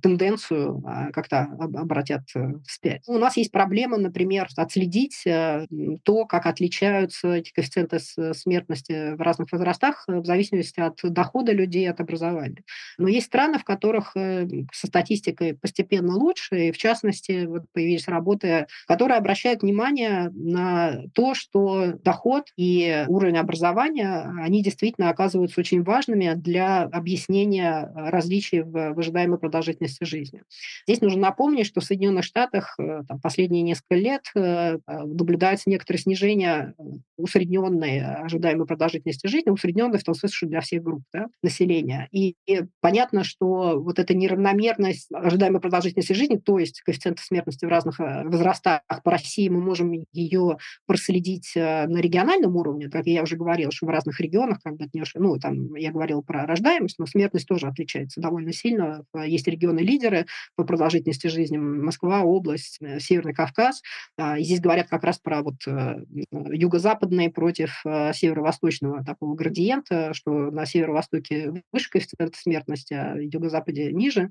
тенденцию 0.00 0.82
а, 0.84 1.10
как-то 1.12 1.42
обратят 1.58 2.22
вспять. 2.66 3.02
У 3.06 3.18
нас 3.18 3.35
есть 3.36 3.52
проблема, 3.52 3.96
например, 3.96 4.48
отследить 4.56 5.26
э, 5.26 5.66
то, 6.02 6.24
как 6.24 6.46
отличаются 6.46 7.34
эти 7.34 7.52
коэффициенты 7.52 7.98
смертности 8.34 9.14
в 9.14 9.20
разных 9.20 9.52
возрастах 9.52 10.04
э, 10.08 10.20
в 10.20 10.26
зависимости 10.26 10.80
от 10.80 10.98
дохода 11.02 11.52
людей, 11.52 11.88
от 11.88 12.00
образования. 12.00 12.64
Но 12.98 13.08
есть 13.08 13.26
страны, 13.26 13.58
в 13.58 13.64
которых 13.64 14.12
э, 14.16 14.46
со 14.72 14.86
статистикой 14.86 15.54
постепенно 15.54 16.14
лучше, 16.14 16.68
и 16.68 16.72
в 16.72 16.78
частности 16.78 17.46
вот 17.46 17.64
появились 17.72 18.08
работы, 18.08 18.66
которые 18.86 19.18
обращают 19.18 19.62
внимание 19.62 20.30
на 20.34 21.02
то, 21.14 21.34
что 21.34 21.94
доход 22.04 22.48
и 22.56 23.04
уровень 23.08 23.38
образования, 23.38 24.32
они 24.40 24.62
действительно 24.62 25.10
оказываются 25.10 25.60
очень 25.60 25.82
важными 25.82 26.34
для 26.34 26.82
объяснения 26.82 27.90
различий 27.94 28.62
в 28.62 28.98
ожидаемой 28.98 29.38
продолжительности 29.38 30.04
жизни. 30.04 30.42
Здесь 30.86 31.00
нужно 31.00 31.20
напомнить, 31.20 31.66
что 31.66 31.80
в 31.80 31.84
Соединенных 31.84 32.24
Штатах 32.24 32.76
там, 32.76 33.20
последние 33.26 33.62
несколько 33.62 33.96
лет 33.96 34.22
э, 34.36 34.78
а, 34.86 35.04
наблюдается 35.04 35.68
некоторое 35.68 35.98
снижение 35.98 36.74
э, 36.78 36.82
усредненной 37.16 38.00
ожидаемой 38.00 38.68
продолжительности 38.68 39.26
жизни, 39.26 39.50
усредненной 39.50 39.98
в 39.98 40.04
том 40.04 40.14
смысле, 40.14 40.36
что 40.36 40.46
для 40.46 40.60
всех 40.60 40.84
групп 40.84 41.02
да, 41.12 41.26
населения. 41.42 42.06
И, 42.12 42.36
и 42.46 42.62
понятно, 42.80 43.24
что 43.24 43.82
вот 43.82 43.98
эта 43.98 44.14
неравномерность 44.14 45.08
ожидаемой 45.12 45.60
продолжительности 45.60 46.12
жизни, 46.12 46.36
то 46.36 46.60
есть 46.60 46.82
коэффициент 46.82 47.18
смертности 47.18 47.64
в 47.64 47.68
разных 47.68 47.98
э, 47.98 48.22
возрастах 48.26 48.82
по 49.02 49.10
России, 49.10 49.48
мы 49.48 49.60
можем 49.60 49.92
ее 50.12 50.58
проследить 50.86 51.50
на 51.56 51.98
региональном 51.98 52.54
уровне, 52.54 52.88
как 52.88 53.06
я 53.06 53.24
уже 53.24 53.34
говорила, 53.36 53.72
что 53.72 53.86
в 53.86 53.90
разных 53.90 54.20
регионах, 54.20 54.60
как 54.62 54.76
бы, 54.76 54.86
ну, 55.16 55.36
там, 55.38 55.74
я 55.74 55.90
говорила 55.90 56.20
про 56.20 56.46
рождаемость, 56.46 57.00
но 57.00 57.06
смертность 57.06 57.48
тоже 57.48 57.66
отличается 57.66 58.20
довольно 58.20 58.52
сильно. 58.52 59.02
Есть 59.24 59.48
регионы-лидеры 59.48 60.26
по 60.54 60.62
продолжительности 60.62 61.26
жизни, 61.26 61.56
Москва, 61.56 62.22
область, 62.22 62.78
все 62.98 63.15
Северный 63.16 63.34
Кавказ. 63.34 63.82
А, 64.18 64.38
и 64.38 64.44
здесь 64.44 64.60
говорят 64.60 64.88
как 64.88 65.04
раз 65.04 65.18
про 65.18 65.42
вот 65.42 65.66
э, 65.66 66.04
юго-западный 66.30 67.30
против 67.30 67.80
э, 67.84 68.12
северо-восточного 68.12 69.04
такого 69.04 69.34
градиента, 69.34 70.12
что 70.12 70.50
на 70.50 70.66
северо-востоке 70.66 71.62
выше 71.72 71.90
коэффициент 71.90 72.36
смертности, 72.36 72.94
а 72.94 73.16
юго-западе 73.16 73.92
ниже. 73.92 74.30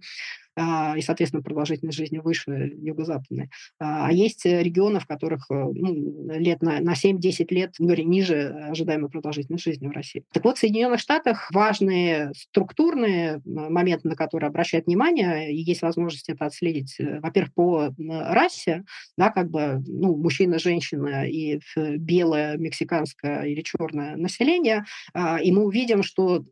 А, 0.58 0.95
и, 0.97 1.01
соответственно, 1.01 1.43
продолжительность 1.43 1.97
жизни 1.97 2.20
выше 2.20 2.74
юго-западной. 2.78 3.49
А, 3.80 4.08
а 4.08 4.12
есть 4.12 4.45
регионы, 4.45 4.99
в 4.99 5.06
которых 5.06 5.45
э, 5.49 5.53
ну, 5.53 6.32
лет 6.34 6.62
на, 6.62 6.80
на 6.80 6.93
7-10 6.93 7.47
лет 7.49 7.76
ну, 7.80 7.93
ниже 7.95 8.49
ожидаемой 8.70 9.10
продолжительность 9.10 9.64
жизни 9.64 9.88
в 9.88 9.91
России. 9.91 10.24
Так 10.32 10.43
вот, 10.45 10.58
в 10.58 10.60
Соединенных 10.60 10.99
Штатах 10.99 11.49
важные 11.51 12.32
структурные 12.36 13.41
моменты, 13.45 14.08
на 14.08 14.16
которые 14.16 14.47
обращают 14.47 14.86
внимание, 14.86 15.53
и 15.53 15.58
есть 15.58 15.82
возможность 15.82 16.30
это 16.30 16.45
отследить, 16.45 16.95
э, 16.99 17.20
во-первых, 17.20 17.53
по 17.53 17.89
расе, 17.97 18.84
да, 19.18 19.30
как 19.30 19.49
бы, 19.49 19.84
ну, 19.88 20.16
мужчина, 20.16 20.60
женщина 20.60 21.28
и 21.28 21.60
белое, 21.76 22.58
мексиканское 22.58 23.43
или 23.43 23.62
черное 23.62 24.16
население, 24.16 24.86
а, 25.14 25.39
и 25.41 25.51
мы 25.51 25.66
увидим, 25.66 26.03
что 26.03 26.45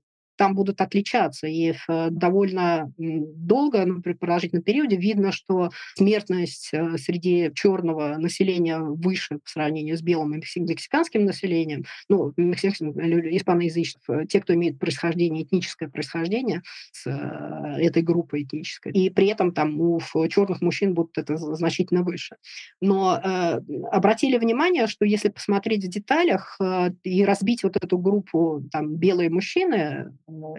там 0.43 0.55
будут 0.55 0.81
отличаться. 0.81 1.47
И 1.47 1.71
в 1.71 2.09
довольно 2.09 2.91
долго, 2.97 3.85
ну, 3.85 4.01
при 4.01 4.11
продолжительном 4.11 4.61
периоде 4.61 4.97
видно, 4.97 5.31
что 5.31 5.69
смертность 5.95 6.71
э, 6.73 6.97
среди 6.97 7.49
черного 7.55 8.17
населения 8.17 8.77
выше 8.79 9.35
по 9.35 9.49
сравнению 9.49 9.95
с 9.95 10.01
белым 10.01 10.33
и 10.33 10.43
мексиканским 10.59 11.23
населением, 11.23 11.85
ну, 12.09 12.31
испаноязычных, 12.31 14.03
э, 14.09 14.25
те, 14.27 14.41
кто 14.41 14.53
имеет 14.53 14.79
происхождение, 14.79 15.43
этническое 15.43 15.87
происхождение 15.87 16.61
с 16.91 17.07
э, 17.07 17.81
этой 17.81 18.01
группой 18.01 18.43
этнической. 18.43 18.91
И 18.91 19.09
при 19.09 19.27
этом 19.27 19.53
там 19.53 19.79
у 19.79 20.01
черных 20.27 20.59
мужчин 20.59 20.93
будут 20.93 21.17
это 21.17 21.37
значительно 21.37 22.03
выше. 22.03 22.35
Но 22.81 23.17
э, 23.17 23.61
обратили 23.93 24.37
внимание, 24.37 24.87
что 24.87 25.05
если 25.05 25.29
посмотреть 25.29 25.85
в 25.85 25.89
деталях 25.89 26.57
э, 26.59 26.89
и 27.05 27.23
разбить 27.23 27.63
вот 27.63 27.77
эту 27.77 27.97
группу 27.97 28.61
там 28.73 28.97
белые 28.97 29.29
мужчины, 29.29 30.11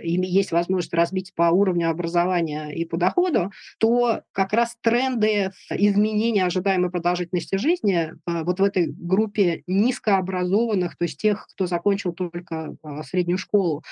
им 0.02 0.22
есть 0.22 0.52
возможность 0.52 0.94
разбить 0.94 1.32
по 1.34 1.44
уровню 1.50 1.90
образования 1.90 2.70
и 2.70 2.84
по 2.84 2.96
доходу, 2.96 3.50
то 3.78 4.22
как 4.32 4.52
раз 4.52 4.76
тренды 4.80 5.50
изменения 5.70 6.44
ожидаемой 6.44 6.90
продолжительности 6.90 7.56
жизни 7.56 8.12
э, 8.12 8.44
вот 8.44 8.60
в 8.60 8.64
этой 8.64 8.92
группе 8.92 9.62
низкообразованных, 9.66 10.96
то 10.96 11.04
есть 11.04 11.18
тех, 11.18 11.46
кто 11.52 11.66
закончил 11.66 12.12
только 12.12 12.76
э, 12.82 13.02
среднюю 13.02 13.38
школу, 13.38 13.82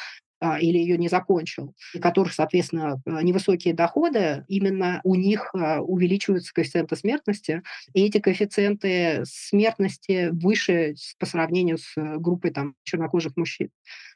а, 0.45 0.59
или 0.59 0.77
ее 0.77 0.99
не 0.99 1.09
закончил, 1.09 1.73
у 1.95 2.01
которых, 2.01 2.33
соответственно, 2.33 3.01
э, 3.07 3.23
невысокие 3.23 3.75
доходы, 3.75 4.45
именно 4.49 5.01
у 5.05 5.15
них 5.15 5.55
увеличиваются 5.55 6.53
коэффициенты 6.53 6.97
смертности, 6.97 7.63
и 7.95 8.05
эти 8.05 8.19
коэффициенты 8.19 9.23
смертности 9.25 10.31
выше 10.33 10.97
по 11.21 11.27
сравнению 11.27 11.79
с 11.79 11.95
группой 11.97 12.51
там, 12.51 12.75
чернокожих 12.83 13.37
мужчин. 13.37 13.71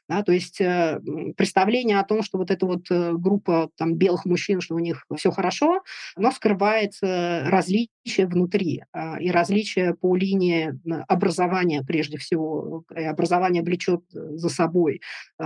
Да, 0.09 0.23
то 0.23 0.31
есть 0.31 0.61
э, 0.61 0.99
представление 1.35 1.99
о 1.99 2.03
том, 2.03 2.23
что 2.23 2.37
вот 2.37 2.51
эта 2.51 2.65
вот 2.65 2.89
э, 2.89 3.13
группа 3.13 3.69
там, 3.77 3.95
белых 3.95 4.25
мужчин, 4.25 4.61
что 4.61 4.75
у 4.75 4.79
них 4.79 5.05
все 5.15 5.31
хорошо, 5.31 5.81
но 6.15 6.31
скрывает 6.31 6.93
различия 7.01 8.25
внутри 8.25 8.83
э, 8.93 9.19
и 9.19 9.31
различия 9.31 9.93
по 9.93 10.15
линии 10.15 10.79
образования 11.07 11.83
прежде 11.85 12.17
всего. 12.17 12.83
И 12.95 13.03
образование 13.03 13.63
влечет 13.63 14.01
за 14.11 14.49
собой 14.49 15.01
э, 15.39 15.43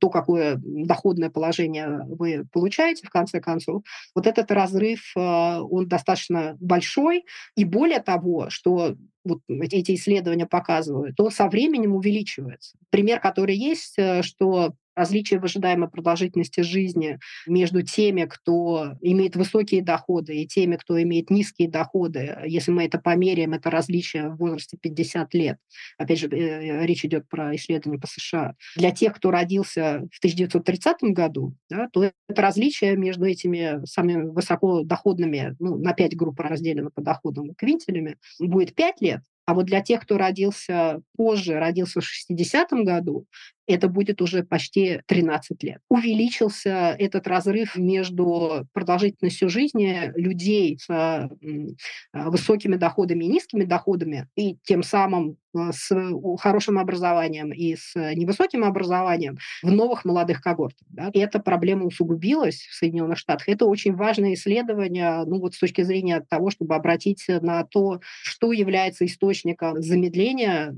то, 0.00 0.10
какое 0.10 0.60
доходное 0.64 1.30
положение 1.30 2.00
вы 2.08 2.46
получаете 2.52 3.06
в 3.06 3.10
конце 3.10 3.40
концов. 3.40 3.82
Вот 4.14 4.26
этот 4.26 4.50
разрыв, 4.50 5.12
э, 5.16 5.20
он 5.20 5.88
достаточно 5.88 6.56
большой. 6.60 7.24
И 7.56 7.64
более 7.64 8.00
того, 8.00 8.48
что 8.50 8.96
вот 9.24 9.40
эти 9.48 9.94
исследования 9.94 10.46
показывают, 10.46 11.16
то 11.16 11.30
со 11.30 11.48
временем 11.48 11.94
увеличивается. 11.94 12.76
Пример, 12.90 13.20
который 13.20 13.56
есть, 13.56 13.94
э, 13.98 14.22
что 14.22 14.74
различие 14.94 15.40
в 15.40 15.44
ожидаемой 15.44 15.88
продолжительности 15.88 16.60
жизни 16.60 17.18
между 17.46 17.82
теми, 17.82 18.24
кто 18.24 18.94
имеет 19.00 19.36
высокие 19.36 19.82
доходы, 19.82 20.36
и 20.36 20.46
теми, 20.46 20.76
кто 20.76 21.00
имеет 21.02 21.30
низкие 21.30 21.68
доходы, 21.68 22.38
если 22.46 22.70
мы 22.70 22.84
это 22.84 22.98
померяем, 22.98 23.54
это 23.54 23.70
различие 23.70 24.30
в 24.30 24.36
возрасте 24.36 24.76
50 24.80 25.34
лет. 25.34 25.58
Опять 25.98 26.20
же, 26.20 26.28
э, 26.28 26.86
речь 26.86 27.04
идет 27.04 27.28
про 27.28 27.54
исследования 27.56 28.00
по 28.00 28.06
США. 28.06 28.54
Для 28.76 28.90
тех, 28.90 29.14
кто 29.14 29.30
родился 29.30 30.06
в 30.12 30.18
1930 30.18 31.12
году, 31.12 31.54
да, 31.68 31.88
то 31.92 32.04
это 32.04 32.42
различие 32.42 32.96
между 32.96 33.24
этими 33.24 33.84
самыми 33.84 34.30
высокодоходными, 34.30 35.56
ну, 35.58 35.76
на 35.76 35.92
5 35.92 36.16
групп 36.16 36.40
разделено 36.40 36.90
по 36.90 37.02
доходам 37.02 37.54
квинтелями, 37.54 38.16
будет 38.38 38.74
5 38.74 39.00
лет, 39.00 39.20
а 39.46 39.54
вот 39.54 39.66
для 39.66 39.80
тех, 39.82 40.02
кто 40.02 40.16
родился 40.16 41.02
позже, 41.16 41.58
родился 41.58 42.00
в 42.00 42.04
60-м 42.04 42.84
году, 42.84 43.26
это 43.66 43.88
будет 43.88 44.20
уже 44.20 44.42
почти 44.42 45.00
13 45.06 45.62
лет. 45.62 45.80
Увеличился 45.88 46.94
этот 46.98 47.26
разрыв 47.26 47.76
между 47.76 48.66
продолжительностью 48.72 49.48
жизни 49.48 50.12
людей 50.16 50.78
с 50.78 50.88
а, 50.88 51.28
высокими 52.12 52.76
доходами 52.76 53.24
и 53.24 53.28
низкими 53.28 53.64
доходами, 53.64 54.28
и 54.36 54.56
тем 54.64 54.82
самым 54.82 55.36
а, 55.56 55.72
с 55.72 55.94
хорошим 56.38 56.78
образованием 56.78 57.52
и 57.52 57.76
с 57.76 57.94
невысоким 57.94 58.64
образованием 58.64 59.38
в 59.62 59.70
новых 59.70 60.04
молодых 60.04 60.40
когортах. 60.40 60.86
Да? 60.90 61.10
И 61.12 61.18
эта 61.18 61.38
проблема 61.38 61.86
усугубилась 61.86 62.66
в 62.70 62.74
Соединенных 62.74 63.18
Штатах. 63.18 63.48
Это 63.48 63.66
очень 63.66 63.94
важное 63.94 64.34
исследование 64.34 65.24
ну, 65.24 65.40
вот 65.40 65.54
с 65.54 65.58
точки 65.58 65.82
зрения 65.82 66.24
того, 66.28 66.50
чтобы 66.50 66.74
обратить 66.74 67.24
на 67.28 67.64
то, 67.64 68.00
что 68.22 68.52
является 68.52 69.06
источником 69.06 69.80
замедления 69.82 70.74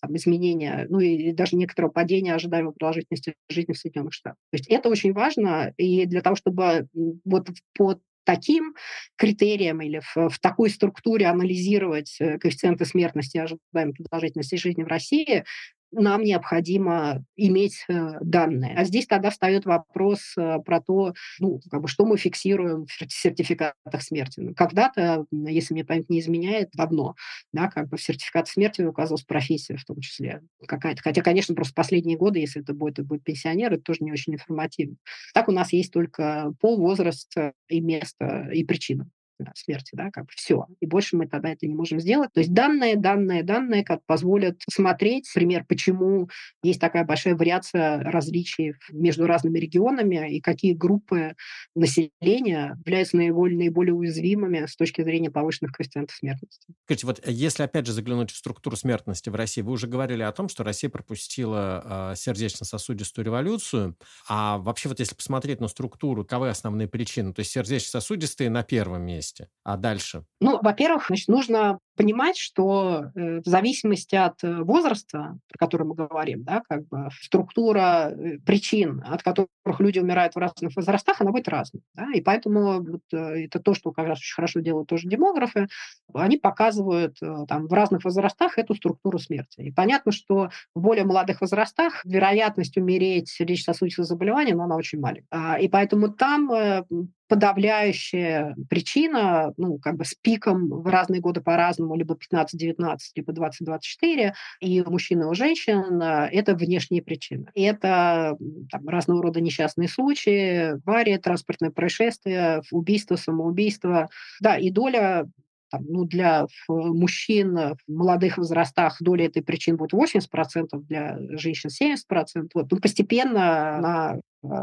там, 0.00 0.16
изменения, 0.16 0.86
ну 0.88 1.00
и 1.00 1.32
даже 1.32 1.56
некоторого 1.56 1.90
падения 1.90 2.34
ожидаемой 2.34 2.72
продолжительности 2.72 3.34
жизни 3.48 3.72
в 3.72 3.78
Соединенных 3.78 4.12
Штатах. 4.12 4.38
То 4.50 4.56
есть 4.56 4.68
это 4.68 4.88
очень 4.88 5.12
важно, 5.12 5.72
и 5.76 6.06
для 6.06 6.20
того, 6.20 6.36
чтобы 6.36 6.88
вот 7.24 7.48
по 7.76 8.00
таким 8.28 8.74
критериям 9.16 9.80
или 9.80 10.00
в, 10.00 10.28
в 10.28 10.38
такой 10.38 10.68
структуре 10.68 11.26
анализировать 11.26 12.14
э, 12.20 12.38
коэффициенты 12.38 12.84
смертности 12.84 13.38
и 13.38 13.40
ожидаемой 13.40 13.94
продолжительности 13.94 14.56
жизни 14.56 14.82
в 14.82 14.86
России, 14.86 15.44
нам 15.90 16.22
необходимо 16.22 17.24
иметь 17.36 17.84
э, 17.88 18.18
данные. 18.20 18.74
А 18.76 18.84
здесь 18.84 19.06
тогда 19.06 19.30
встает 19.30 19.64
вопрос 19.64 20.34
э, 20.36 20.58
про 20.64 20.80
то, 20.80 21.14
ну, 21.38 21.60
как 21.70 21.82
бы, 21.82 21.88
что 21.88 22.04
мы 22.04 22.16
фиксируем 22.16 22.86
в 22.86 23.12
сертификатах 23.12 24.02
смерти. 24.02 24.40
Ну, 24.40 24.54
когда-то, 24.54 25.26
если 25.30 25.74
мне 25.74 25.84
память 25.84 26.10
не 26.10 26.20
изменяет, 26.20 26.70
давно, 26.72 27.14
да, 27.52 27.68
как 27.68 27.88
бы 27.88 27.96
в 27.96 28.02
сертификат 28.02 28.48
смерти 28.48 28.82
указывалась 28.82 29.24
профессия 29.24 29.76
в 29.76 29.84
том 29.84 30.00
числе 30.00 30.42
какая-то. 30.66 31.02
Хотя, 31.02 31.22
конечно, 31.22 31.54
просто 31.54 31.74
последние 31.74 32.16
годы, 32.16 32.38
если 32.38 32.62
это 32.62 32.74
будет, 32.74 32.98
это 32.98 33.04
будет 33.04 33.24
пенсионер, 33.24 33.72
это 33.72 33.82
тоже 33.82 34.00
не 34.02 34.12
очень 34.12 34.34
информативно. 34.34 34.96
Так 35.34 35.48
у 35.48 35.52
нас 35.52 35.72
есть 35.72 35.92
только 35.92 36.52
пол, 36.60 36.78
возраст 36.78 37.32
и 37.68 37.80
место, 37.80 38.48
и 38.52 38.64
причина 38.64 39.08
смерти, 39.54 39.90
да, 39.94 40.10
как 40.10 40.24
бы 40.24 40.30
все. 40.34 40.66
И 40.80 40.86
больше 40.86 41.16
мы 41.16 41.26
тогда 41.26 41.50
это 41.50 41.66
не 41.66 41.74
можем 41.74 42.00
сделать. 42.00 42.32
То 42.32 42.40
есть 42.40 42.52
данные, 42.52 42.96
данные, 42.96 43.42
данные, 43.42 43.84
как 43.84 44.00
позволят 44.06 44.60
смотреть, 44.70 45.30
пример, 45.34 45.64
почему 45.68 46.28
есть 46.62 46.80
такая 46.80 47.04
большая 47.04 47.34
вариация 47.36 48.02
различий 48.02 48.74
между 48.90 49.26
разными 49.26 49.58
регионами 49.58 50.36
и 50.36 50.40
какие 50.40 50.72
группы 50.72 51.34
населения 51.74 52.76
являются 52.84 53.16
наиболее, 53.16 53.58
наиболее 53.58 53.94
уязвимыми 53.94 54.66
с 54.66 54.76
точки 54.76 55.02
зрения 55.02 55.30
повышенных 55.30 55.72
коэффициентов 55.72 56.16
смертности. 56.16 56.72
Скажите, 56.84 57.06
вот 57.06 57.26
если 57.26 57.62
опять 57.62 57.86
же 57.86 57.92
заглянуть 57.92 58.30
в 58.30 58.36
структуру 58.36 58.76
смертности 58.76 59.28
в 59.30 59.34
России, 59.34 59.62
вы 59.62 59.72
уже 59.72 59.86
говорили 59.86 60.22
о 60.22 60.32
том, 60.32 60.48
что 60.48 60.64
Россия 60.64 60.90
пропустила 60.90 62.12
э, 62.12 62.16
сердечно-сосудистую 62.16 63.24
революцию, 63.24 63.96
а 64.28 64.58
вообще 64.58 64.88
вот 64.88 65.00
если 65.00 65.14
посмотреть 65.14 65.60
на 65.60 65.68
структуру, 65.68 66.24
каковы 66.24 66.50
основные 66.50 66.88
причины? 66.88 67.32
То 67.32 67.40
есть 67.40 67.52
сердечно-сосудистые 67.52 68.50
на 68.50 68.62
первом 68.62 69.02
месте, 69.02 69.27
месте. 69.28 69.48
А 69.64 69.76
дальше? 69.76 70.24
Ну, 70.40 70.58
во-первых, 70.62 71.06
значит, 71.08 71.28
нужно 71.28 71.78
понимать, 71.98 72.38
что 72.38 73.10
э, 73.14 73.40
в 73.40 73.44
зависимости 73.44 74.14
от 74.14 74.42
э, 74.44 74.62
возраста, 74.62 75.36
про 75.48 75.58
который 75.58 75.84
мы 75.84 75.96
говорим, 75.96 76.44
да, 76.44 76.62
как 76.68 76.86
бы 76.86 77.08
структура 77.20 78.12
э, 78.12 78.38
причин, 78.38 79.02
от 79.04 79.24
которых 79.24 79.48
люди 79.80 79.98
умирают 79.98 80.34
в 80.34 80.38
разных 80.38 80.76
возрастах, 80.76 81.20
она 81.20 81.32
будет 81.32 81.48
разной. 81.48 81.82
Да? 81.94 82.06
И 82.14 82.20
поэтому 82.20 82.80
вот, 82.80 83.02
это 83.10 83.58
то, 83.58 83.74
что 83.74 83.90
как 83.90 84.06
раз 84.06 84.18
очень 84.18 84.36
хорошо 84.36 84.60
делают 84.60 84.88
тоже 84.88 85.08
демографы, 85.08 85.66
они 86.14 86.36
показывают 86.36 87.18
там, 87.48 87.66
в 87.66 87.72
разных 87.72 88.04
возрастах 88.04 88.58
эту 88.58 88.74
структуру 88.74 89.18
смерти. 89.18 89.60
И 89.60 89.72
понятно, 89.72 90.12
что 90.12 90.50
в 90.76 90.80
более 90.80 91.04
молодых 91.04 91.40
возрастах 91.40 92.04
вероятность 92.04 92.76
умереть 92.76 93.28
сердечно-сосудистым 93.28 94.04
заболеванием, 94.04 94.60
она 94.60 94.76
очень 94.76 95.00
маленькая. 95.00 95.26
А, 95.30 95.58
и 95.58 95.68
поэтому 95.68 96.10
там 96.10 96.86
подавляющая 97.28 98.56
причина, 98.68 99.52
ну, 99.56 99.78
как 99.78 99.96
бы 99.96 100.04
с 100.04 100.14
пиком 100.14 100.68
в 100.68 100.86
разные 100.86 101.20
годы 101.20 101.40
по-разному, 101.40 101.87
либо 101.94 102.14
15-19, 102.14 102.96
либо 103.14 103.32
20-24, 103.32 104.32
и 104.60 104.80
у 104.80 104.90
мужчин, 104.90 105.22
и 105.22 105.24
у 105.24 105.34
женщин, 105.34 106.00
это 106.02 106.54
внешние 106.54 107.02
причины. 107.02 107.50
Это 107.54 108.36
там, 108.70 108.88
разного 108.88 109.22
рода 109.22 109.40
несчастные 109.40 109.88
случаи, 109.88 110.80
аварии, 110.86 111.16
транспортное 111.16 111.70
происшествие, 111.70 112.62
убийство, 112.70 113.16
самоубийство. 113.16 114.08
Да, 114.40 114.56
и 114.56 114.70
доля 114.70 115.26
там, 115.70 115.84
ну, 115.86 116.04
для 116.04 116.46
мужчин 116.68 117.54
в 117.54 117.78
молодых 117.88 118.38
возрастах 118.38 118.96
доля 119.00 119.26
этой 119.26 119.42
причин 119.42 119.76
будет 119.76 119.92
80%, 119.92 120.68
для 120.88 121.18
женщин 121.36 121.68
70%. 121.68 122.48
Вот. 122.54 122.70
Ну, 122.70 122.78
постепенно 122.78 123.76
она 123.76 124.20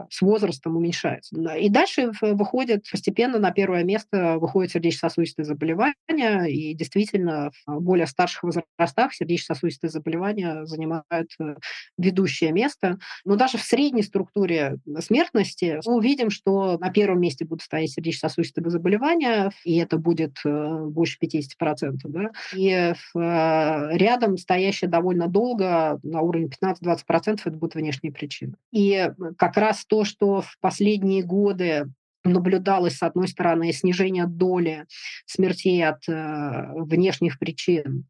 с 0.10 0.22
возрастом 0.22 0.78
уменьшается. 0.78 1.36
И 1.56 1.70
дальше 1.70 2.12
выходит 2.22 2.86
постепенно 2.90 3.40
на 3.40 3.52
первое 3.52 3.84
место 3.84 4.38
выходит 4.40 4.72
сердечно-сосудистые 4.72 5.46
заболевания, 5.46 6.46
и 6.46 6.74
действительно 6.74 7.52
в 7.66 7.80
более 7.82 8.08
старших 8.08 8.44
возрастах 8.44 9.14
сердечно-сосудистые 9.14 9.90
заболевания 9.90 10.66
занимают 10.66 11.30
э, 11.40 11.56
ведущее 11.98 12.52
место. 12.52 13.00
Но 13.24 13.36
даже 13.36 13.58
в 13.58 13.62
средней 13.62 14.04
структуре 14.04 14.78
смертности 15.00 15.80
мы 15.86 15.96
увидим, 15.96 16.30
что 16.30 16.78
на 16.78 16.90
первом 16.90 17.22
месте 17.22 17.46
будут 17.46 17.64
стоять 17.64 17.92
сердечно-сосудистые 17.92 18.70
заболевания, 18.70 19.52
и 19.64 19.78
это 19.78 19.98
будет 19.98 20.38
э, 20.46 20.86
больше 20.86 21.18
50%. 21.22 21.98
Да? 22.06 22.32
И 22.56 22.70
э, 22.70 22.94
рядом 23.14 24.38
стоящие 24.38 24.90
довольно 24.90 25.28
долго, 25.28 26.00
на 26.04 26.22
уровне 26.22 26.50
15-20%, 26.62 27.40
это 27.46 27.52
будут 27.52 27.76
внешние 27.76 28.12
причины. 28.12 28.56
И 28.72 29.10
как 29.38 29.58
раз 29.58 29.65
раз 29.66 29.86
то, 29.86 30.06
что 30.06 30.42
в 30.42 30.58
последние 30.62 31.24
годы 31.24 31.86
наблюдалось, 32.24 32.98
с 32.98 33.04
одной 33.04 33.28
стороны, 33.28 33.72
снижение 33.72 34.26
доли 34.28 34.86
смертей 35.26 35.86
от 35.86 36.08
э, 36.08 36.68
внешних 36.74 37.40
причин, 37.40 38.06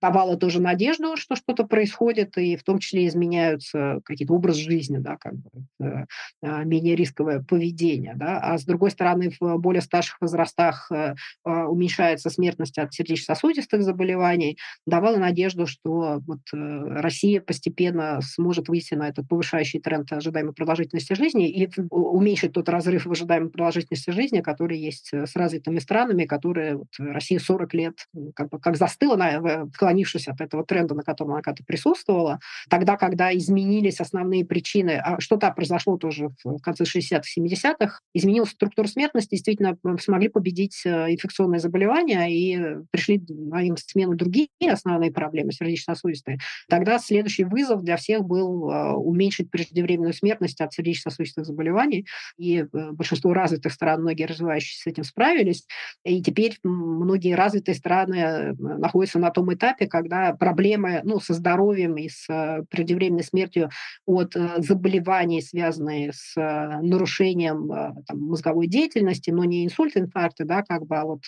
давало 0.00 0.36
тоже 0.36 0.60
надежду, 0.60 1.16
что 1.16 1.36
что-то 1.36 1.64
происходит, 1.64 2.36
и 2.38 2.56
в 2.56 2.62
том 2.62 2.78
числе 2.78 3.06
изменяются 3.06 4.00
какие-то 4.04 4.34
образ 4.34 4.56
жизни, 4.56 4.98
да, 4.98 5.16
как 5.16 5.34
бы, 5.34 5.50
э, 5.80 6.04
а, 6.42 6.64
менее 6.64 6.94
рисковое 6.94 7.42
поведение. 7.42 8.14
Да. 8.16 8.38
А 8.38 8.58
с 8.58 8.64
другой 8.64 8.90
стороны, 8.90 9.32
в 9.40 9.58
более 9.58 9.82
старших 9.82 10.20
возрастах 10.20 10.90
э, 10.92 11.14
а, 11.44 11.66
уменьшается 11.66 12.30
смертность 12.30 12.78
от 12.78 12.92
сердечно-сосудистых 12.94 13.82
заболеваний, 13.82 14.58
давало 14.86 15.16
надежду, 15.16 15.66
что 15.66 16.20
вот, 16.26 16.40
э, 16.52 16.56
Россия 16.56 17.40
постепенно 17.40 18.20
сможет 18.22 18.68
выйти 18.68 18.94
на 18.94 19.08
этот 19.08 19.28
повышающий 19.28 19.80
тренд 19.80 20.12
ожидаемой 20.12 20.54
продолжительности 20.54 21.14
жизни 21.14 21.50
и 21.50 21.68
уменьшить 21.90 22.52
тот 22.52 22.68
разрыв 22.68 23.06
в 23.06 23.12
ожидаемой 23.12 23.50
продолжительности 23.50 24.10
жизни, 24.10 24.40
который 24.40 24.78
есть 24.78 25.12
с 25.12 25.34
развитыми 25.34 25.78
странами, 25.78 26.24
которые 26.24 26.76
вот, 26.76 26.88
Россия 26.98 27.38
40 27.38 27.74
лет 27.74 27.94
как, 28.34 28.50
бы, 28.50 28.60
как 28.60 28.76
застыла 28.76 29.16
на, 29.16 29.66
отклонившись 29.88 30.28
от 30.28 30.40
этого 30.40 30.64
тренда, 30.64 30.94
на 30.94 31.02
котором 31.02 31.32
она 31.32 31.42
когда-то 31.42 31.64
присутствовала. 31.64 32.38
Тогда, 32.68 32.96
когда 32.96 33.34
изменились 33.34 34.00
основные 34.00 34.44
причины, 34.44 35.00
а 35.02 35.20
что-то 35.20 35.50
произошло 35.50 35.96
тоже 35.96 36.28
в 36.44 36.60
конце 36.60 36.84
60-х, 36.84 37.22
70-х, 37.38 38.00
изменилась 38.14 38.50
структура 38.50 38.86
смертности, 38.86 39.30
действительно 39.30 39.78
смогли 40.00 40.28
победить 40.28 40.82
э, 40.84 41.12
инфекционные 41.12 41.60
заболевания 41.60 42.26
и 42.26 42.84
пришли 42.90 43.22
на 43.28 43.62
им 43.62 43.76
смену 43.76 44.14
другие 44.14 44.48
основные 44.70 45.10
проблемы 45.10 45.52
сердечно-сосудистые. 45.52 46.38
Тогда 46.68 46.98
следующий 46.98 47.44
вызов 47.44 47.82
для 47.82 47.96
всех 47.96 48.24
был 48.24 48.70
э, 48.70 48.92
уменьшить 48.92 49.50
преждевременную 49.50 50.12
смертность 50.12 50.60
от 50.60 50.72
сердечно-сосудистых 50.72 51.46
заболеваний, 51.46 52.06
и 52.36 52.58
э, 52.58 52.90
большинство 52.92 53.32
развитых 53.32 53.72
стран, 53.72 54.02
многие 54.02 54.24
развивающиеся 54.24 54.82
с 54.82 54.86
этим 54.86 55.04
справились, 55.04 55.66
и 56.04 56.22
теперь 56.22 56.58
многие 56.62 57.34
развитые 57.34 57.74
страны 57.74 58.54
находятся 58.58 59.18
на 59.18 59.30
том 59.30 59.52
этапе, 59.54 59.77
когда 59.86 60.34
проблемы 60.34 61.00
ну, 61.04 61.20
со 61.20 61.34
здоровьем 61.34 61.96
и 61.96 62.08
с 62.08 62.26
преждевременной 62.70 63.24
смертью 63.24 63.70
от 64.06 64.34
заболеваний, 64.58 65.40
связанные 65.42 66.12
с 66.12 66.34
нарушением 66.36 67.68
там, 68.06 68.20
мозговой 68.20 68.66
деятельности, 68.66 69.30
но 69.30 69.44
не 69.44 69.64
инсульт, 69.64 69.96
инфаркты, 69.96 70.44
да, 70.44 70.62
как 70.62 70.86
бы, 70.86 70.96
а 70.96 71.04
вот 71.04 71.22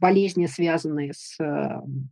болезни, 0.00 0.46
связанные 0.46 1.12
с 1.14 1.38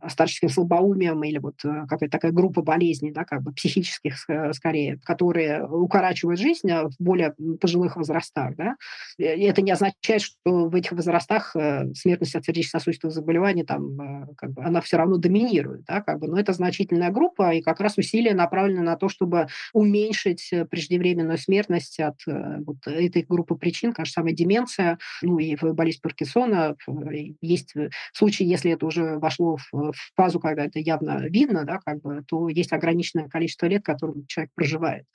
старческим 0.07 0.49
слабоумием 0.49 1.23
или 1.23 1.37
вот 1.37 1.55
какая-то 1.61 2.09
такая 2.09 2.31
группа 2.31 2.61
болезней, 2.61 3.11
да, 3.11 3.25
как 3.25 3.41
бы 3.41 3.51
психических 3.53 4.17
скорее, 4.53 4.99
которые 5.03 5.65
укорачивают 5.65 6.39
жизнь 6.39 6.69
в 6.69 6.91
более 6.99 7.33
пожилых 7.59 7.95
возрастах. 7.95 8.55
Да. 8.55 8.75
Это 9.17 9.61
не 9.61 9.71
означает, 9.71 10.21
что 10.21 10.69
в 10.69 10.75
этих 10.75 10.91
возрастах 10.91 11.55
смертность 11.95 12.35
от 12.35 12.45
сердечно-сосудистых 12.45 13.11
заболеваний 13.11 13.63
там, 13.63 14.35
как 14.37 14.51
бы, 14.51 14.63
она 14.63 14.81
все 14.81 14.97
равно 14.97 15.17
доминирует. 15.17 15.78
Да, 15.87 16.01
как 16.01 16.19
бы, 16.19 16.27
но 16.27 16.39
это 16.39 16.53
значительная 16.53 17.11
группа, 17.11 17.53
и 17.53 17.61
как 17.61 17.79
раз 17.79 17.97
усилия 17.97 18.33
направлены 18.33 18.81
на 18.81 18.95
то, 18.95 19.09
чтобы 19.09 19.47
уменьшить 19.73 20.51
преждевременную 20.69 21.37
смертность 21.37 21.99
от 21.99 22.19
вот 22.25 22.77
этой 22.85 23.23
группы 23.23 23.55
причин, 23.55 23.93
кажется, 23.93 24.19
самая 24.19 24.33
деменция, 24.33 24.97
ну 25.21 25.39
и 25.39 25.55
болезнь 25.55 25.99
Паркинсона. 26.01 26.75
Есть 27.41 27.73
случаи, 28.13 28.43
если 28.45 28.71
это 28.71 28.85
уже 28.85 29.17
вошло 29.19 29.57
в 29.71 29.93
фазу, 30.15 30.39
когда 30.39 30.65
это 30.65 30.79
явно 30.79 31.27
видно, 31.27 31.63
да, 31.65 31.79
как 31.85 32.01
бы, 32.01 32.23
то 32.27 32.49
есть 32.49 32.73
ограниченное 32.73 33.29
количество 33.29 33.65
лет, 33.67 33.83
которым 33.83 34.25
человек 34.27 34.51
проживает. 34.55 35.05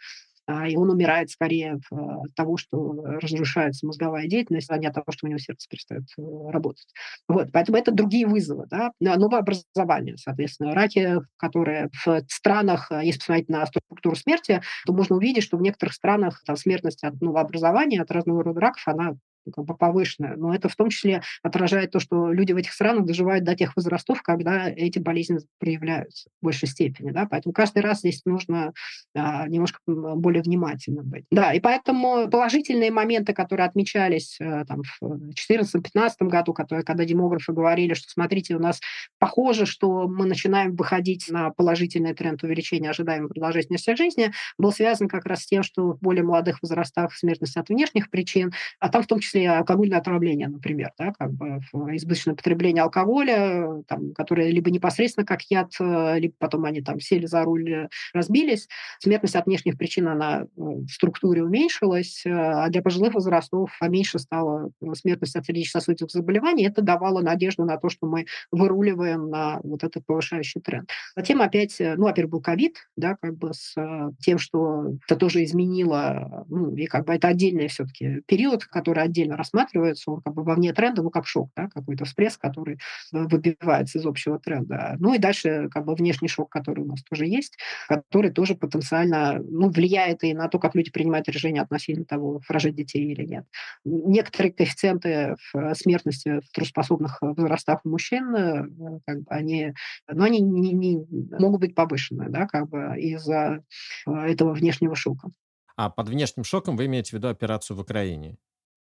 А, 0.47 0.69
и 0.69 0.77
он 0.77 0.91
умирает 0.91 1.31
скорее 1.31 1.81
от 1.91 2.35
того, 2.35 2.57
что 2.57 3.03
разрушается 3.21 3.87
мозговая 3.87 4.27
деятельность, 4.27 4.71
а 4.71 4.77
не 4.77 4.87
от 4.87 4.95
того, 4.95 5.07
что 5.11 5.27
у 5.27 5.31
него 5.31 5.39
сердце 5.39 5.67
перестает 5.69 6.05
э, 6.19 6.23
работать. 6.51 6.87
Вот, 7.29 7.51
поэтому 7.53 7.79
это 7.79 7.93
другие 7.93 8.27
вызовы. 8.27 8.67
Да? 8.69 8.93
Новое 9.01 9.41
образование, 9.41 10.17
соответственно. 10.19 10.75
Раки, 10.75 11.21
которые 11.37 11.91
в 12.05 12.23
странах, 12.29 12.93
э, 12.93 13.01
если 13.05 13.19
посмотреть 13.21 13.49
на 13.49 13.67
структуру 13.67 14.17
смерти, 14.17 14.61
то 14.87 14.93
можно 14.93 15.17
увидеть, 15.17 15.45
что 15.45 15.57
в 15.57 15.63
некоторых 15.63 15.95
странах 15.95 16.43
там, 16.45 16.57
смертность 16.57 17.03
от 17.05 17.21
новообразования, 17.21 18.03
от 18.03 18.11
разного 18.11 18.45
рода 18.45 18.61
раков, 18.61 18.83
она 18.87 19.15
как 19.53 19.65
бы 19.65 19.77
повышенная. 19.77 20.37
Но 20.37 20.55
это 20.55 20.69
в 20.69 20.77
том 20.77 20.91
числе 20.91 21.23
отражает 21.43 21.91
то, 21.91 22.01
что 22.01 22.33
люди 22.33 22.53
в 22.53 22.57
этих 22.57 22.73
странах 22.73 23.05
доживают 23.05 23.45
до 23.45 23.55
тех 23.55 23.77
возрастов, 23.77 24.23
когда 24.23 24.69
эти 24.69 24.99
болезни 24.99 25.39
проявляются 25.59 26.29
в 26.41 26.45
большей 26.45 26.69
степени. 26.69 27.11
Да? 27.11 27.27
Поэтому 27.31 27.53
каждый 27.53 27.83
раз 27.83 28.01
здесь 28.01 28.23
нужно 28.25 28.73
а, 29.15 29.47
немножко 29.49 29.79
более 29.87 30.43
внимательно 30.43 31.03
быть. 31.03 31.25
Да, 31.31 31.53
и 31.53 31.61
поэтому 31.61 32.29
положительные 32.29 32.91
моменты, 32.91 33.33
которые 33.33 33.67
отмечались 33.67 34.39
а, 34.41 34.65
там, 34.65 34.83
в 35.01 35.31
2014-2015 35.53 36.11
году, 36.21 36.53
которые, 36.53 36.85
когда 36.85 37.05
демографы 37.05 37.53
говорили, 37.53 37.95
что 37.95 38.09
смотрите, 38.09 38.57
у 38.57 38.61
нас 38.61 38.81
похоже, 39.19 39.67
что 39.67 40.09
мы 40.09 40.27
начинаем 40.27 40.75
выходить 40.77 41.27
на 41.31 41.51
положительный 41.51 42.15
тренд 42.15 42.43
увеличения 42.43 42.91
ожидаемой 42.91 43.29
продолжительности 43.29 43.95
жизни, 43.97 44.33
был 44.59 44.73
связан 44.73 45.09
как 45.09 45.27
раз 45.27 45.43
с 45.43 45.47
тем, 45.47 45.63
что 45.63 45.93
в 45.93 46.01
более 46.01 46.25
молодых 46.25 46.59
возрастах 46.63 47.15
смертность 47.15 47.57
от 47.57 47.69
внешних 47.69 48.11
причин, 48.11 48.53
а 48.81 48.89
там 48.89 49.03
в 49.03 49.07
том 49.07 49.21
числе 49.21 49.34
числе 49.35 49.51
алкогольное 49.51 49.99
отравление, 49.99 50.49
например, 50.49 50.93
да, 50.99 51.13
как 51.19 51.33
бы 51.33 51.61
избыточное 51.97 52.35
потребление 52.35 52.83
алкоголя, 52.83 53.83
там, 53.89 54.13
которое 54.15 54.51
либо 54.51 54.71
непосредственно 54.71 55.27
как 55.27 55.43
яд, 55.51 55.73
э, 55.81 56.19
либо 56.19 56.35
потом 56.39 56.65
они 56.65 56.81
там 56.81 57.01
сели 57.01 57.27
за 57.27 57.43
руль, 57.43 57.73
э, 57.73 57.89
разбились. 58.13 58.69
Смертность 59.01 59.37
от 59.37 59.47
внешних 59.47 59.77
причин, 59.77 60.09
она 60.09 60.43
э, 60.43 60.47
в 60.57 60.89
структуре 60.89 61.43
уменьшилась, 61.43 62.25
а 62.27 62.69
для 62.69 62.83
пожилых 62.83 63.15
возрастов 63.15 63.71
поменьше 63.81 64.19
стала 64.19 64.71
смертность 64.95 65.37
от 65.37 65.47
сердечно-сосудистых 65.47 66.11
заболеваний. 66.11 66.67
Это 66.67 66.83
давало 66.83 67.21
надежду 67.21 67.65
на 67.65 67.77
то, 67.77 67.89
что 67.89 68.07
мы 68.07 68.27
выруливаем 68.51 69.31
на 69.31 69.61
вот 69.63 69.85
этот 69.85 70.05
повышающий 70.07 70.61
тренд. 70.61 70.91
Затем 71.17 71.41
опять, 71.41 71.77
ну, 71.81 72.05
во-первых, 72.05 72.33
был 72.33 72.41
ковид, 72.41 72.77
да, 72.97 73.17
как 73.21 73.37
бы 73.37 73.53
с 73.53 73.75
тем, 74.21 74.39
что 74.39 74.95
это 75.07 75.17
тоже 75.17 75.45
изменило, 75.45 76.45
ну, 76.49 76.75
и 76.75 76.87
как 76.87 77.07
бы 77.07 77.15
это 77.15 77.29
отдельный 77.29 77.69
все-таки 77.69 78.23
период, 78.27 78.65
который 78.65 79.03
отдельно 79.03 79.24
отдельно 79.25 79.37
рассматривается, 79.37 80.11
он 80.11 80.21
как 80.21 80.35
бы 80.35 80.43
вовне 80.43 80.73
тренда, 80.73 81.03
ну, 81.03 81.11
как 81.11 81.27
шок, 81.27 81.51
да, 81.57 81.69
какой-то 81.69 82.05
всплеск, 82.05 82.41
который 82.41 82.79
выбивается 83.13 83.99
из 83.99 84.07
общего 84.07 84.39
тренда. 84.39 84.97
Ну 84.99 85.15
и 85.15 85.19
дальше 85.19 85.69
как 85.71 85.85
бы 85.85 85.95
внешний 85.95 86.29
шок, 86.29 86.51
который 86.51 86.85
у 86.85 86.87
нас 86.87 87.03
тоже 87.03 87.27
есть, 87.27 87.57
который 87.89 88.31
тоже 88.31 88.55
потенциально 88.55 89.39
ну, 89.39 89.71
влияет 89.71 90.25
и 90.25 90.35
на 90.35 90.49
то, 90.49 90.59
как 90.59 90.75
люди 90.75 90.91
принимают 90.91 91.29
решения 91.29 91.63
относительно 91.63 92.05
того, 92.05 92.41
рожать 92.49 92.75
детей 92.75 93.13
или 93.13 93.25
нет. 93.25 93.47
Некоторые 93.85 94.53
коэффициенты 94.53 95.37
в 95.53 95.75
смертности 95.75 96.41
в 96.41 96.53
трудоспособных 96.53 97.19
возрастах 97.21 97.81
у 97.85 97.89
мужчин, 97.89 98.35
э, 98.35 98.65
как 99.07 99.23
бы 99.23 99.27
они, 99.29 99.73
ну, 100.09 100.25
они 100.25 100.41
не, 100.41 100.73
не, 100.73 101.07
могут 101.39 101.61
быть 101.61 101.75
повышены 101.75 102.29
да, 102.29 102.47
как 102.47 102.69
бы 102.69 102.95
из-за 102.99 103.63
э, 104.07 104.11
этого 104.11 104.53
внешнего 104.53 104.95
шока. 104.95 105.31
А 105.77 105.91
под 105.91 106.09
внешним 106.09 106.45
шоком 106.45 106.77
вы 106.77 106.87
имеете 106.87 107.11
в 107.11 107.13
виду 107.15 107.29
операцию 107.29 107.77
в 107.77 107.81
Украине? 107.81 108.37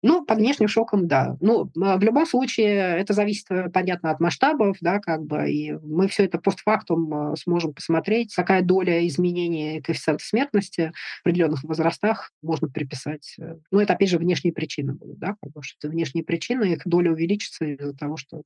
Ну, 0.03 0.25
под 0.25 0.39
внешним 0.39 0.67
шоком, 0.67 1.07
да. 1.07 1.37
Ну, 1.41 1.71
в 1.75 2.03
любом 2.03 2.27
случае, 2.27 2.99
это 2.99 3.13
зависит, 3.13 3.47
э, 3.51 3.71
понятно, 3.71 4.11
от 4.11 4.19
масштабов, 4.19 4.77
да, 4.81 4.99
как 4.99 5.25
бы, 5.25 5.49
и 5.49 5.73
мы 5.73 6.09
все 6.09 6.25
это 6.25 6.39
постфактум 6.39 7.33
э, 7.33 7.37
сможем 7.37 7.73
посмотреть, 7.73 8.35
какая 8.35 8.63
доля 8.63 9.07
изменений 9.07 9.81
коэффициента 9.81 10.25
смертности 10.25 10.93
в 11.19 11.27
определенных 11.27 11.63
возрастах 11.63 12.33
можно 12.43 12.69
приписать. 12.69 13.37
Э, 13.39 13.57
ну, 13.71 13.79
это, 13.79 13.93
опять 13.93 14.11
же, 14.11 14.19
внешние 14.19 14.53
причины 14.53 14.93
будут, 14.93 15.19
да, 15.19 15.37
бы, 15.41 15.63
что 15.63 15.77
это 15.79 15.93
внешние 15.93 16.25
причины, 16.25 16.73
их 16.73 16.83
доля 16.85 17.13
увеличится 17.13 17.65
из-за 17.65 17.95
того, 17.95 18.17
что 18.17 18.43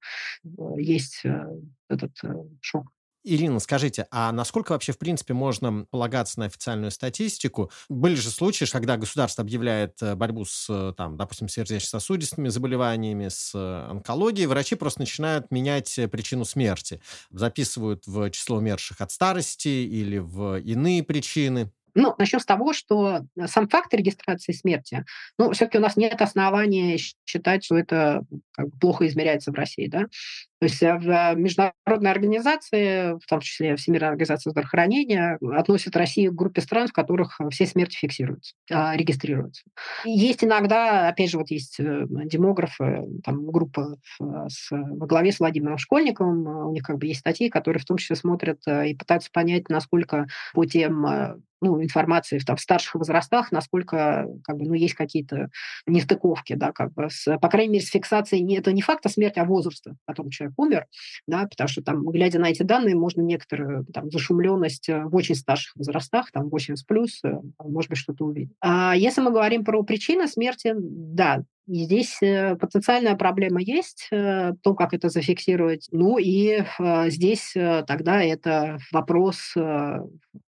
есть 0.77 1.23
этот 1.89 2.13
шок. 2.61 2.87
Ирина, 3.27 3.59
скажите, 3.59 4.07
а 4.13 4.31
насколько 4.31 4.73
вообще, 4.73 4.93
в 4.93 4.99
принципе, 4.99 5.35
можно 5.35 5.85
полагаться 5.91 6.39
на 6.39 6.47
официальную 6.47 6.93
статистику? 6.93 7.73
Были 7.89 8.15
же 8.15 8.31
случаи, 8.31 8.65
когда 8.71 8.97
государство 8.97 9.43
объявляет 9.43 10.01
э, 10.01 10.15
борьбу 10.15 10.45
с, 10.45 10.67
э, 10.71 10.93
там, 10.97 11.17
допустим, 11.17 11.49
сердечно-сосудистыми 11.49 12.49
заболеваниями, 12.49 13.29
с 13.29 13.53
э, 13.53 13.91
онкологией, 13.91 14.47
врачи 14.47 14.77
просто 14.77 15.01
начинают 15.01 15.51
менять 15.51 15.99
причину 16.13 16.45
смерти. 16.45 17.01
Записывают 17.31 18.07
в 18.07 18.31
число 18.31 18.59
умерших 18.59 19.01
от 19.01 19.11
старости 19.11 19.69
или 19.69 20.19
в 20.19 20.61
иные 20.61 21.03
причины. 21.03 21.73
Ну, 21.97 22.15
начнем 22.19 22.41
с 22.41 22.45
того, 22.45 22.75
что 22.75 23.23
сам 23.47 23.69
факт 23.69 23.93
регистрации 23.95 24.53
смерти, 24.53 25.07
ну, 25.39 25.53
все-таки 25.53 25.79
у 25.79 25.81
нас 25.81 25.97
нет 25.97 26.21
основания 26.21 26.99
считать, 26.99 27.65
что 27.65 27.77
это 27.77 28.23
как 28.57 28.67
плохо 28.81 29.07
измеряется 29.07 29.53
в 29.53 29.55
России, 29.55 29.87
да. 29.89 30.07
То 30.59 30.67
есть 30.67 30.83
э, 30.83 30.95
в 30.99 31.09
э, 31.09 31.35
международной 31.37 32.11
организации, 32.11 33.19
в 33.19 33.27
том 33.29 33.41
числе 33.41 33.77
Всемирная 33.77 34.11
организация 34.11 34.51
здравоохранения, 34.51 35.39
относят 35.53 35.97
Россию 35.97 36.33
к 36.33 36.37
группе 36.37 36.63
стран, 36.63 36.89
в 36.89 36.93
которых 36.93 37.39
все 37.51 37.67
смерти 37.67 37.97
фиксируются, 37.97 38.55
а, 38.71 38.97
регистрируются. 38.97 39.65
Есть 40.05 40.45
иногда, 40.45 41.09
опять 41.09 41.31
же, 41.31 41.39
вот 41.39 41.51
есть 41.51 41.79
э, 41.79 42.05
демографы, 42.09 43.05
там 43.23 43.47
группа 43.51 43.97
с, 44.49 44.71
во 44.71 45.07
главе 45.07 45.33
с 45.33 45.41
Владимиром 45.41 45.79
Школьниковым, 45.79 46.69
у 46.69 46.73
них 46.73 46.83
как 46.83 46.99
бы 46.99 47.07
есть 47.07 47.21
статьи, 47.21 47.51
которые 47.51 47.83
в 47.83 47.87
том 47.87 47.99
числе 47.99 48.17
смотрят 48.17 48.61
и 48.67 48.95
пытаются 48.95 49.31
понять, 49.31 49.69
насколько 49.69 50.27
по 50.55 50.65
тем 50.65 51.43
ну, 51.61 51.83
информации 51.83 52.39
в, 52.39 52.45
там, 52.45 52.57
в 52.57 52.61
старших 52.61 52.95
возрастах, 52.97 53.51
насколько 53.53 54.27
как 54.45 54.57
бы, 54.57 54.67
ну, 54.67 54.75
есть 54.75 54.95
какие-то 54.95 55.49
нестыковки, 55.87 56.55
да, 56.55 56.73
как 56.73 56.93
бы 56.93 57.09
с, 57.11 57.39
по 57.39 57.49
крайней 57.49 57.75
мере, 57.75 57.85
с 57.85 57.91
фиксацией 57.91 58.43
не, 58.47 58.57
это 58.57 58.73
не 58.73 58.83
факта 58.83 59.09
смерти, 59.09 59.39
а 59.39 59.45
возраста, 59.45 59.97
о 60.07 60.15
том 60.15 60.31
человек 60.31 60.59
умер, 60.59 60.87
да, 61.27 61.47
потому 61.47 61.69
что 61.69 61.83
там, 61.83 62.05
глядя 62.07 62.39
на 62.39 62.51
эти 62.51 62.63
данные, 62.63 62.95
можно 62.95 63.21
некоторую 63.21 63.85
там, 63.87 64.11
зашумленность 64.11 64.89
э, 64.89 65.05
в 65.05 65.15
очень 65.15 65.35
старших 65.35 65.77
возрастах, 65.77 66.31
там 66.31 66.49
80 66.49 66.87
плюс, 66.87 67.21
э, 67.25 67.41
может 67.59 67.91
быть, 67.91 67.99
что-то 67.99 68.25
увидеть. 68.25 68.53
А 68.61 68.95
если 68.97 69.21
мы 69.21 69.31
говорим 69.31 69.65
про 69.65 69.83
причины 69.83 70.27
смерти, 70.29 70.75
да, 70.77 71.43
здесь 71.67 72.19
э, 72.23 72.57
потенциальная 72.57 73.17
проблема 73.17 73.61
есть, 73.61 74.09
то, 74.11 74.75
как 74.77 74.95
это 74.95 75.09
зафиксировать. 75.09 75.89
Ну 75.91 76.19
и 76.19 76.63
здесь 77.09 77.55
тогда 77.87 78.23
это 78.23 78.79
вопрос 78.93 79.55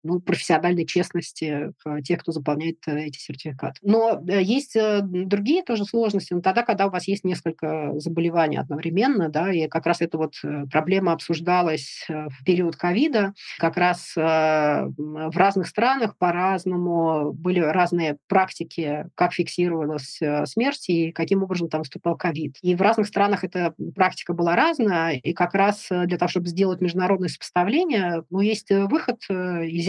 ну, 0.03 0.21
профессиональной 0.21 0.87
честности 0.87 1.73
тех, 2.05 2.21
кто 2.21 2.33
заполняет 2.33 2.79
эти 2.87 3.19
сертификаты. 3.19 3.79
Но 3.83 4.21
есть 4.27 4.77
другие 5.03 5.63
тоже 5.63 5.85
сложности, 5.85 6.33
но 6.35 6.41
тогда, 6.41 6.63
когда 6.63 6.87
у 6.87 6.91
вас 6.91 7.09
есть 7.09 7.25
несколько 7.25 7.93
заболеваний 7.97 8.59
одновременно, 8.59 9.29
да, 9.29 9.53
и 9.53 9.69
как 9.69 9.87
раз 9.87 10.01
эта 10.01 10.19
вот 10.19 10.35
проблема 10.71 11.13
обсуждалась 11.13 12.07
в 12.09 12.45
период 12.45 12.77
ковида, 12.77 13.35
как 13.59 13.77
раз 13.77 14.13
в 14.17 15.33
разных 15.35 15.67
странах 15.67 16.17
по-разному 16.19 17.33
были 17.33 17.61
разные 17.61 18.17
практики, 18.29 19.07
как 19.15 19.33
фиксировалась 19.33 20.21
смерть 20.45 20.89
и 20.89 21.13
каким 21.13 21.43
образом 21.43 21.69
там 21.69 21.83
вступал 21.83 22.17
ковид. 22.17 22.57
И 22.63 22.75
в 22.75 22.83
разных 22.83 23.07
странах 23.07 23.45
эта 23.45 23.75
практика 23.95 24.33
была 24.33 24.57
разная, 24.57 25.13
и 25.13 25.33
как 25.33 25.55
раз 25.55 25.89
для 25.91 26.19
того, 26.19 26.29
чтобы 26.29 26.49
сделать 26.49 26.81
международное 26.81 27.29
сопоставление, 27.29 28.25
ну, 28.31 28.41
есть 28.41 28.71
выход 28.71 29.21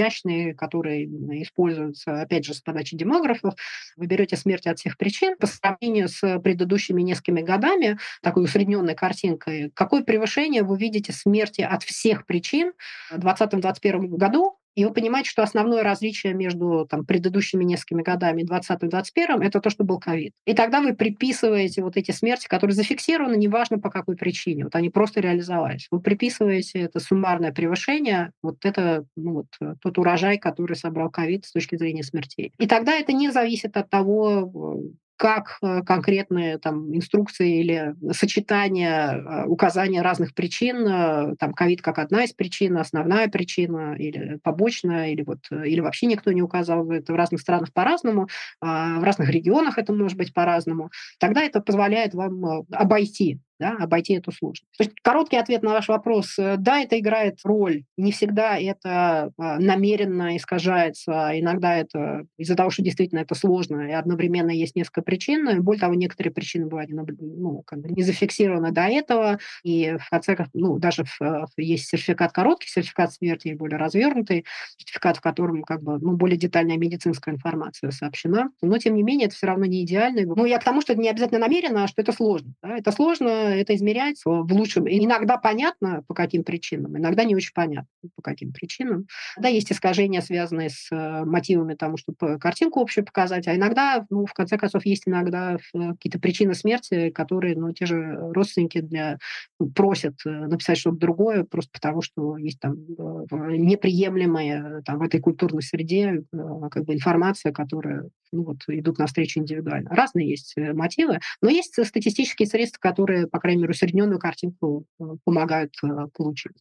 изящный, 0.01 0.53
который 0.53 1.05
используется, 1.41 2.21
опять 2.21 2.45
же, 2.45 2.53
с 2.53 2.61
подачи 2.61 2.95
демографов. 2.95 3.53
Вы 3.95 4.07
берете 4.07 4.35
смерть 4.35 4.67
от 4.67 4.79
всех 4.79 4.97
причин 4.97 5.37
по 5.37 5.47
сравнению 5.47 6.09
с 6.09 6.39
предыдущими 6.39 7.01
несколькими 7.01 7.41
годами, 7.41 7.97
такой 8.21 8.43
усредненной 8.43 8.95
картинкой, 8.95 9.71
какое 9.73 10.03
превышение 10.03 10.63
вы 10.63 10.77
видите 10.77 11.13
смерти 11.13 11.61
от 11.61 11.83
всех 11.83 12.25
причин 12.25 12.73
в 13.11 13.25
2020-2021 13.25 14.07
году 14.17 14.57
и 14.75 14.85
вы 14.85 14.93
понимаете, 14.93 15.29
что 15.29 15.43
основное 15.43 15.83
различие 15.83 16.33
между 16.33 16.85
там, 16.89 17.05
предыдущими 17.05 17.63
несколькими 17.63 18.03
годами, 18.03 18.43
20 18.43 18.83
и 18.83 18.87
21, 18.87 19.41
это 19.41 19.59
то, 19.59 19.69
что 19.69 19.83
был 19.83 19.99
ковид. 19.99 20.33
И 20.45 20.53
тогда 20.53 20.81
вы 20.81 20.93
приписываете 20.93 21.83
вот 21.83 21.97
эти 21.97 22.11
смерти, 22.11 22.47
которые 22.47 22.75
зафиксированы, 22.75 23.35
неважно 23.35 23.79
по 23.79 23.89
какой 23.89 24.15
причине, 24.15 24.65
вот 24.65 24.75
они 24.75 24.89
просто 24.89 25.19
реализовались. 25.21 25.87
Вы 25.91 25.99
приписываете 25.99 26.79
это 26.79 26.99
суммарное 26.99 27.51
превышение, 27.51 28.31
вот 28.41 28.57
это 28.63 29.05
ну, 29.15 29.33
вот, 29.33 29.47
э, 29.59 29.75
тот 29.81 29.97
урожай, 29.97 30.37
который 30.37 30.75
собрал 30.75 31.09
ковид 31.09 31.45
с 31.45 31.51
точки 31.51 31.75
зрения 31.75 32.03
смертей. 32.03 32.53
И 32.57 32.67
тогда 32.67 32.93
это 32.93 33.13
не 33.13 33.31
зависит 33.31 33.75
от 33.77 33.89
того, 33.89 34.81
как 35.21 35.59
э, 35.61 35.83
конкретные 35.83 36.57
там, 36.57 36.95
инструкции 36.95 37.59
или 37.59 37.95
сочетания, 38.11 39.13
э, 39.13 39.45
указания 39.45 40.01
разных 40.01 40.33
причин, 40.33 40.77
э, 40.77 41.35
там 41.37 41.53
ковид 41.53 41.83
как 41.83 41.99
одна 41.99 42.23
из 42.23 42.33
причин, 42.33 42.75
основная 42.79 43.27
причина 43.27 43.95
или 43.99 44.39
побочная, 44.41 45.11
или, 45.11 45.21
вот, 45.21 45.41
или 45.51 45.79
вообще 45.79 46.07
никто 46.07 46.31
не 46.31 46.41
указал, 46.41 46.89
это 46.89 47.13
в 47.13 47.15
разных 47.15 47.41
странах 47.41 47.71
по-разному, 47.71 48.29
а 48.61 48.97
в 48.99 49.03
разных 49.03 49.29
регионах 49.29 49.77
это 49.77 49.93
может 49.93 50.17
быть 50.17 50.33
по-разному, 50.33 50.89
тогда 51.19 51.43
это 51.43 51.61
позволяет 51.61 52.15
вам 52.15 52.65
обойти 52.71 53.37
да, 53.61 53.77
обойти 53.79 54.13
эту 54.13 54.31
сложность. 54.31 54.65
То 54.75 54.83
есть 54.83 54.95
короткий 55.03 55.37
ответ 55.37 55.61
на 55.61 55.69
ваш 55.69 55.87
вопрос. 55.87 56.37
Э, 56.39 56.55
да, 56.57 56.81
это 56.81 56.99
играет 56.99 57.39
роль. 57.43 57.83
Не 57.95 58.11
всегда 58.11 58.57
это 58.57 59.31
а, 59.37 59.59
намеренно 59.59 60.35
искажается. 60.35 61.29
Иногда 61.39 61.77
это 61.77 62.25
из-за 62.37 62.55
того, 62.55 62.71
что 62.71 62.81
действительно 62.81 63.19
это 63.19 63.35
сложно, 63.35 63.87
и 63.87 63.91
одновременно 63.91 64.49
есть 64.49 64.75
несколько 64.75 65.03
причин. 65.03 65.61
Более 65.61 65.79
того, 65.79 65.93
некоторые 65.93 66.33
причины 66.33 66.65
бывают 66.65 66.89
ну, 66.89 67.61
как 67.65 67.81
бы 67.81 67.89
не 67.89 68.01
зафиксированы 68.01 68.71
до 68.71 68.81
этого. 68.81 69.37
И 69.63 69.95
в 69.99 70.09
конце 70.09 70.35
концов, 70.35 70.53
ну, 70.55 70.79
даже 70.79 71.03
в, 71.03 71.47
есть 71.57 71.87
сертификат 71.87 72.31
короткий, 72.31 72.67
сертификат 72.67 73.13
смерти 73.13 73.53
более 73.53 73.77
развернутый, 73.77 74.45
сертификат, 74.77 75.17
в 75.17 75.21
котором 75.21 75.61
как 75.61 75.83
бы, 75.83 75.99
ну, 75.99 76.13
более 76.13 76.37
детальная 76.37 76.77
медицинская 76.77 77.35
информация 77.35 77.91
сообщена. 77.91 78.49
Но, 78.63 78.79
тем 78.79 78.95
не 78.95 79.03
менее, 79.03 79.27
это 79.27 79.35
все 79.35 79.45
равно 79.45 79.65
не 79.65 79.83
идеально. 79.83 80.33
Ну, 80.35 80.45
я 80.45 80.57
к 80.57 80.63
тому, 80.63 80.81
что 80.81 80.93
это 80.93 81.01
не 81.01 81.09
обязательно 81.09 81.39
намеренно, 81.39 81.83
а 81.83 81.87
что 81.87 82.01
это 82.01 82.11
сложно. 82.11 82.53
Да? 82.63 82.77
Это 82.77 82.91
сложно, 82.91 83.50
это 83.53 83.75
измерять 83.75 84.21
в 84.25 84.53
лучшем. 84.53 84.87
Иногда 84.87 85.37
понятно, 85.37 86.03
по 86.07 86.13
каким 86.13 86.43
причинам, 86.43 86.97
иногда 86.97 87.23
не 87.23 87.35
очень 87.35 87.53
понятно, 87.53 87.87
по 88.15 88.21
каким 88.21 88.51
причинам. 88.51 89.07
Да, 89.37 89.47
есть 89.47 89.71
искажения, 89.71 90.21
связанные 90.21 90.69
с 90.69 90.91
э, 90.91 91.25
мотивами 91.25 91.75
тому, 91.75 91.97
чтобы 91.97 92.39
картинку 92.39 92.81
общую 92.81 93.05
показать, 93.05 93.47
а 93.47 93.55
иногда, 93.55 94.05
ну, 94.09 94.25
в 94.25 94.33
конце 94.33 94.57
концов, 94.57 94.85
есть 94.85 95.07
иногда 95.07 95.55
э, 95.55 95.89
какие-то 95.91 96.19
причины 96.19 96.53
смерти, 96.53 97.09
которые, 97.09 97.55
ну, 97.55 97.71
те 97.73 97.85
же 97.85 98.17
родственники 98.33 98.81
для, 98.81 99.17
ну, 99.59 99.69
просят 99.69 100.15
э, 100.25 100.29
написать 100.29 100.77
что-то 100.77 100.97
другое, 100.97 101.43
просто 101.43 101.71
потому 101.73 102.01
что 102.01 102.37
есть 102.37 102.59
там 102.59 102.75
неприемлемая 102.79 104.81
там, 104.83 104.99
в 104.99 105.03
этой 105.03 105.19
культурной 105.19 105.61
среде 105.61 106.23
как 106.71 106.85
бы 106.85 106.93
информация, 106.93 107.51
которая 107.51 108.09
ну, 108.31 108.43
вот, 108.43 108.57
идут 108.67 108.97
навстречу 108.97 109.39
индивидуально. 109.39 109.89
Разные 109.89 110.29
есть 110.29 110.53
мотивы, 110.55 111.19
но 111.41 111.49
есть 111.49 111.73
статистические 111.85 112.47
средства, 112.47 112.79
которые, 112.79 113.27
по 113.27 113.39
крайней 113.41 113.61
мере, 113.61 113.71
усредненную 113.71 114.19
картинку 114.19 114.85
э, 114.99 115.03
помогают 115.23 115.73
э, 115.83 115.87
получить. 116.13 116.57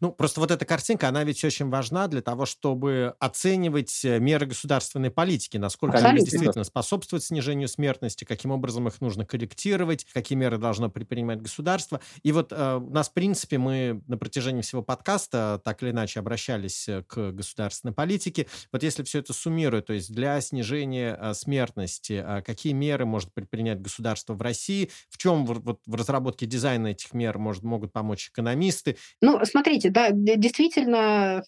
Ну, 0.00 0.12
просто 0.12 0.40
вот 0.40 0.50
эта 0.50 0.64
картинка, 0.64 1.08
она 1.08 1.24
ведь 1.24 1.42
очень 1.44 1.68
важна 1.68 2.08
для 2.08 2.22
того, 2.22 2.46
чтобы 2.46 3.14
оценивать 3.18 4.04
э, 4.04 4.18
меры 4.18 4.46
государственной 4.46 5.10
политики, 5.10 5.56
насколько 5.56 5.96
Абсолютно. 5.96 6.20
они 6.20 6.30
действительно 6.30 6.64
способствуют 6.64 7.24
снижению 7.24 7.68
смертности, 7.68 8.24
каким 8.24 8.50
образом 8.50 8.88
их 8.88 9.00
нужно 9.00 9.24
корректировать, 9.24 10.06
какие 10.12 10.36
меры 10.36 10.58
должно 10.58 10.90
предпринимать 10.90 11.40
государство. 11.40 12.00
И 12.22 12.32
вот 12.32 12.52
э, 12.52 12.76
у 12.76 12.90
нас, 12.90 13.08
в 13.08 13.12
принципе, 13.12 13.58
мы 13.58 14.02
на 14.06 14.18
протяжении 14.18 14.62
всего 14.62 14.82
подкаста 14.82 15.60
так 15.64 15.82
или 15.82 15.90
иначе 15.90 16.20
обращались 16.20 16.88
э, 16.88 17.02
к 17.02 17.32
государственной 17.32 17.92
политике. 17.92 18.46
Вот 18.72 18.82
если 18.82 19.02
все 19.02 19.20
это 19.20 19.32
суммирует, 19.32 19.86
то 19.86 19.92
есть 19.92 20.12
для 20.12 20.40
снижения 20.40 21.18
э, 21.20 21.34
смертности, 21.34 22.24
э, 22.26 22.42
какие 22.42 22.72
меры 22.72 23.06
может 23.06 23.32
предпринять 23.32 23.80
государство 23.80 24.34
в 24.34 24.42
России, 24.42 24.90
в 25.08 25.18
чем 25.18 25.46
в, 25.46 25.60
вот, 25.60 25.80
в 25.86 25.94
разработке 25.94 26.46
дизайна 26.46 26.88
этих 26.88 27.12
мер 27.14 27.38
может, 27.38 27.62
могут 27.62 27.92
помочь 27.92 28.30
экономисты? 28.30 28.96
Ну, 29.20 29.44
смотрите, 29.44 29.85
Смотрите, 29.86 29.90
да, 29.90 30.36
действительно, 30.36 31.42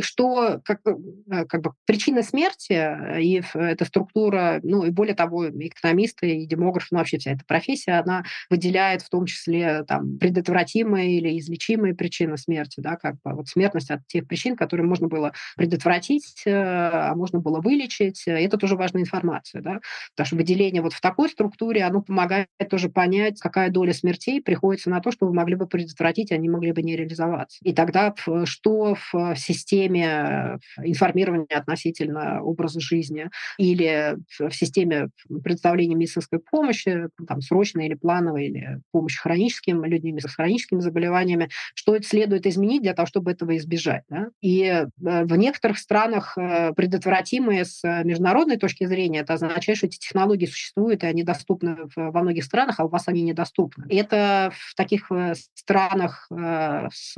что 0.00 0.60
как, 0.64 0.80
э, 0.86 1.44
как 1.46 1.62
бы 1.62 1.72
причина 1.86 2.22
смерти 2.22 2.72
э, 2.72 3.20
и 3.22 3.42
эта 3.54 3.84
структура, 3.84 4.60
ну 4.62 4.84
и 4.84 4.90
более 4.90 5.14
того, 5.14 5.48
экономисты 5.48 6.36
и 6.42 6.46
демографы, 6.46 6.88
ну 6.92 6.98
вообще 6.98 7.18
вся 7.18 7.32
эта 7.32 7.44
профессия, 7.46 7.92
она 8.00 8.24
выделяет 8.50 9.02
в 9.02 9.10
том 9.10 9.26
числе 9.26 9.84
там 9.84 10.18
предотвратимые 10.18 11.18
или 11.18 11.38
излечимые 11.38 11.94
причины 11.94 12.36
смерти, 12.36 12.80
да, 12.80 12.96
как 12.96 13.14
бы 13.24 13.34
вот 13.34 13.48
смертность 13.48 13.90
от 13.90 14.06
тех 14.06 14.26
причин, 14.26 14.56
которые 14.56 14.86
можно 14.86 15.08
было 15.08 15.32
предотвратить, 15.56 16.42
э, 16.46 16.52
а 16.52 17.14
можно 17.14 17.38
было 17.40 17.60
вылечить. 17.60 18.22
Это 18.26 18.56
тоже 18.56 18.76
важная 18.76 19.02
информация, 19.02 19.62
да, 19.62 19.80
потому 20.14 20.26
что 20.26 20.36
выделение 20.36 20.82
вот 20.82 20.92
в 20.92 21.00
такой 21.00 21.28
структуре, 21.28 21.84
оно 21.84 22.02
помогает 22.02 22.48
тоже 22.70 22.88
понять, 22.88 23.40
какая 23.40 23.70
доля 23.70 23.92
смертей 23.92 24.40
приходится 24.42 24.90
на 24.90 25.00
то, 25.00 25.10
что 25.10 25.26
вы 25.26 25.34
могли 25.34 25.54
бы 25.56 25.66
предотвратить, 25.66 26.32
они 26.32 26.48
могли 26.48 26.72
бы 26.72 26.82
не 26.82 26.96
реализоваться. 26.96 27.58
И 27.62 27.72
тогда 27.84 28.14
что 28.44 28.94
в 28.94 29.34
системе 29.36 30.58
информирования 30.78 31.46
относительно 31.58 32.40
образа 32.40 32.80
жизни 32.80 33.28
или 33.58 34.16
в 34.38 34.52
системе 34.52 35.08
предоставления 35.42 35.96
медицинской 35.96 36.38
помощи, 36.38 37.08
там, 37.26 37.40
срочной 37.40 37.86
или 37.86 37.94
плановой, 37.94 38.46
или 38.46 38.80
помощи 38.92 39.18
хроническим 39.18 39.84
людям 39.84 40.18
с 40.20 40.34
хроническими 40.34 40.78
заболеваниями, 40.78 41.48
что 41.74 41.96
это 41.96 42.06
следует 42.06 42.46
изменить 42.46 42.82
для 42.82 42.94
того, 42.94 43.06
чтобы 43.06 43.32
этого 43.32 43.56
избежать. 43.56 44.04
Да? 44.08 44.28
И 44.40 44.62
э, 44.62 44.84
в 44.98 45.36
некоторых 45.36 45.78
странах 45.78 46.36
э, 46.38 46.72
предотвратимые 46.74 47.64
с 47.64 47.82
международной 48.04 48.58
точки 48.58 48.84
зрения, 48.84 49.20
это 49.20 49.34
означает, 49.34 49.78
что 49.78 49.86
эти 49.86 49.98
технологии 49.98 50.46
существуют, 50.46 51.02
и 51.02 51.06
они 51.06 51.24
доступны 51.24 51.76
во 51.96 52.22
многих 52.22 52.44
странах, 52.44 52.78
а 52.78 52.84
у 52.84 52.88
вас 52.88 53.08
они 53.08 53.22
недоступны. 53.22 53.86
Это 53.88 54.52
в 54.54 54.74
таких 54.76 55.10
э, 55.10 55.34
странах 55.54 56.28
с 56.30 57.14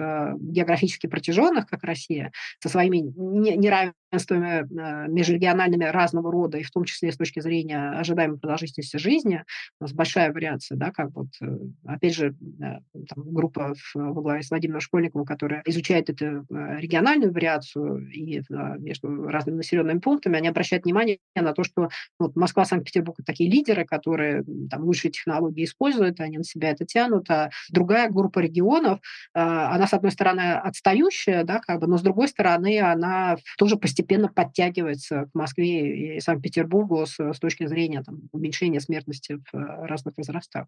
географически 0.51 1.07
протяженных, 1.07 1.66
как 1.66 1.84
Россия, 1.84 2.32
со 2.61 2.68
своими 2.68 2.99
неравенствами 2.99 3.95
э, 4.14 5.09
межрегиональными 5.09 5.84
разного 5.84 6.30
рода, 6.30 6.59
и 6.59 6.62
в 6.62 6.70
том 6.70 6.84
числе 6.84 7.12
с 7.12 7.16
точки 7.16 7.40
зрения 7.40 7.90
ожидаемой 7.90 8.38
продолжительности 8.38 8.97
жизни, 8.97 9.45
у 9.80 9.84
нас 9.84 9.92
большая 9.92 10.32
вариация, 10.32 10.76
да, 10.76 10.90
как 10.90 11.11
вот, 11.14 11.28
э, 11.40 11.47
опять 11.86 12.14
же, 12.14 12.28
э, 12.28 12.61
там, 12.61 12.84
группа 13.16 13.74
во 13.95 14.22
главе 14.22 14.42
с 14.42 14.51
Владимиром 14.51 14.80
Школьниковым, 14.80 15.26
которая 15.26 15.62
изучает 15.66 16.11
эту 16.11 16.47
региональную 16.51 17.32
вариацию 17.32 18.09
и 18.11 18.42
между 18.78 19.24
разными 19.24 19.57
населенными 19.57 19.99
пунктами, 19.99 20.36
они 20.36 20.49
обращают 20.49 20.84
внимание 20.84 21.18
на 21.34 21.53
то, 21.53 21.64
что 21.64 21.88
вот 22.18 22.36
Москва, 22.36 22.64
Санкт-Петербург— 22.64 23.18
такие 23.26 23.51
лидеры, 23.51 23.84
которые 23.84 24.45
там 24.70 24.84
лучшие 24.84 25.11
технологии 25.11 25.64
используют, 25.64 26.20
они 26.20 26.38
на 26.38 26.45
себя 26.45 26.70
это 26.70 26.84
тянут, 26.84 27.30
а 27.30 27.51
другая 27.70 28.11
группа 28.11 28.38
регионов, 28.38 29.01
она, 29.32 29.86
с 29.86 29.92
одной 29.92 30.12
стороны, 30.12 30.34
отстающая, 30.39 31.45
да, 31.45 31.61
как 31.61 31.80
бы, 31.80 31.87
но 31.87 31.99
с 31.99 32.03
другой 32.03 32.28
стороны 32.28 32.80
она 32.80 33.37
тоже 33.59 33.76
постепенно 33.76 34.28
подтягивается 34.28 35.26
к 35.32 35.35
Москве 35.35 36.16
и 36.16 36.20
Санкт-Петербургу 36.20 37.07
с, 37.07 37.18
с 37.18 37.39
точки 37.39 37.66
зрения 37.66 38.03
там, 38.03 38.22
уменьшения 38.32 38.80
смертности 38.80 39.41
в 39.53 39.57
э, 39.57 39.87
разных 39.87 40.16
возрастах. 40.16 40.66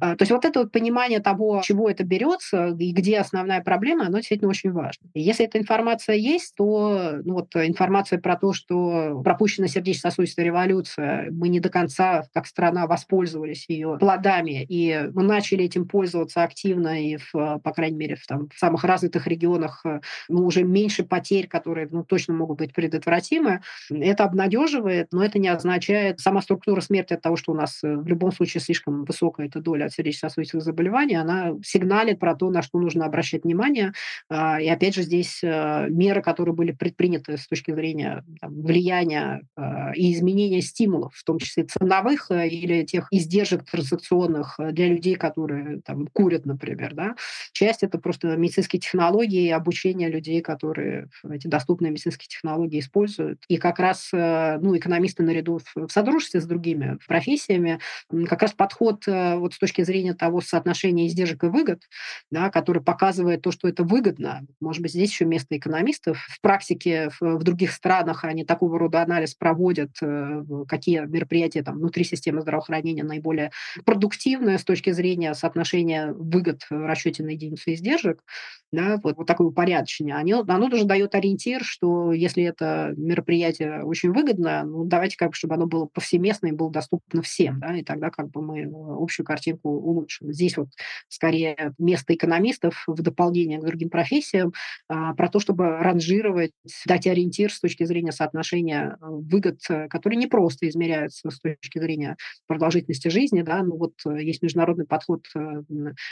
А, 0.00 0.16
то 0.16 0.22
есть 0.22 0.32
вот 0.32 0.44
это 0.44 0.60
вот 0.60 0.72
понимание 0.72 1.20
того, 1.20 1.60
чего 1.64 1.88
это 1.90 2.04
берется 2.04 2.68
и 2.78 2.92
где 2.92 3.18
основная 3.18 3.62
проблема, 3.62 4.06
оно 4.06 4.18
действительно 4.18 4.50
очень 4.50 4.72
важно. 4.72 5.08
И 5.14 5.20
если 5.20 5.46
эта 5.46 5.58
информация 5.58 6.16
есть, 6.16 6.54
то 6.56 7.20
ну, 7.24 7.34
вот 7.34 7.54
информация 7.56 8.18
про 8.18 8.36
то, 8.36 8.52
что 8.52 9.20
пропущена 9.22 9.68
сердечно-сосудистая 9.68 10.46
революция, 10.46 11.28
мы 11.30 11.48
не 11.48 11.60
до 11.60 11.68
конца 11.68 12.24
как 12.32 12.46
страна 12.46 12.86
воспользовались 12.86 13.66
ее 13.68 13.96
плодами, 13.98 14.64
и 14.68 15.08
мы 15.12 15.22
начали 15.22 15.64
этим 15.64 15.86
пользоваться 15.86 16.42
активно 16.42 17.02
и, 17.02 17.16
в, 17.16 17.32
по 17.32 17.72
крайней 17.72 17.96
мере, 17.96 18.16
в, 18.16 18.26
там, 18.26 18.48
в 18.48 18.58
самых 18.58 18.84
разных 18.84 18.95
развитых 18.96 19.26
регионах 19.26 19.84
ну, 20.28 20.46
уже 20.46 20.64
меньше 20.64 21.04
потерь, 21.04 21.46
которые 21.46 21.88
ну, 21.90 22.02
точно 22.02 22.34
могут 22.34 22.58
быть 22.58 22.72
предотвратимы. 22.72 23.60
Это 23.90 24.24
обнадеживает, 24.24 25.08
но 25.12 25.22
это 25.22 25.38
не 25.38 25.48
означает 25.48 26.20
сама 26.20 26.40
структура 26.40 26.80
смерти 26.80 27.12
от 27.12 27.20
того, 27.20 27.36
что 27.36 27.52
у 27.52 27.54
нас 27.54 27.80
в 27.82 28.06
любом 28.06 28.32
случае 28.32 28.62
слишком 28.62 29.04
высокая 29.04 29.46
эта 29.46 29.60
доля 29.60 29.88
сердечно-сосудистых 29.88 30.62
заболеваний, 30.62 31.14
она 31.14 31.52
сигналит 31.62 32.18
про 32.18 32.34
то, 32.34 32.50
на 32.50 32.62
что 32.62 32.78
нужно 32.78 33.04
обращать 33.04 33.44
внимание. 33.44 33.92
А, 34.28 34.60
и 34.60 34.68
опять 34.68 34.94
же 34.94 35.02
здесь 35.02 35.42
меры, 35.42 36.22
которые 36.22 36.54
были 36.54 36.72
предприняты 36.72 37.36
с 37.36 37.46
точки 37.46 37.72
зрения 37.72 38.24
там, 38.40 38.62
влияния 38.62 39.42
и 39.94 40.14
изменения 40.14 40.62
стимулов, 40.62 41.14
в 41.14 41.24
том 41.24 41.38
числе 41.38 41.64
ценовых 41.64 42.30
или 42.30 42.84
тех 42.84 43.08
издержек 43.10 43.64
транзакционных 43.64 44.58
для 44.58 44.88
людей, 44.88 45.16
которые 45.16 45.80
там, 45.84 46.06
курят, 46.08 46.46
например. 46.46 46.94
Да? 46.94 47.16
Часть 47.52 47.82
это 47.82 47.98
просто 47.98 48.36
медицинские 48.36 48.80
технологии, 48.86 49.50
обучение 49.50 50.08
людей, 50.08 50.40
которые 50.40 51.08
эти 51.28 51.48
доступные 51.48 51.90
медицинские 51.90 52.28
технологии 52.28 52.78
используют. 52.78 53.42
И 53.48 53.56
как 53.56 53.80
раз 53.80 54.10
э, 54.12 54.58
ну, 54.60 54.76
экономисты 54.76 55.22
наряду 55.22 55.60
в 55.74 55.88
содружестве 55.90 56.40
с 56.40 56.46
другими 56.46 56.98
профессиями, 57.08 57.80
как 58.28 58.42
раз 58.42 58.52
подход 58.52 59.02
э, 59.08 59.36
вот 59.36 59.54
с 59.54 59.58
точки 59.58 59.82
зрения 59.82 60.14
того 60.14 60.40
соотношения 60.40 61.08
издержек 61.08 61.44
и 61.44 61.48
выгод, 61.48 61.82
да, 62.30 62.50
который 62.50 62.82
показывает 62.82 63.42
то, 63.42 63.50
что 63.50 63.68
это 63.68 63.82
выгодно. 63.82 64.46
Может 64.60 64.82
быть, 64.82 64.92
здесь 64.92 65.10
еще 65.10 65.24
место 65.24 65.56
экономистов. 65.56 66.18
В 66.28 66.40
практике 66.40 67.10
в, 67.20 67.38
в 67.38 67.42
других 67.42 67.72
странах 67.72 68.24
они 68.24 68.44
такого 68.44 68.78
рода 68.78 69.02
анализ 69.02 69.34
проводят, 69.34 69.90
э, 70.00 70.44
какие 70.68 71.00
мероприятия 71.06 71.62
там, 71.62 71.78
внутри 71.78 72.04
системы 72.04 72.40
здравоохранения 72.40 73.02
наиболее 73.02 73.50
продуктивные 73.84 74.58
с 74.58 74.64
точки 74.64 74.90
зрения 74.90 75.34
соотношения 75.34 76.12
выгод 76.12 76.62
в 76.70 76.86
расчете 76.86 77.24
на 77.24 77.30
единицу 77.30 77.72
издержек 77.72 78.22
да, 78.76 79.00
вот, 79.02 79.16
вот 79.16 79.26
такое 79.26 79.48
упорядочение, 79.48 80.14
оно, 80.14 80.44
оно 80.46 80.68
тоже 80.68 80.84
дает 80.84 81.14
ориентир, 81.14 81.62
что 81.64 82.12
если 82.12 82.44
это 82.44 82.92
мероприятие 82.96 83.82
очень 83.84 84.12
выгодно, 84.12 84.64
ну, 84.64 84.84
давайте 84.84 85.16
как 85.16 85.30
бы, 85.30 85.34
чтобы 85.34 85.54
оно 85.54 85.66
было 85.66 85.86
повсеместно 85.86 86.48
и 86.48 86.52
было 86.52 86.70
доступно 86.70 87.22
всем, 87.22 87.58
да, 87.58 87.76
и 87.76 87.82
тогда 87.82 88.10
как 88.10 88.30
бы 88.30 88.42
мы 88.42 88.70
общую 88.72 89.26
картинку 89.26 89.70
улучшим. 89.70 90.32
Здесь 90.32 90.56
вот 90.56 90.68
скорее 91.08 91.74
место 91.78 92.14
экономистов 92.14 92.84
в 92.86 93.02
дополнение 93.02 93.58
к 93.58 93.64
другим 93.64 93.90
профессиям 93.90 94.52
а, 94.88 95.14
про 95.14 95.28
то, 95.28 95.40
чтобы 95.40 95.78
ранжировать, 95.78 96.52
дать 96.86 97.06
ориентир 97.06 97.52
с 97.52 97.60
точки 97.60 97.84
зрения 97.84 98.12
соотношения 98.12 98.96
э, 99.00 99.06
выгод, 99.08 99.60
э, 99.68 99.88
которые 99.88 100.18
не 100.18 100.26
просто 100.26 100.68
измеряются 100.68 101.30
с 101.30 101.40
точки 101.40 101.78
зрения 101.78 102.16
продолжительности 102.46 103.08
жизни, 103.08 103.42
да, 103.42 103.62
ну 103.62 103.76
вот 103.76 103.94
э, 104.06 104.22
есть 104.22 104.42
международный 104.42 104.86
подход 104.86 105.26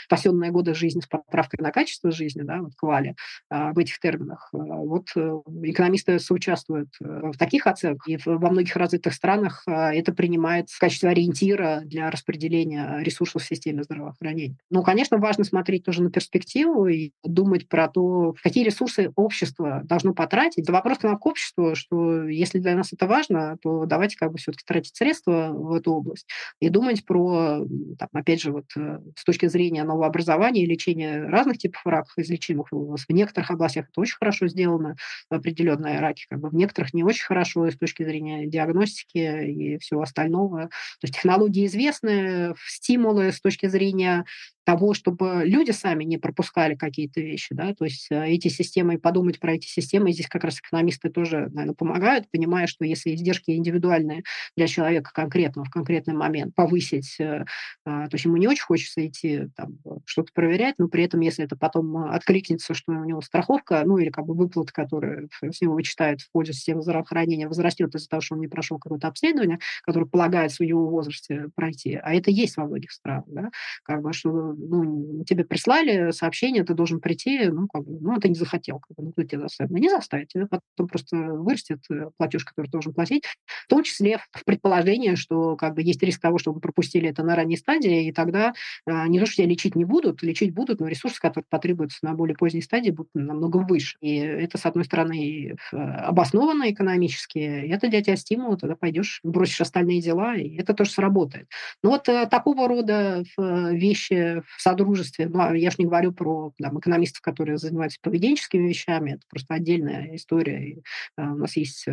спасенные 0.05 0.51
годы 0.51 0.73
жизни 0.73 1.01
с 1.01 1.07
поправкой 1.07 1.59
на 1.61 1.71
качество 1.71 2.11
жизни, 2.11 2.41
да, 2.41 2.54
вот 2.61 2.73
квали, 2.75 3.15
а, 3.49 3.73
в 3.73 3.77
этих 3.77 3.99
терминах. 3.99 4.49
А, 4.53 4.57
вот 4.57 5.07
э, 5.15 5.39
экономисты 5.63 6.19
соучаствуют 6.19 6.89
э, 7.01 7.31
в 7.31 7.37
таких 7.37 7.67
оценках, 7.67 8.07
и 8.07 8.17
во 8.25 8.49
многих 8.49 8.75
развитых 8.75 9.13
странах 9.13 9.63
а, 9.67 9.93
это 9.93 10.13
принимает 10.13 10.69
в 10.69 10.79
качестве 10.79 11.09
ориентира 11.09 11.81
для 11.85 12.09
распределения 12.09 12.99
ресурсов 13.01 13.43
в 13.43 13.47
системе 13.47 13.83
здравоохранения. 13.83 14.57
Ну, 14.69 14.83
конечно, 14.83 15.17
важно 15.17 15.43
смотреть 15.43 15.83
тоже 15.83 16.03
на 16.03 16.11
перспективу 16.11 16.87
и 16.87 17.11
думать 17.23 17.67
про 17.67 17.87
то, 17.87 18.33
какие 18.41 18.63
ресурсы 18.63 19.11
общество 19.15 19.81
должно 19.83 20.13
потратить. 20.13 20.63
Это 20.63 20.71
вопрос 20.71 20.99
к 20.99 21.25
обществу, 21.25 21.75
что 21.75 22.27
если 22.27 22.59
для 22.59 22.75
нас 22.75 22.93
это 22.93 23.07
важно, 23.07 23.57
то 23.61 23.85
давайте 23.85 24.17
как 24.17 24.31
бы 24.31 24.37
все-таки 24.37 24.63
тратить 24.65 24.95
средства 24.95 25.49
в 25.51 25.73
эту 25.73 25.93
область 25.93 26.27
и 26.59 26.69
думать 26.69 27.05
про, 27.05 27.65
там, 27.99 28.09
опять 28.13 28.41
же, 28.41 28.51
вот 28.51 28.65
э, 28.77 28.99
с 29.15 29.23
точки 29.23 29.47
зрения 29.47 29.83
нового 29.83 30.07
образования 30.07 30.63
и 30.63 30.67
лечения 30.67 31.23
разных 31.23 31.57
типов 31.57 31.85
раков, 31.85 32.13
излечимых 32.45 32.67
в 32.71 33.13
некоторых 33.13 33.51
областях 33.51 33.85
это 33.89 34.01
очень 34.01 34.17
хорошо 34.17 34.47
сделано, 34.47 34.95
определенные 35.29 35.99
раки, 35.99 36.25
как 36.29 36.39
бы 36.39 36.49
в 36.49 36.55
некоторых 36.55 36.93
не 36.93 37.03
очень 37.03 37.25
хорошо 37.25 37.69
с 37.69 37.77
точки 37.77 38.03
зрения 38.03 38.47
диагностики 38.47 39.17
и 39.17 39.77
всего 39.79 40.01
остального. 40.01 40.63
То 40.63 41.03
есть 41.03 41.15
технологии 41.15 41.65
известны, 41.65 42.55
стимулы 42.67 43.31
с 43.31 43.41
точки 43.41 43.67
зрения 43.67 44.25
того, 44.65 44.93
чтобы 44.93 45.43
люди 45.45 45.71
сами 45.71 46.03
не 46.03 46.17
пропускали 46.17 46.73
какие-то 46.73 47.21
вещи, 47.21 47.53
да, 47.53 47.73
то 47.75 47.85
есть 47.85 48.07
э, 48.09 48.29
эти 48.29 48.47
системы, 48.47 48.97
подумать 48.97 49.39
про 49.39 49.53
эти 49.53 49.67
системы, 49.67 50.11
здесь 50.11 50.27
как 50.27 50.43
раз 50.43 50.59
экономисты 50.59 51.09
тоже, 51.09 51.49
наверное, 51.51 51.75
помогают, 51.75 52.25
понимая, 52.31 52.65
что 52.65 52.83
если 52.83 53.13
издержки 53.13 53.51
индивидуальные 53.51 54.23
для 54.57 54.67
человека 54.67 55.11
конкретно 55.13 55.63
в 55.63 55.69
конкретный 55.69 56.15
момент 56.15 56.55
повысить, 56.55 57.15
э, 57.19 57.45
а, 57.85 58.07
то 58.07 58.15
есть 58.15 58.25
ему 58.25 58.37
не 58.37 58.47
очень 58.47 58.63
хочется 58.63 59.05
идти 59.05 59.49
там, 59.55 59.77
что-то 60.05 60.31
проверять, 60.33 60.75
но 60.79 60.87
при 60.87 61.03
этом, 61.03 61.19
если 61.19 61.45
это 61.45 61.55
потом 61.55 62.09
откликнется, 62.35 62.73
что 62.73 62.91
у 62.91 63.05
него 63.05 63.21
страховка, 63.21 63.83
ну 63.85 63.97
или 63.97 64.09
как 64.09 64.25
бы 64.25 64.33
выплата, 64.33 64.73
которая 64.73 65.27
с 65.41 65.61
него 65.61 65.73
вычитают 65.73 66.21
в 66.21 66.31
пользу 66.31 66.53
системы 66.53 66.81
здравоохранения, 66.81 67.47
возрастет 67.47 67.95
из-за 67.95 68.09
того, 68.09 68.21
что 68.21 68.35
он 68.35 68.41
не 68.41 68.47
прошел 68.47 68.77
какое-то 68.77 69.07
обследование, 69.07 69.59
которое 69.83 70.05
полагается 70.05 70.63
в 70.63 70.67
его 70.67 70.87
возрасте 70.89 71.47
пройти, 71.55 71.95
а 71.95 72.13
это 72.13 72.31
есть 72.31 72.57
во 72.57 72.65
многих 72.65 72.91
странах, 72.91 73.25
да, 73.27 73.49
как 73.83 74.01
бы, 74.01 74.11
что 74.13 74.29
ну, 74.29 75.23
тебе 75.23 75.45
прислали 75.45 76.11
сообщение, 76.11 76.63
ты 76.63 76.73
должен 76.73 76.99
прийти, 76.99 77.47
ну, 77.47 77.67
как 77.67 77.83
бы, 77.83 77.97
ну, 78.01 78.19
ты 78.19 78.29
не 78.29 78.35
захотел, 78.35 78.79
как 78.79 78.97
бы, 78.97 79.03
ну, 79.03 79.11
кто 79.11 79.23
тебя 79.23 79.41
заставит? 79.41 79.71
Ну, 79.71 79.77
не 79.77 79.89
заставить, 79.89 80.29
тебе 80.29 80.47
потом 80.47 80.87
просто 80.87 81.15
вырастет 81.15 81.79
э, 81.89 82.09
платеж, 82.17 82.43
который 82.43 82.67
ты 82.67 82.71
должен 82.71 82.93
платить, 82.93 83.23
в 83.65 83.67
том 83.69 83.83
числе 83.83 84.19
в 84.31 84.43
предположении, 84.43 85.15
что 85.15 85.55
как 85.55 85.75
бы 85.75 85.83
есть 85.83 86.01
риск 86.03 86.21
того, 86.21 86.37
что 86.37 86.53
пропустили 86.53 87.09
это 87.09 87.23
на 87.23 87.35
ранней 87.35 87.57
стадии, 87.57 88.07
и 88.07 88.11
тогда 88.11 88.53
э, 88.85 89.07
не 89.07 89.19
то, 89.19 89.25
что 89.25 89.37
тебя 89.37 89.47
лечить 89.47 89.75
не 89.75 89.85
будут, 89.85 90.21
лечить 90.21 90.53
будут, 90.53 90.79
но 90.79 90.87
ресурсы, 90.87 91.19
которые 91.19 91.45
потребуются 91.49 91.99
на 92.01 92.13
более 92.13 92.24
поздней 92.33 92.61
стадии, 92.61 92.91
будут 92.91 93.13
намного 93.13 93.57
выше. 93.57 93.97
И 94.01 94.15
это, 94.17 94.57
с 94.57 94.65
одной 94.65 94.85
стороны, 94.85 95.55
э, 95.71 95.75
обоснованно 95.75 96.71
экономически, 96.71 97.39
это 97.39 97.87
для 97.89 98.01
тебя 98.01 98.15
стимул, 98.15 98.57
тогда 98.57 98.75
пойдешь, 98.75 99.19
бросишь 99.23 99.61
остальные 99.61 100.01
дела, 100.01 100.35
и 100.35 100.57
это 100.57 100.73
тоже 100.73 100.91
сработает. 100.91 101.47
Но 101.83 101.91
вот 101.91 102.09
э, 102.09 102.27
такого 102.27 102.67
рода 102.67 103.23
э, 103.37 103.75
вещи 103.75 104.41
в 104.55 104.61
содружестве. 104.61 105.27
Ну, 105.27 105.39
а 105.39 105.55
я 105.55 105.69
же 105.69 105.77
не 105.79 105.85
говорю 105.85 106.11
про 106.11 106.51
там, 106.57 106.79
экономистов, 106.79 107.21
которые 107.21 107.57
занимаются 107.57 107.99
поведенческими 108.01 108.67
вещами, 108.67 109.11
это 109.11 109.21
просто 109.29 109.53
отдельная 109.53 110.15
история. 110.15 110.69
И, 110.69 110.81
а, 111.17 111.33
у 111.33 111.37
нас 111.37 111.55
есть 111.57 111.87
э, 111.87 111.91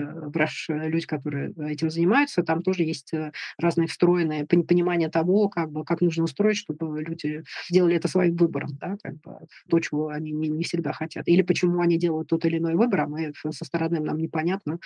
люди, 0.89 1.07
которые 1.07 1.53
этим 1.59 1.91
занимаются, 1.91 2.43
там 2.43 2.62
тоже 2.62 2.83
есть 2.85 3.12
э, 3.12 3.33
разные 3.59 3.89
встроенные 3.89 4.47
понимание 4.47 5.09
того, 5.09 5.49
как, 5.49 5.70
бы, 5.70 5.85
как 5.85 6.01
нужно 6.01 6.24
устроить, 6.24 6.57
чтобы 6.57 7.03
люди 7.03 7.45
сделали 7.68 7.97
это 7.97 8.09
своим 8.09 8.37
выбором, 8.37 8.70
да, 8.80 8.97
как 9.03 9.20
бы, 9.20 9.39
то, 9.68 9.80
чего 9.80 10.11
они 10.14 10.32
не, 10.32 10.48
не 10.48 10.64
всегда 10.64 10.92
хотят. 10.92 11.28
Или 11.28 11.42
почему 11.42 11.80
они 11.80 11.98
делают 11.98 12.28
тот 12.28 12.44
или 12.44 12.58
иной 12.58 12.74
выбор, 12.74 13.02
а 13.02 13.06
мы 13.06 13.32
со 13.34 13.64
стороны 13.64 14.00
нам 14.00 14.18
непонятно, 14.18 14.78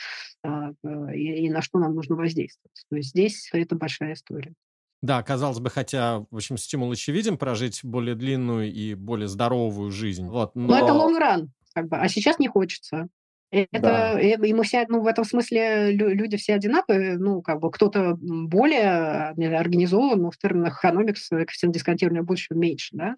а, 0.42 0.72
и, 1.12 1.46
и 1.46 1.50
на 1.50 1.62
что 1.62 1.78
нам 1.78 1.94
нужно 1.94 2.16
воздействовать. 2.16 2.84
То 2.88 2.96
есть 2.96 3.10
здесь 3.10 3.50
это 3.52 3.76
большая 3.76 4.14
история. 4.14 4.54
Да, 5.02 5.22
казалось 5.22 5.60
бы, 5.60 5.70
хотя, 5.70 6.20
в 6.30 6.36
общем, 6.36 6.56
стимул 6.56 6.90
очевиден 6.90 7.36
прожить 7.36 7.80
более 7.82 8.14
длинную 8.14 8.72
и 8.72 8.94
более 8.94 9.28
здоровую 9.28 9.90
жизнь. 9.90 10.26
Вот, 10.26 10.54
но... 10.54 10.68
но 10.68 10.78
это 10.78 10.92
long 10.92 11.20
run, 11.20 11.48
как 11.74 11.88
бы, 11.88 11.98
а 11.98 12.08
сейчас 12.08 12.38
не 12.38 12.48
хочется. 12.48 13.08
Это, 13.51 13.80
да. 13.80 14.20
Э, 14.20 14.36
и 14.36 14.53
мы 14.53 14.64
все, 14.64 14.86
ну, 14.88 15.01
в 15.01 15.07
этом 15.07 15.24
смысле 15.24 15.92
люди 15.92 16.36
все 16.36 16.55
одинаковые, 16.55 17.16
ну, 17.16 17.42
как 17.42 17.61
бы 17.61 17.70
кто-то 17.70 18.16
более 18.18 19.30
организован, 19.57 20.20
но 20.22 20.30
в 20.30 20.36
терминах 20.36 20.78
экономикс 20.78 21.28
коэффициент 21.28 21.74
дисконтирования 21.74 22.22
будущего 22.22 22.57
меньше, 22.57 22.97
да, 22.97 23.16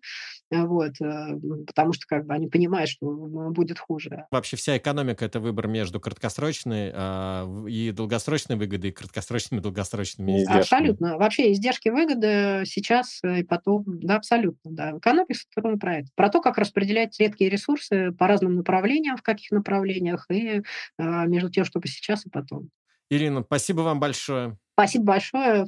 вот, 0.51 0.93
э, 1.01 1.39
потому 1.67 1.93
что 1.93 2.07
как 2.07 2.27
бы 2.27 2.35
они 2.35 2.49
понимают, 2.49 2.91
что 2.91 3.07
будет 3.07 3.79
хуже. 3.79 4.27
Вообще 4.31 4.57
вся 4.57 4.77
экономика– 4.77 5.25
это 5.27 5.41
выбор 5.41 5.67
между 5.67 6.01
краткосрочной 6.01 6.93
э, 6.95 7.69
и 7.69 7.93
долгосрочной 7.93 8.57
выгодой, 8.57 8.91
и 8.91 8.93
краткосрочными 8.93 9.61
и 9.61 9.63
долгосрочными 9.63 10.39
издержками. 10.39 10.61
Абсолютно. 10.61 11.19
Вообще 11.19 11.53
издержки 11.53 11.89
выгоды 11.89 12.65
сейчас 12.67 13.21
и 13.25 13.43
потом, 13.45 13.85
да, 13.87 14.17
абсолютно, 14.17 14.71
да. 14.71 14.99
Экономикс– 14.99 15.47
это 15.57 15.77
про 15.77 15.99
это. 15.99 16.09
Про 16.15 16.29
то, 16.29 16.41
как 16.41 16.59
распределять 16.59 17.19
редкие 17.19 17.51
ресурсы 17.51 18.13
по 18.13 18.27
разным 18.27 18.57
направлениям, 18.57 19.17
в 19.17 19.23
каких 19.23 19.51
направлениях, 19.51 20.18
странах 20.19 20.27
и 20.31 20.63
а, 20.99 21.27
между 21.27 21.51
тем, 21.51 21.65
чтобы 21.65 21.89
сейчас 21.89 22.27
и 22.27 22.31
потом. 22.31 22.71
Ирина, 23.11 23.43
спасибо 23.43 23.83
вам 23.83 24.01
большое. 24.01 24.57
Спасибо 24.75 25.05
большое. 25.05 25.67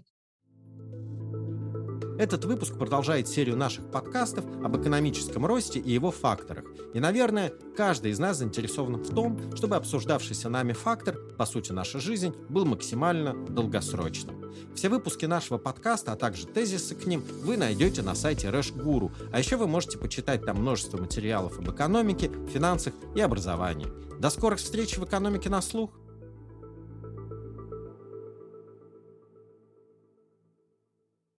Этот 2.18 2.44
выпуск 2.44 2.76
продолжает 2.78 3.28
серию 3.28 3.56
наших 3.56 3.90
подкастов 3.90 4.44
об 4.62 4.76
экономическом 4.78 5.46
росте 5.46 5.80
и 5.80 5.90
его 5.90 6.10
факторах. 6.10 6.66
И, 6.92 7.00
наверное, 7.00 7.50
каждый 7.74 8.10
из 8.10 8.18
нас 8.18 8.36
заинтересован 8.36 8.96
в 8.96 9.14
том, 9.14 9.56
чтобы 9.56 9.76
обсуждавшийся 9.76 10.50
нами 10.50 10.74
фактор, 10.74 11.16
по 11.38 11.46
сути 11.46 11.72
наша 11.72 11.98
жизнь, 11.98 12.34
был 12.50 12.66
максимально 12.66 13.32
долгосрочным. 13.46 14.52
Все 14.74 14.90
выпуски 14.90 15.24
нашего 15.24 15.56
подкаста, 15.56 16.12
а 16.12 16.16
также 16.16 16.46
тезисы 16.46 16.94
к 16.94 17.06
ним 17.06 17.22
вы 17.42 17.56
найдете 17.56 18.02
на 18.02 18.14
сайте 18.14 18.48
Rush 18.48 18.76
Guru, 18.76 19.10
а 19.32 19.38
еще 19.38 19.56
вы 19.56 19.66
можете 19.66 19.96
почитать 19.96 20.44
там 20.44 20.58
множество 20.58 20.98
материалов 20.98 21.58
об 21.58 21.70
экономике, 21.70 22.30
финансах 22.52 22.92
и 23.14 23.20
образовании. 23.22 24.09
До 24.20 24.28
скорых 24.28 24.58
встреч 24.58 24.98
в 24.98 25.04
экономике 25.06 25.48
на 25.48 25.62
слух! 25.62 25.98